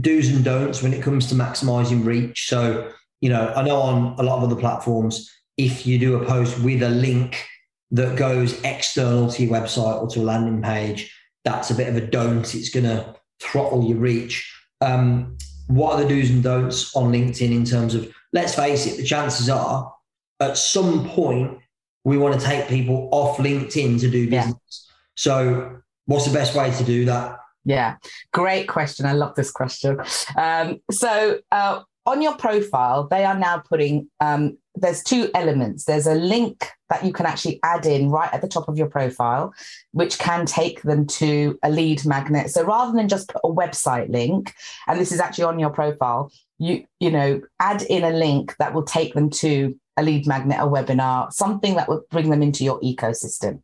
do's 0.00 0.28
and 0.28 0.44
don'ts 0.44 0.80
when 0.82 0.94
it 0.94 1.02
comes 1.02 1.26
to 1.28 1.34
maximizing 1.34 2.04
reach? 2.04 2.48
So 2.48 2.90
you 3.22 3.30
know 3.30 3.50
i 3.56 3.62
know 3.62 3.78
on 3.80 4.14
a 4.18 4.22
lot 4.22 4.36
of 4.36 4.44
other 4.44 4.60
platforms 4.60 5.32
if 5.56 5.86
you 5.86 5.98
do 5.98 6.16
a 6.16 6.26
post 6.26 6.60
with 6.60 6.82
a 6.82 6.90
link 6.90 7.46
that 7.90 8.14
goes 8.14 8.60
external 8.62 9.30
to 9.30 9.42
your 9.42 9.52
website 9.58 10.02
or 10.02 10.06
to 10.08 10.20
a 10.20 10.22
landing 10.22 10.60
page 10.60 11.10
that's 11.46 11.70
a 11.70 11.74
bit 11.74 11.88
of 11.88 11.96
a 11.96 12.00
don't. 12.00 12.54
It's 12.56 12.70
going 12.70 12.84
to 12.84 13.14
throttle 13.40 13.84
your 13.84 13.98
reach. 13.98 14.52
Um, 14.80 15.36
what 15.68 15.94
are 15.94 16.02
the 16.02 16.08
do's 16.08 16.30
and 16.30 16.42
don'ts 16.42 16.94
on 16.94 17.12
LinkedIn 17.12 17.50
in 17.50 17.64
terms 17.64 17.94
of, 17.94 18.12
let's 18.32 18.54
face 18.54 18.86
it, 18.86 18.96
the 18.96 19.04
chances 19.04 19.48
are 19.48 19.92
at 20.40 20.56
some 20.56 21.08
point 21.08 21.58
we 22.04 22.18
want 22.18 22.38
to 22.38 22.46
take 22.46 22.68
people 22.68 23.08
off 23.10 23.38
LinkedIn 23.38 24.00
to 24.00 24.10
do 24.10 24.30
business. 24.30 24.56
Yeah. 24.60 24.92
So, 25.16 25.80
what's 26.04 26.26
the 26.26 26.32
best 26.32 26.54
way 26.54 26.70
to 26.70 26.84
do 26.84 27.04
that? 27.06 27.38
Yeah, 27.64 27.96
great 28.32 28.68
question. 28.68 29.06
I 29.06 29.12
love 29.12 29.34
this 29.34 29.50
question. 29.50 29.98
Um, 30.36 30.80
so, 30.90 31.40
uh, 31.50 31.80
on 32.06 32.22
your 32.22 32.36
profile, 32.36 33.08
they 33.08 33.24
are 33.24 33.38
now 33.38 33.58
putting 33.58 34.08
um, 34.20 34.56
there's 34.76 35.02
two 35.02 35.30
elements. 35.34 35.84
There's 35.84 36.06
a 36.06 36.14
link 36.14 36.68
that 36.90 37.04
you 37.04 37.12
can 37.12 37.26
actually 37.26 37.58
add 37.62 37.86
in 37.86 38.10
right 38.10 38.32
at 38.32 38.42
the 38.42 38.48
top 38.48 38.68
of 38.68 38.76
your 38.76 38.88
profile, 38.88 39.54
which 39.92 40.18
can 40.18 40.46
take 40.46 40.82
them 40.82 41.06
to 41.06 41.58
a 41.62 41.70
lead 41.70 42.04
magnet. 42.04 42.50
So 42.50 42.64
rather 42.64 42.96
than 42.96 43.08
just 43.08 43.28
put 43.28 43.40
a 43.42 43.48
website 43.48 44.10
link, 44.10 44.54
and 44.86 45.00
this 45.00 45.12
is 45.12 45.20
actually 45.20 45.44
on 45.44 45.58
your 45.58 45.70
profile, 45.70 46.30
you 46.58 46.84
you 47.00 47.10
know 47.10 47.40
add 47.60 47.82
in 47.82 48.04
a 48.04 48.10
link 48.10 48.54
that 48.58 48.72
will 48.72 48.84
take 48.84 49.14
them 49.14 49.30
to 49.30 49.78
a 49.96 50.02
lead 50.02 50.26
magnet, 50.26 50.58
a 50.60 50.66
webinar, 50.66 51.32
something 51.32 51.74
that 51.76 51.88
will 51.88 52.04
bring 52.10 52.30
them 52.30 52.42
into 52.42 52.64
your 52.64 52.80
ecosystem. 52.80 53.62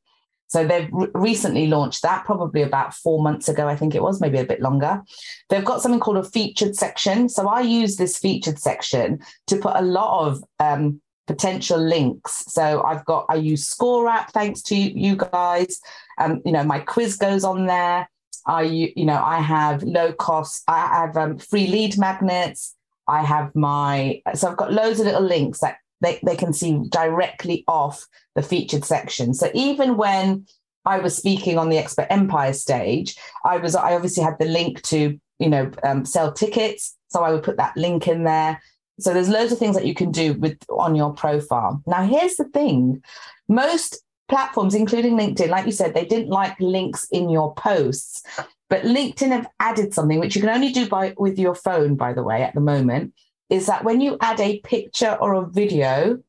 So 0.53 0.67
they've 0.67 0.89
re- 0.93 1.09
recently 1.15 1.67
launched 1.67 2.03
that, 2.03 2.27
probably 2.27 2.61
about 2.61 2.93
four 2.93 3.23
months 3.23 3.49
ago, 3.49 3.69
I 3.69 3.75
think 3.75 3.95
it 3.95 4.03
was, 4.03 4.21
maybe 4.21 4.37
a 4.37 4.45
bit 4.45 4.61
longer. 4.61 5.03
They've 5.49 5.65
got 5.65 5.81
something 5.81 5.99
called 5.99 6.19
a 6.19 6.25
featured 6.25 6.77
section. 6.77 7.31
So 7.31 7.49
I 7.49 7.63
use 7.63 7.97
this 7.97 8.19
featured 8.19 8.59
section 8.59 9.21
to 9.47 9.57
put 9.57 9.75
a 9.77 9.81
lot 9.81 10.27
of 10.27 10.45
um, 10.61 11.01
potential 11.27 11.79
links. 11.79 12.45
So 12.49 12.83
I've 12.83 13.03
got 13.07 13.25
I 13.31 13.37
use 13.37 13.67
ScoreApp 13.67 14.29
thanks 14.33 14.61
to 14.65 14.77
you 14.77 15.17
guys. 15.17 15.81
Um, 16.19 16.43
you 16.45 16.53
know, 16.53 16.65
my 16.65 16.81
quiz 16.81 17.17
goes 17.17 17.45
on 17.45 17.65
there. 17.65 18.11
I 18.47 18.63
you 18.63 19.07
know 19.07 19.23
I 19.23 19.41
have 19.41 19.83
low 19.83 20.13
cost. 20.13 20.65
I 20.69 20.81
have 20.81 21.17
um, 21.17 21.39
free 21.39 21.67
lead 21.67 21.97
magnets. 21.97 22.77
I 23.09 23.25
have 23.25 23.55
my 23.55 24.21
so 24.35 24.51
I've 24.51 24.59
got 24.59 24.75
loads 24.75 25.01
of 25.01 25.07
little 25.07 25.23
links 25.23 25.61
that 25.61 25.77
they, 26.03 26.21
they 26.23 26.37
can 26.37 26.53
see 26.53 26.79
directly 26.89 27.65
off 27.69 28.07
the 28.35 28.43
featured 28.43 28.85
section. 28.85 29.33
So 29.33 29.51
even 29.55 29.97
when 29.97 30.47
I 30.85 30.99
was 30.99 31.17
speaking 31.17 31.59
on 31.59 31.69
the 31.69 31.79
Expert 31.79 32.09
Empire 32.11 32.53
stage, 32.53 33.17
I 33.45 33.57
was 33.59 33.75
I 33.75 33.95
obviously 33.95 34.25
had 34.25 34.39
the 34.39 34.47
link 34.47 34.83
to 34.83 35.19
you 35.39 35.49
know 35.49 35.71
um, 35.85 36.05
sell 36.05 36.33
tickets, 36.33 36.97
so 37.09 37.23
I 37.23 37.33
would 37.33 37.45
put 37.45 37.57
that 37.57 37.77
link 37.77 38.09
in 38.09 38.25
there. 38.25 38.61
So 39.01 39.15
there's 39.15 39.29
loads 39.29 39.53
of 39.53 39.59
things 39.59 39.77
that 39.77 39.87
you 39.87 39.95
can 39.95 40.11
do 40.11 40.35
with 40.35 40.59
on 40.69 40.95
your 40.95 41.13
profile. 41.15 41.83
Now 41.87 42.05
here's 42.05 42.37
the 42.37 42.45
thing: 42.45 43.03
most 43.49 44.03
platforms, 44.29 44.75
including 44.75 45.17
LinkedIn, 45.17 45.49
like 45.49 45.67
you 45.67 45.73
said, 45.73 45.95
they 45.95 46.05
didn't 46.05 46.31
like 46.31 46.59
links 46.59 47.07
in 47.13 47.29
your 47.29 47.55
posts. 47.55 48.23
But 48.69 48.85
LinkedIn 48.85 49.29
have 49.29 49.47
added 49.61 49.93
something 49.93 50.19
which 50.19 50.35
you 50.35 50.41
can 50.41 50.51
only 50.51 50.73
do 50.73 50.89
by 50.89 51.15
with 51.19 51.39
your 51.39 51.55
phone, 51.55 51.95
by 51.95 52.15
the 52.15 52.23
way, 52.23 52.43
at 52.43 52.55
the 52.55 52.61
moment, 52.61 53.13
is 53.53 53.67
that 53.67 53.85
when 53.85 54.01
you 54.01 54.17
add 54.23 54.41
a 54.41 54.61
picture 54.61 55.15
or 55.21 55.35
a 55.35 55.47
video 55.47 56.23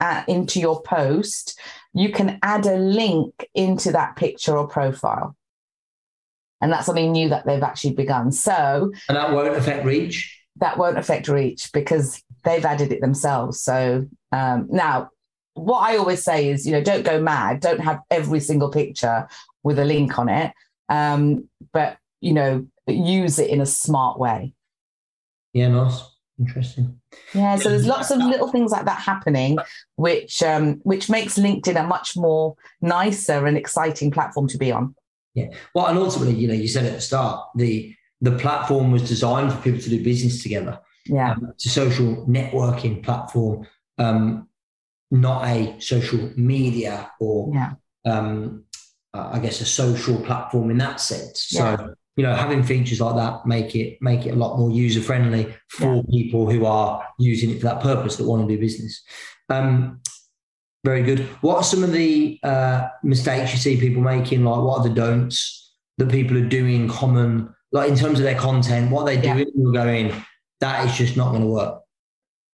uh, 0.00 0.24
into 0.26 0.58
your 0.58 0.80
post, 0.82 1.60
you 1.92 2.10
can 2.10 2.38
add 2.42 2.64
a 2.64 2.76
link 2.76 3.46
into 3.54 3.92
that 3.92 4.16
picture 4.16 4.56
or 4.56 4.66
profile. 4.66 5.36
And 6.62 6.72
that's 6.72 6.86
something 6.86 7.12
new 7.12 7.28
that 7.28 7.44
they've 7.44 7.62
actually 7.62 7.92
begun. 7.92 8.32
So, 8.32 8.92
and 9.08 9.16
that 9.16 9.30
won't 9.32 9.54
affect 9.54 9.84
reach. 9.84 10.40
That 10.56 10.78
won't 10.78 10.96
affect 10.96 11.28
reach 11.28 11.70
because 11.72 12.22
they've 12.44 12.64
added 12.64 12.92
it 12.92 13.02
themselves. 13.02 13.60
So 13.60 14.06
um, 14.32 14.66
now, 14.70 15.10
what 15.52 15.80
I 15.80 15.98
always 15.98 16.24
say 16.24 16.48
is, 16.48 16.66
you 16.66 16.72
know, 16.72 16.82
don't 16.82 17.04
go 17.04 17.20
mad. 17.20 17.60
Don't 17.60 17.80
have 17.80 18.00
every 18.10 18.40
single 18.40 18.70
picture 18.70 19.28
with 19.62 19.78
a 19.78 19.84
link 19.84 20.18
on 20.18 20.30
it, 20.30 20.52
um, 20.88 21.46
but 21.74 21.98
you 22.22 22.32
know, 22.32 22.66
use 22.86 23.38
it 23.38 23.50
in 23.50 23.60
a 23.60 23.66
smart 23.66 24.18
way. 24.18 24.54
Yeah, 25.52 25.68
nice, 25.68 26.02
interesting. 26.40 26.98
Yeah, 27.34 27.56
so 27.56 27.68
there's 27.68 27.86
lots 27.86 28.10
of 28.10 28.18
little 28.18 28.48
things 28.48 28.72
like 28.72 28.86
that 28.86 28.98
happening, 28.98 29.58
which 29.96 30.42
um, 30.42 30.80
which 30.82 31.08
makes 31.08 31.38
LinkedIn 31.38 31.78
a 31.78 31.86
much 31.86 32.16
more 32.16 32.56
nicer 32.80 33.46
and 33.46 33.56
exciting 33.56 34.10
platform 34.10 34.48
to 34.48 34.58
be 34.58 34.72
on. 34.72 34.96
Yeah, 35.34 35.48
well, 35.74 35.86
and 35.86 35.98
ultimately, 35.98 36.34
you 36.34 36.48
know, 36.48 36.54
you 36.54 36.66
said 36.66 36.86
at 36.86 36.94
the 36.94 37.00
start, 37.00 37.46
the 37.54 37.94
the 38.20 38.32
platform 38.32 38.90
was 38.90 39.06
designed 39.06 39.52
for 39.52 39.62
people 39.62 39.80
to 39.80 39.90
do 39.90 40.02
business 40.02 40.42
together. 40.42 40.80
Yeah, 41.06 41.32
um, 41.32 41.50
it's 41.54 41.66
a 41.66 41.70
social 41.70 42.26
networking 42.26 43.02
platform, 43.02 43.66
um, 43.98 44.48
not 45.10 45.46
a 45.46 45.78
social 45.78 46.32
media 46.36 47.10
or, 47.20 47.52
yeah. 47.54 47.72
um, 48.06 48.64
uh, 49.14 49.30
I 49.32 49.38
guess, 49.38 49.60
a 49.60 49.66
social 49.66 50.20
platform 50.22 50.70
in 50.70 50.78
that 50.78 51.00
sense. 51.00 51.46
So. 51.48 51.94
You 52.16 52.24
know 52.24 52.34
having 52.34 52.62
features 52.62 53.00
like 53.00 53.16
that 53.16 53.46
make 53.46 53.74
it 53.74 53.98
make 54.02 54.26
it 54.26 54.30
a 54.30 54.36
lot 54.36 54.58
more 54.58 54.70
user 54.70 55.00
friendly 55.00 55.54
for 55.68 55.96
yeah. 55.96 56.02
people 56.10 56.50
who 56.50 56.66
are 56.66 57.06
using 57.18 57.50
it 57.50 57.60
for 57.60 57.66
that 57.66 57.80
purpose 57.80 58.16
that 58.16 58.26
want 58.26 58.46
to 58.46 58.54
do 58.54 58.60
business. 58.60 59.02
Um, 59.48 60.00
very 60.84 61.02
good. 61.02 61.20
What 61.40 61.56
are 61.56 61.62
some 61.62 61.84
of 61.84 61.92
the 61.92 62.38
uh, 62.42 62.88
mistakes 63.02 63.52
you 63.52 63.58
see 63.58 63.80
people 63.80 64.02
making? 64.02 64.44
Like 64.44 64.62
what 64.62 64.80
are 64.80 64.88
the 64.88 64.94
don'ts 64.94 65.74
that 65.98 66.10
people 66.10 66.36
are 66.36 66.48
doing 66.48 66.88
common? 66.88 67.54
Like 67.72 67.88
in 67.88 67.96
terms 67.96 68.18
of 68.18 68.24
their 68.24 68.38
content 68.38 68.90
what 68.90 69.06
they're 69.06 69.22
doing 69.22 69.38
yeah. 69.38 69.44
you're 69.54 69.72
going 69.72 70.12
that 70.60 70.86
is 70.86 70.96
just 70.96 71.16
not 71.16 71.30
going 71.30 71.42
to 71.42 71.48
work 71.48 71.80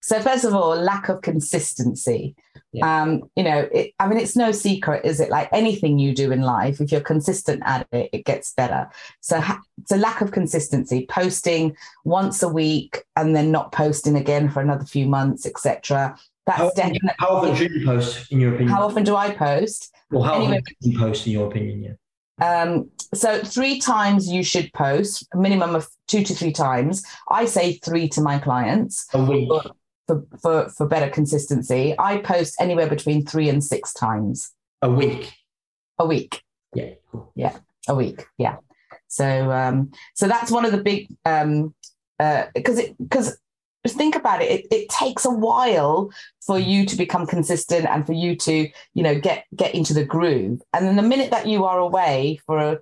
so 0.02 0.20
first 0.20 0.44
of 0.44 0.54
all 0.54 0.76
lack 0.76 1.08
of 1.08 1.22
consistency 1.22 2.34
yeah. 2.72 3.02
Um, 3.02 3.22
you 3.36 3.44
know, 3.44 3.68
it, 3.72 3.92
I 3.98 4.08
mean, 4.08 4.18
it's 4.18 4.36
no 4.36 4.52
secret, 4.52 5.04
is 5.04 5.20
it? 5.20 5.30
Like 5.30 5.48
anything 5.52 5.98
you 5.98 6.14
do 6.14 6.30
in 6.32 6.42
life, 6.42 6.80
if 6.80 6.92
you're 6.92 7.00
consistent 7.00 7.62
at 7.64 7.86
it, 7.92 8.10
it 8.12 8.24
gets 8.24 8.52
better. 8.52 8.90
So 9.20 9.40
ha- 9.40 9.60
it's 9.80 9.92
a 9.92 9.96
lack 9.96 10.20
of 10.20 10.32
consistency, 10.32 11.06
posting 11.08 11.76
once 12.04 12.42
a 12.42 12.48
week 12.48 13.04
and 13.14 13.34
then 13.34 13.50
not 13.50 13.72
posting 13.72 14.16
again 14.16 14.50
for 14.50 14.60
another 14.60 14.84
few 14.84 15.06
months, 15.06 15.46
etc. 15.46 16.18
That's 16.46 16.58
how, 16.58 16.70
definitely. 16.72 17.10
How 17.18 17.28
often 17.28 17.56
should 17.56 17.72
you 17.72 17.86
post, 17.86 18.30
in 18.30 18.40
your 18.40 18.54
opinion? 18.54 18.74
How 18.74 18.82
often 18.82 19.04
do 19.04 19.16
I 19.16 19.30
post? 19.30 19.94
Well, 20.10 20.22
how 20.22 20.34
anyway, 20.34 20.58
often 20.58 20.74
do 20.82 20.90
you 20.90 20.98
post, 20.98 21.26
in 21.26 21.32
your 21.32 21.48
opinion? 21.48 21.82
Yeah. 21.82 22.62
Um, 22.62 22.90
so 23.14 23.42
three 23.42 23.80
times 23.80 24.28
you 24.30 24.42
should 24.42 24.72
post, 24.74 25.26
a 25.32 25.38
minimum 25.38 25.74
of 25.74 25.88
two 26.06 26.22
to 26.22 26.34
three 26.34 26.52
times. 26.52 27.02
I 27.30 27.46
say 27.46 27.74
three 27.78 28.08
to 28.10 28.20
my 28.20 28.38
clients. 28.38 29.06
A 29.14 29.24
week. 29.24 29.50
For, 30.06 30.24
for, 30.40 30.68
for 30.68 30.86
better 30.86 31.10
consistency, 31.10 31.94
I 31.98 32.18
post 32.18 32.54
anywhere 32.60 32.88
between 32.88 33.26
three 33.26 33.48
and 33.48 33.62
six 33.62 33.92
times. 33.92 34.52
A 34.82 34.88
week. 34.88 35.32
A 35.98 36.06
week. 36.06 36.42
Yeah. 36.74 36.94
Yeah. 37.34 37.58
A 37.88 37.94
week. 37.94 38.24
Yeah. 38.38 38.58
So 39.08 39.50
um, 39.50 39.90
so 40.14 40.28
that's 40.28 40.50
one 40.50 40.64
of 40.64 40.72
the 40.72 40.82
big 40.82 41.08
um 41.24 41.74
uh 42.20 42.44
because 42.54 42.78
uh, 42.78 42.82
it 42.82 42.96
because 42.98 43.38
think 43.88 44.16
about 44.16 44.42
it, 44.42 44.50
it, 44.50 44.66
it 44.70 44.88
takes 44.88 45.24
a 45.24 45.30
while 45.30 46.10
for 46.44 46.58
you 46.58 46.84
to 46.86 46.96
become 46.96 47.26
consistent 47.26 47.86
and 47.86 48.04
for 48.04 48.12
you 48.12 48.34
to 48.36 48.68
you 48.94 49.02
know 49.02 49.18
get 49.18 49.44
get 49.54 49.74
into 49.74 49.94
the 49.94 50.04
groove 50.04 50.60
and 50.72 50.86
then 50.86 50.96
the 50.96 51.02
minute 51.02 51.30
that 51.30 51.46
you 51.46 51.64
are 51.64 51.78
away 51.78 52.40
for 52.46 52.58
a 52.58 52.78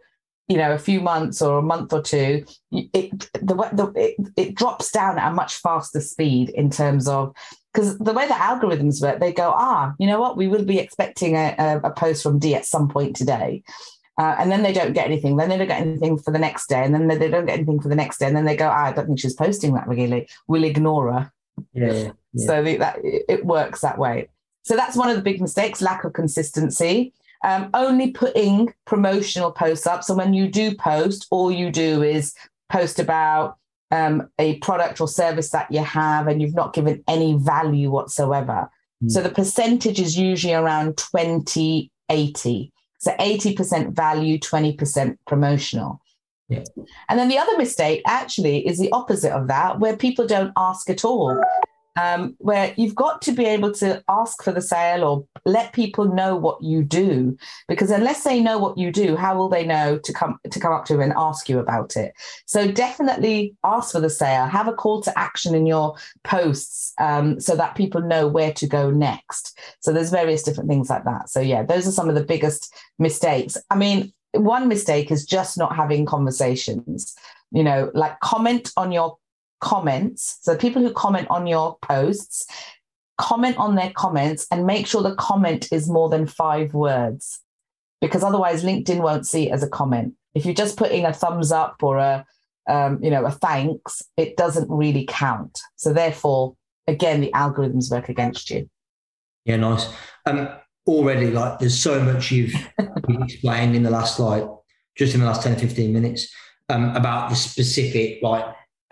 you 0.48 0.56
know 0.56 0.72
a 0.72 0.78
few 0.78 1.00
months 1.00 1.40
or 1.40 1.58
a 1.58 1.62
month 1.62 1.92
or 1.92 2.02
two 2.02 2.44
it 2.70 3.10
the, 3.32 3.54
the 3.72 3.92
it, 3.96 4.14
it 4.36 4.54
drops 4.54 4.90
down 4.90 5.18
at 5.18 5.30
a 5.30 5.34
much 5.34 5.56
faster 5.56 6.00
speed 6.00 6.50
in 6.50 6.68
terms 6.70 7.08
of 7.08 7.34
because 7.72 7.98
the 7.98 8.12
way 8.12 8.26
the 8.28 8.34
algorithms 8.34 9.00
work 9.00 9.20
they 9.20 9.32
go 9.32 9.52
ah 9.56 9.94
you 9.98 10.06
know 10.06 10.20
what? 10.20 10.36
We 10.36 10.48
will 10.48 10.64
be 10.64 10.78
expecting 10.78 11.36
a, 11.36 11.54
a, 11.58 11.88
a 11.88 11.90
post 11.90 12.22
from 12.22 12.38
d 12.38 12.54
at 12.54 12.66
some 12.66 12.88
point 12.88 13.16
today. 13.16 13.62
Uh, 14.20 14.36
and 14.38 14.50
then 14.50 14.62
they 14.62 14.72
don't 14.72 14.92
get 14.92 15.06
anything. 15.06 15.36
Then 15.36 15.48
they 15.48 15.58
don't 15.58 15.66
get 15.66 15.80
anything 15.80 16.18
for 16.18 16.30
the 16.30 16.38
next 16.38 16.68
day. 16.68 16.84
And 16.84 16.94
then 16.94 17.08
they, 17.08 17.16
they 17.16 17.28
don't 17.28 17.46
get 17.46 17.54
anything 17.54 17.80
for 17.80 17.88
the 17.88 17.96
next 17.96 18.18
day. 18.18 18.26
And 18.26 18.36
then 18.36 18.44
they 18.44 18.54
go 18.54 18.68
ah, 18.68 18.84
i 18.84 18.92
don't 18.92 19.06
think 19.06 19.18
she's 19.18 19.34
posting 19.34 19.74
that 19.74 19.88
regularly. 19.88 20.28
We'll 20.46 20.64
ignore 20.64 21.12
her. 21.12 21.32
Yeah, 21.72 22.12
yeah. 22.32 22.46
so 22.46 22.62
the, 22.62 22.76
that 22.76 22.98
it 23.02 23.44
works 23.44 23.80
that 23.80 23.98
way. 23.98 24.28
So 24.62 24.76
that's 24.76 24.96
one 24.96 25.10
of 25.10 25.16
the 25.16 25.22
big 25.22 25.40
mistakes 25.40 25.82
lack 25.82 26.04
of 26.04 26.12
consistency 26.12 27.12
um, 27.44 27.70
only 27.74 28.10
putting 28.10 28.74
promotional 28.86 29.52
posts 29.52 29.86
up. 29.86 30.02
So 30.02 30.14
when 30.14 30.34
you 30.34 30.48
do 30.48 30.74
post, 30.74 31.26
all 31.30 31.52
you 31.52 31.70
do 31.70 32.02
is 32.02 32.34
post 32.70 32.98
about 32.98 33.58
um, 33.90 34.28
a 34.38 34.58
product 34.58 35.00
or 35.00 35.06
service 35.06 35.50
that 35.50 35.70
you 35.70 35.80
have 35.80 36.26
and 36.26 36.40
you've 36.40 36.54
not 36.54 36.72
given 36.72 37.04
any 37.06 37.36
value 37.36 37.90
whatsoever. 37.90 38.68
Mm. 39.04 39.10
So 39.10 39.20
the 39.20 39.30
percentage 39.30 40.00
is 40.00 40.18
usually 40.18 40.54
around 40.54 40.96
20 40.96 41.90
80. 42.10 42.72
So 42.98 43.12
80% 43.12 43.92
value, 43.94 44.38
20% 44.38 45.16
promotional. 45.26 46.00
Yeah. 46.48 46.64
And 47.08 47.18
then 47.18 47.28
the 47.28 47.38
other 47.38 47.56
mistake 47.56 48.02
actually 48.06 48.66
is 48.66 48.78
the 48.78 48.92
opposite 48.92 49.32
of 49.32 49.48
that, 49.48 49.80
where 49.80 49.96
people 49.96 50.26
don't 50.26 50.52
ask 50.56 50.88
at 50.90 51.04
all 51.04 51.42
um, 51.96 52.34
where 52.38 52.74
you've 52.76 52.94
got 52.94 53.22
to 53.22 53.32
be 53.32 53.44
able 53.44 53.72
to 53.74 54.02
ask 54.08 54.42
for 54.42 54.52
the 54.52 54.60
sale 54.60 55.04
or 55.04 55.26
let 55.44 55.72
people 55.72 56.06
know 56.06 56.34
what 56.36 56.62
you 56.62 56.82
do. 56.82 57.36
Because 57.68 57.90
unless 57.90 58.24
they 58.24 58.40
know 58.40 58.58
what 58.58 58.78
you 58.78 58.90
do 58.90 59.16
how 59.16 59.36
will 59.36 59.48
they 59.48 59.64
know 59.64 59.98
to 59.98 60.12
come 60.12 60.38
to 60.50 60.60
come 60.60 60.72
up 60.72 60.84
to 60.86 60.94
you 60.94 61.00
and 61.00 61.12
ask 61.16 61.48
you 61.48 61.58
about 61.58 61.96
it? 61.96 62.12
So 62.46 62.70
definitely 62.70 63.54
ask 63.64 63.92
for 63.92 64.00
the 64.00 64.10
sale. 64.10 64.46
Have 64.46 64.68
a 64.68 64.72
call 64.72 65.02
to 65.02 65.18
action 65.18 65.54
in 65.54 65.66
your 65.66 65.96
posts 66.24 66.92
um, 66.98 67.40
so 67.40 67.56
that 67.56 67.74
people 67.74 68.00
know 68.00 68.26
where 68.26 68.52
to 68.54 68.66
go 68.66 68.90
next. 68.90 69.58
So 69.80 69.92
there's 69.92 70.10
various 70.10 70.42
different 70.42 70.68
things 70.68 70.90
like 70.90 71.04
that. 71.04 71.28
So 71.28 71.40
yeah 71.40 71.62
those 71.62 71.86
are 71.86 71.92
some 71.92 72.08
of 72.08 72.14
the 72.14 72.24
biggest 72.24 72.74
mistakes. 72.98 73.56
I 73.70 73.76
mean 73.76 74.12
one 74.32 74.66
mistake 74.66 75.12
is 75.12 75.24
just 75.24 75.56
not 75.56 75.76
having 75.76 76.06
conversations. 76.06 77.14
You 77.52 77.62
know 77.62 77.90
like 77.94 78.18
comment 78.20 78.72
on 78.76 78.90
your 78.90 79.16
comments. 79.60 80.38
So 80.42 80.56
people 80.56 80.82
who 80.82 80.92
comment 80.92 81.26
on 81.30 81.46
your 81.46 81.78
posts, 81.82 82.46
comment 83.18 83.56
on 83.58 83.74
their 83.74 83.90
comments 83.90 84.46
and 84.50 84.66
make 84.66 84.86
sure 84.86 85.02
the 85.02 85.14
comment 85.14 85.68
is 85.72 85.88
more 85.88 86.08
than 86.08 86.26
five 86.26 86.74
words 86.74 87.40
because 88.00 88.22
otherwise 88.22 88.64
LinkedIn 88.64 89.00
won't 89.00 89.26
see 89.26 89.48
it 89.48 89.52
as 89.52 89.62
a 89.62 89.68
comment. 89.68 90.14
If 90.34 90.44
you're 90.44 90.54
just 90.54 90.76
putting 90.76 91.04
a 91.04 91.12
thumbs 91.12 91.52
up 91.52 91.76
or 91.82 91.98
a 91.98 92.26
um, 92.68 93.02
you 93.02 93.10
know 93.10 93.24
a 93.24 93.30
thanks, 93.30 94.02
it 94.16 94.36
doesn't 94.36 94.70
really 94.70 95.04
count. 95.06 95.60
So 95.76 95.92
therefore, 95.92 96.56
again, 96.86 97.20
the 97.20 97.30
algorithms 97.34 97.90
work 97.90 98.08
against 98.08 98.50
you. 98.50 98.68
Yeah, 99.44 99.56
nice. 99.56 99.86
Um, 100.26 100.48
already, 100.86 101.30
like 101.30 101.58
there's 101.58 101.78
so 101.78 102.02
much 102.02 102.30
you've, 102.30 102.54
explained 103.08 103.76
in 103.76 103.82
the 103.82 103.90
last 103.90 104.18
like 104.18 104.44
just 104.96 105.14
in 105.14 105.20
the 105.20 105.26
last 105.26 105.42
10 105.42 105.56
15 105.56 105.92
minutes 105.92 106.32
um, 106.68 106.94
about 106.96 107.28
the 107.28 107.36
specific 107.36 108.22
like 108.22 108.44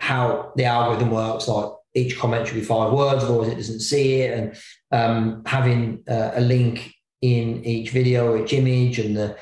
how 0.03 0.51
the 0.57 0.65
algorithm 0.65 1.11
works, 1.11 1.47
like 1.47 1.71
each 1.95 2.19
comment 2.19 2.45
should 2.45 2.55
be 2.55 2.61
five 2.61 2.91
words, 2.91 3.23
otherwise 3.23 3.47
it 3.47 3.55
doesn't 3.55 3.79
see 3.79 4.15
it, 4.15 4.37
and 4.37 4.57
um, 4.91 5.43
having 5.45 6.03
uh, 6.09 6.31
a 6.33 6.41
link 6.41 6.93
in 7.21 7.63
each 7.63 7.91
video 7.91 8.29
or 8.29 8.43
each 8.43 8.51
image, 8.51 8.99
and 8.99 9.15
the 9.15 9.37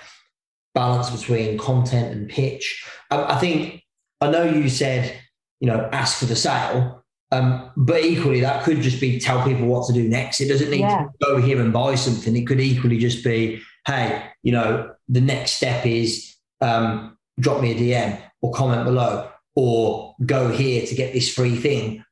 balance 0.76 1.10
between 1.10 1.58
content 1.58 2.16
and 2.16 2.30
pitch. 2.30 2.86
I, 3.10 3.34
I 3.34 3.40
think 3.40 3.84
I 4.22 4.30
know 4.30 4.44
you 4.44 4.70
said 4.70 5.20
you 5.60 5.68
know 5.68 5.90
ask 5.92 6.20
for 6.20 6.26
the 6.26 6.36
sale, 6.36 7.04
um, 7.32 7.72
but 7.76 8.06
equally 8.06 8.42
that 8.42 8.64
could 8.64 8.82
just 8.82 9.02
be 9.02 9.20
tell 9.20 9.44
people 9.44 9.66
what 9.66 9.88
to 9.88 9.94
do 9.94 10.08
next. 10.08 10.42
It 10.42 10.48
doesn't 10.48 10.70
need 10.70 10.82
yeah. 10.82 11.06
to 11.06 11.26
go 11.26 11.42
here 11.42 11.60
and 11.60 11.74
buy 11.74 11.96
something. 11.96 12.36
It 12.36 12.46
could 12.46 12.62
equally 12.62 13.00
just 13.00 13.24
be, 13.24 13.64
hey, 13.88 14.30
you 14.44 14.52
know, 14.52 14.94
the 15.10 15.22
next 15.22 15.54
step 15.54 15.88
is 15.88 16.36
um, 16.62 17.18
drop 17.40 17.62
me 17.64 17.72
a 17.72 17.76
DM 17.76 18.22
or 18.44 18.54
comment 18.54 18.86
below 18.86 19.28
or 19.56 20.16
go 20.26 20.50
here 20.50 20.86
to 20.86 20.96
get 20.96 21.14
this 21.14 21.34
free 21.34 21.56
thing, 21.56 22.04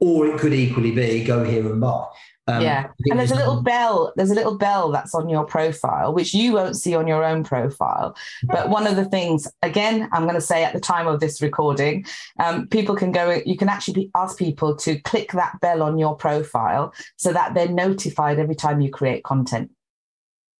or 0.00 0.26
it 0.26 0.38
could 0.38 0.54
equally 0.54 0.92
be 0.92 1.24
go 1.24 1.44
here 1.44 1.70
and 1.70 1.80
buy. 1.80 2.06
Um, 2.48 2.62
yeah, 2.62 2.86
and 3.10 3.18
there's 3.18 3.32
a 3.32 3.36
little 3.36 3.60
bell. 3.60 4.12
There's 4.14 4.30
a 4.30 4.34
little 4.34 4.56
bell 4.56 4.92
that's 4.92 5.16
on 5.16 5.28
your 5.28 5.44
profile, 5.44 6.14
which 6.14 6.32
you 6.32 6.52
won't 6.52 6.76
see 6.76 6.94
on 6.94 7.08
your 7.08 7.24
own 7.24 7.42
profile. 7.42 8.16
But 8.44 8.70
one 8.70 8.86
of 8.86 8.94
the 8.94 9.04
things, 9.04 9.48
again, 9.62 10.08
I'm 10.12 10.22
going 10.22 10.36
to 10.36 10.40
say 10.40 10.62
at 10.62 10.72
the 10.72 10.78
time 10.80 11.08
of 11.08 11.18
this 11.18 11.42
recording, 11.42 12.06
um, 12.38 12.68
people 12.68 12.94
can 12.94 13.10
go. 13.10 13.42
You 13.44 13.56
can 13.56 13.68
actually 13.68 13.94
be, 13.94 14.10
ask 14.14 14.38
people 14.38 14.76
to 14.76 15.00
click 15.00 15.32
that 15.32 15.58
bell 15.60 15.82
on 15.82 15.98
your 15.98 16.14
profile 16.14 16.94
so 17.16 17.32
that 17.32 17.54
they're 17.54 17.68
notified 17.68 18.38
every 18.38 18.54
time 18.54 18.80
you 18.80 18.90
create 18.90 19.24
content. 19.24 19.72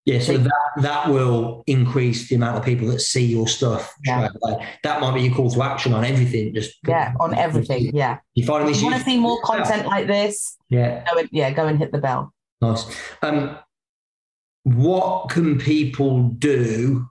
Yeah, 0.07 0.21
so 0.21 0.39
that, 0.39 0.73
that 0.83 1.09
will 1.09 1.65
increase 1.67 2.29
the 2.29 2.37
amount 2.37 2.57
of 2.59 2.65
people 2.65 2.87
that 2.89 3.01
see 3.01 3.27
your 3.27 3.49
stuff. 3.49 3.93
Yeah. 4.05 4.29
That 4.85 5.01
might 5.01 5.15
be 5.15 5.23
your 5.23 5.35
call 5.35 5.51
to 5.51 5.63
action 5.65 5.93
on 5.93 6.05
everything. 6.05 6.55
Just 6.55 6.77
yeah, 6.87 7.13
on 7.19 7.35
everything. 7.35 7.91
Yeah. 7.93 8.19
You 8.35 8.47
find 8.47 8.69
this? 8.69 8.81
You 8.81 8.87
want 8.87 8.99
to 8.99 9.03
see 9.05 9.19
more 9.19 9.43
content 9.43 9.85
like 9.87 10.07
this? 10.07 10.57
Yeah. 10.71 11.05
Go 11.13 11.19
and, 11.19 11.29
yeah, 11.33 11.51
go 11.51 11.67
and 11.67 11.77
hit 11.77 11.91
the 11.91 11.99
bell. 11.99 12.33
Nice. 12.61 12.87
Um, 13.21 13.59
what 14.63 15.29
can 15.29 15.59
people 15.59 16.29
do 16.29 17.09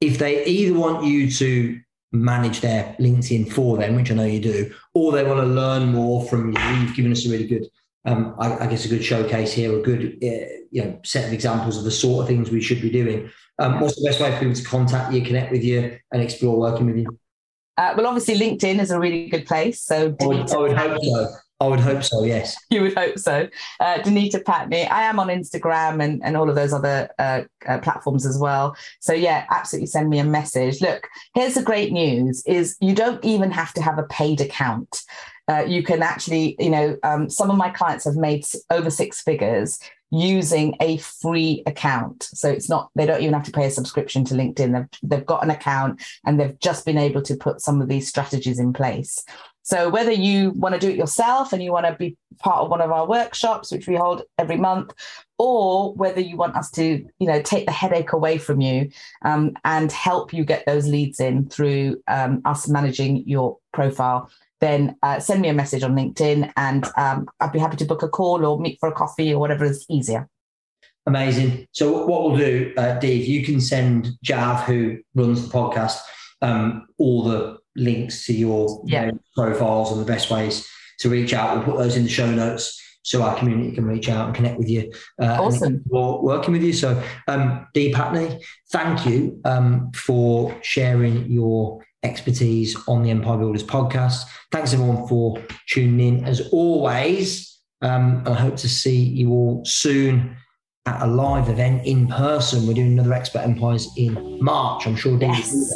if 0.00 0.18
they 0.18 0.42
either 0.46 0.78
want 0.78 1.04
you 1.04 1.30
to 1.32 1.78
manage 2.12 2.62
their 2.62 2.96
LinkedIn 2.98 3.52
for 3.52 3.76
them, 3.76 3.94
which 3.94 4.10
I 4.10 4.14
know 4.14 4.24
you 4.24 4.40
do, 4.40 4.74
or 4.94 5.12
they 5.12 5.22
want 5.22 5.40
to 5.40 5.46
learn 5.46 5.92
more 5.92 6.26
from 6.26 6.52
you? 6.52 6.60
You've 6.80 6.96
given 6.96 7.12
us 7.12 7.26
a 7.26 7.30
really 7.30 7.46
good 7.46 7.66
um, 8.04 8.34
I, 8.38 8.64
I, 8.64 8.66
guess 8.66 8.84
a 8.84 8.88
good 8.88 9.04
showcase 9.04 9.52
here, 9.52 9.78
a 9.78 9.82
good 9.82 10.18
uh, 10.22 10.54
you 10.70 10.84
know 10.84 11.00
set 11.04 11.26
of 11.26 11.32
examples 11.32 11.76
of 11.76 11.84
the 11.84 11.90
sort 11.90 12.22
of 12.22 12.28
things 12.28 12.50
we 12.50 12.60
should 12.60 12.80
be 12.80 12.90
doing. 12.90 13.30
Um, 13.58 13.80
what's 13.80 13.96
the 13.96 14.08
best 14.08 14.20
way 14.20 14.32
for 14.32 14.38
people 14.38 14.54
to 14.54 14.64
contact 14.64 15.12
you, 15.12 15.22
connect 15.22 15.52
with 15.52 15.62
you, 15.62 15.98
and 16.12 16.22
explore 16.22 16.58
working 16.58 16.86
with 16.86 16.96
you? 16.96 17.18
Uh, 17.76 17.94
well, 17.96 18.06
obviously 18.06 18.34
LinkedIn 18.34 18.80
is 18.80 18.90
a 18.90 18.98
really 18.98 19.28
good 19.28 19.46
place. 19.46 19.82
So 19.82 20.16
I 20.20 20.26
would, 20.26 20.50
I 20.50 20.56
would 20.56 20.76
hope 20.76 21.02
so. 21.02 21.28
I 21.60 21.68
would 21.68 21.80
hope 21.80 22.02
so. 22.02 22.24
Yes, 22.24 22.56
you 22.70 22.80
would 22.82 22.94
hope 22.94 23.18
so. 23.18 23.48
Uh, 23.80 23.98
Danita 23.98 24.42
Patney. 24.42 24.90
I 24.90 25.02
am 25.02 25.18
on 25.20 25.28
Instagram 25.28 26.02
and, 26.02 26.24
and 26.24 26.36
all 26.36 26.48
of 26.48 26.56
those 26.56 26.72
other 26.72 27.10
uh, 27.18 27.42
uh, 27.68 27.78
platforms 27.78 28.24
as 28.24 28.38
well. 28.38 28.74
So 29.00 29.12
yeah, 29.12 29.44
absolutely 29.50 29.86
send 29.86 30.08
me 30.08 30.18
a 30.18 30.24
message. 30.24 30.80
Look, 30.80 31.06
here's 31.34 31.54
the 31.54 31.62
great 31.62 31.92
news: 31.92 32.42
is 32.46 32.76
you 32.80 32.94
don't 32.94 33.22
even 33.22 33.50
have 33.50 33.74
to 33.74 33.82
have 33.82 33.98
a 33.98 34.04
paid 34.04 34.40
account 34.40 35.02
uh, 35.50 35.64
you 35.66 35.82
can 35.82 36.00
actually, 36.02 36.54
you 36.60 36.70
know, 36.70 36.96
um, 37.02 37.28
some 37.28 37.50
of 37.50 37.56
my 37.56 37.70
clients 37.70 38.04
have 38.04 38.14
made 38.14 38.46
over 38.70 38.88
six 38.88 39.20
figures 39.20 39.80
using 40.12 40.76
a 40.80 40.96
free 40.98 41.62
account. 41.66 42.28
So 42.34 42.48
it's 42.48 42.68
not, 42.68 42.90
they 42.94 43.06
don't 43.06 43.20
even 43.20 43.34
have 43.34 43.44
to 43.44 43.52
pay 43.52 43.66
a 43.66 43.70
subscription 43.70 44.24
to 44.26 44.34
LinkedIn. 44.34 44.72
They've, 44.72 45.10
they've 45.10 45.26
got 45.26 45.42
an 45.42 45.50
account 45.50 46.02
and 46.24 46.38
they've 46.38 46.58
just 46.60 46.84
been 46.84 46.98
able 46.98 47.22
to 47.22 47.36
put 47.36 47.60
some 47.60 47.82
of 47.82 47.88
these 47.88 48.08
strategies 48.08 48.60
in 48.60 48.72
place. 48.72 49.24
So 49.62 49.88
whether 49.88 50.12
you 50.12 50.52
want 50.52 50.74
to 50.74 50.80
do 50.80 50.88
it 50.88 50.96
yourself 50.96 51.52
and 51.52 51.62
you 51.62 51.72
want 51.72 51.86
to 51.86 51.94
be 51.94 52.16
part 52.38 52.60
of 52.60 52.70
one 52.70 52.80
of 52.80 52.90
our 52.90 53.06
workshops, 53.06 53.70
which 53.70 53.86
we 53.86 53.94
hold 53.94 54.22
every 54.38 54.56
month, 54.56 54.92
or 55.38 55.94
whether 55.94 56.20
you 56.20 56.36
want 56.36 56.56
us 56.56 56.70
to, 56.72 57.04
you 57.18 57.26
know, 57.26 57.40
take 57.42 57.66
the 57.66 57.72
headache 57.72 58.12
away 58.12 58.38
from 58.38 58.60
you 58.60 58.90
um, 59.22 59.52
and 59.64 59.92
help 59.92 60.32
you 60.32 60.44
get 60.44 60.64
those 60.66 60.88
leads 60.88 61.20
in 61.20 61.48
through 61.48 62.02
um, 62.08 62.42
us 62.44 62.68
managing 62.68 63.28
your 63.28 63.58
profile, 63.72 64.30
then 64.60 64.96
uh, 65.02 65.18
send 65.20 65.40
me 65.40 65.48
a 65.48 65.54
message 65.54 65.82
on 65.82 65.94
LinkedIn 65.94 66.52
and 66.56 66.86
um, 66.96 67.28
I'd 67.40 67.52
be 67.52 67.58
happy 67.58 67.76
to 67.78 67.84
book 67.84 68.02
a 68.02 68.08
call 68.08 68.44
or 68.44 68.60
meet 68.60 68.78
for 68.78 68.88
a 68.88 68.92
coffee 68.92 69.32
or 69.32 69.40
whatever 69.40 69.64
is 69.64 69.86
easier. 69.88 70.28
Amazing. 71.06 71.66
So 71.72 72.06
what 72.06 72.24
we'll 72.24 72.36
do, 72.36 72.74
uh, 72.76 72.98
Dave, 72.98 73.26
you 73.26 73.44
can 73.44 73.60
send 73.60 74.10
Jav, 74.22 74.64
who 74.64 74.98
runs 75.14 75.46
the 75.46 75.52
podcast, 75.52 75.98
um, 76.42 76.86
all 76.98 77.24
the 77.24 77.58
links 77.74 78.26
to 78.26 78.34
your 78.34 78.82
yeah. 78.86 79.06
you 79.06 79.12
know, 79.12 79.18
profiles 79.34 79.92
and 79.92 80.00
the 80.00 80.04
best 80.04 80.30
ways 80.30 80.68
to 81.00 81.08
reach 81.08 81.32
out. 81.32 81.56
We'll 81.56 81.64
put 81.64 81.78
those 81.78 81.96
in 81.96 82.04
the 82.04 82.10
show 82.10 82.30
notes 82.30 82.80
so 83.02 83.22
our 83.22 83.36
community 83.36 83.74
can 83.74 83.86
reach 83.86 84.08
out 84.08 84.26
and 84.26 84.34
connect 84.34 84.58
with 84.58 84.68
you. 84.68 84.92
Uh, 85.20 85.38
awesome. 85.40 85.82
working 85.86 86.52
with 86.52 86.62
you. 86.62 86.74
So, 86.74 87.02
um, 87.28 87.66
Dee 87.72 87.92
Patney, 87.92 88.42
thank 88.70 89.06
you 89.06 89.40
um, 89.44 89.90
for 89.92 90.54
sharing 90.62 91.30
your 91.30 91.82
expertise 92.02 92.76
on 92.88 93.02
the 93.02 93.10
Empire 93.10 93.38
Builders 93.38 93.62
podcast. 93.62 94.24
Thanks 94.52 94.72
everyone 94.72 95.06
for 95.06 95.42
tuning 95.68 96.18
in 96.18 96.24
as 96.24 96.48
always. 96.52 97.58
Um, 97.82 98.22
I 98.26 98.34
hope 98.34 98.56
to 98.56 98.68
see 98.68 98.96
you 98.96 99.30
all 99.30 99.64
soon 99.64 100.36
at 100.86 101.02
a 101.02 101.06
live 101.06 101.48
event 101.48 101.86
in 101.86 102.06
person. 102.08 102.66
We're 102.66 102.74
doing 102.74 102.92
another 102.92 103.12
Expert 103.12 103.40
Empires 103.40 103.88
in 103.96 104.42
March. 104.42 104.86
I'm 104.86 104.96
sure 104.96 105.18
yes. 105.18 105.74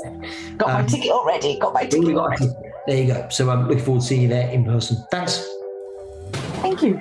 Got 0.56 0.70
um, 0.70 0.82
my 0.82 0.86
ticket 0.86 1.10
already. 1.10 1.58
Got 1.58 1.74
my 1.74 1.86
ticket. 1.86 2.16
Already. 2.16 2.48
There 2.86 3.02
you 3.02 3.06
go. 3.06 3.28
So 3.30 3.50
I'm 3.50 3.60
um, 3.60 3.68
looking 3.68 3.84
forward 3.84 4.00
to 4.00 4.06
seeing 4.06 4.22
you 4.22 4.28
there 4.28 4.50
in 4.50 4.64
person. 4.64 4.96
Thanks. 5.10 5.46
Thank 6.62 6.82
you. 6.82 7.00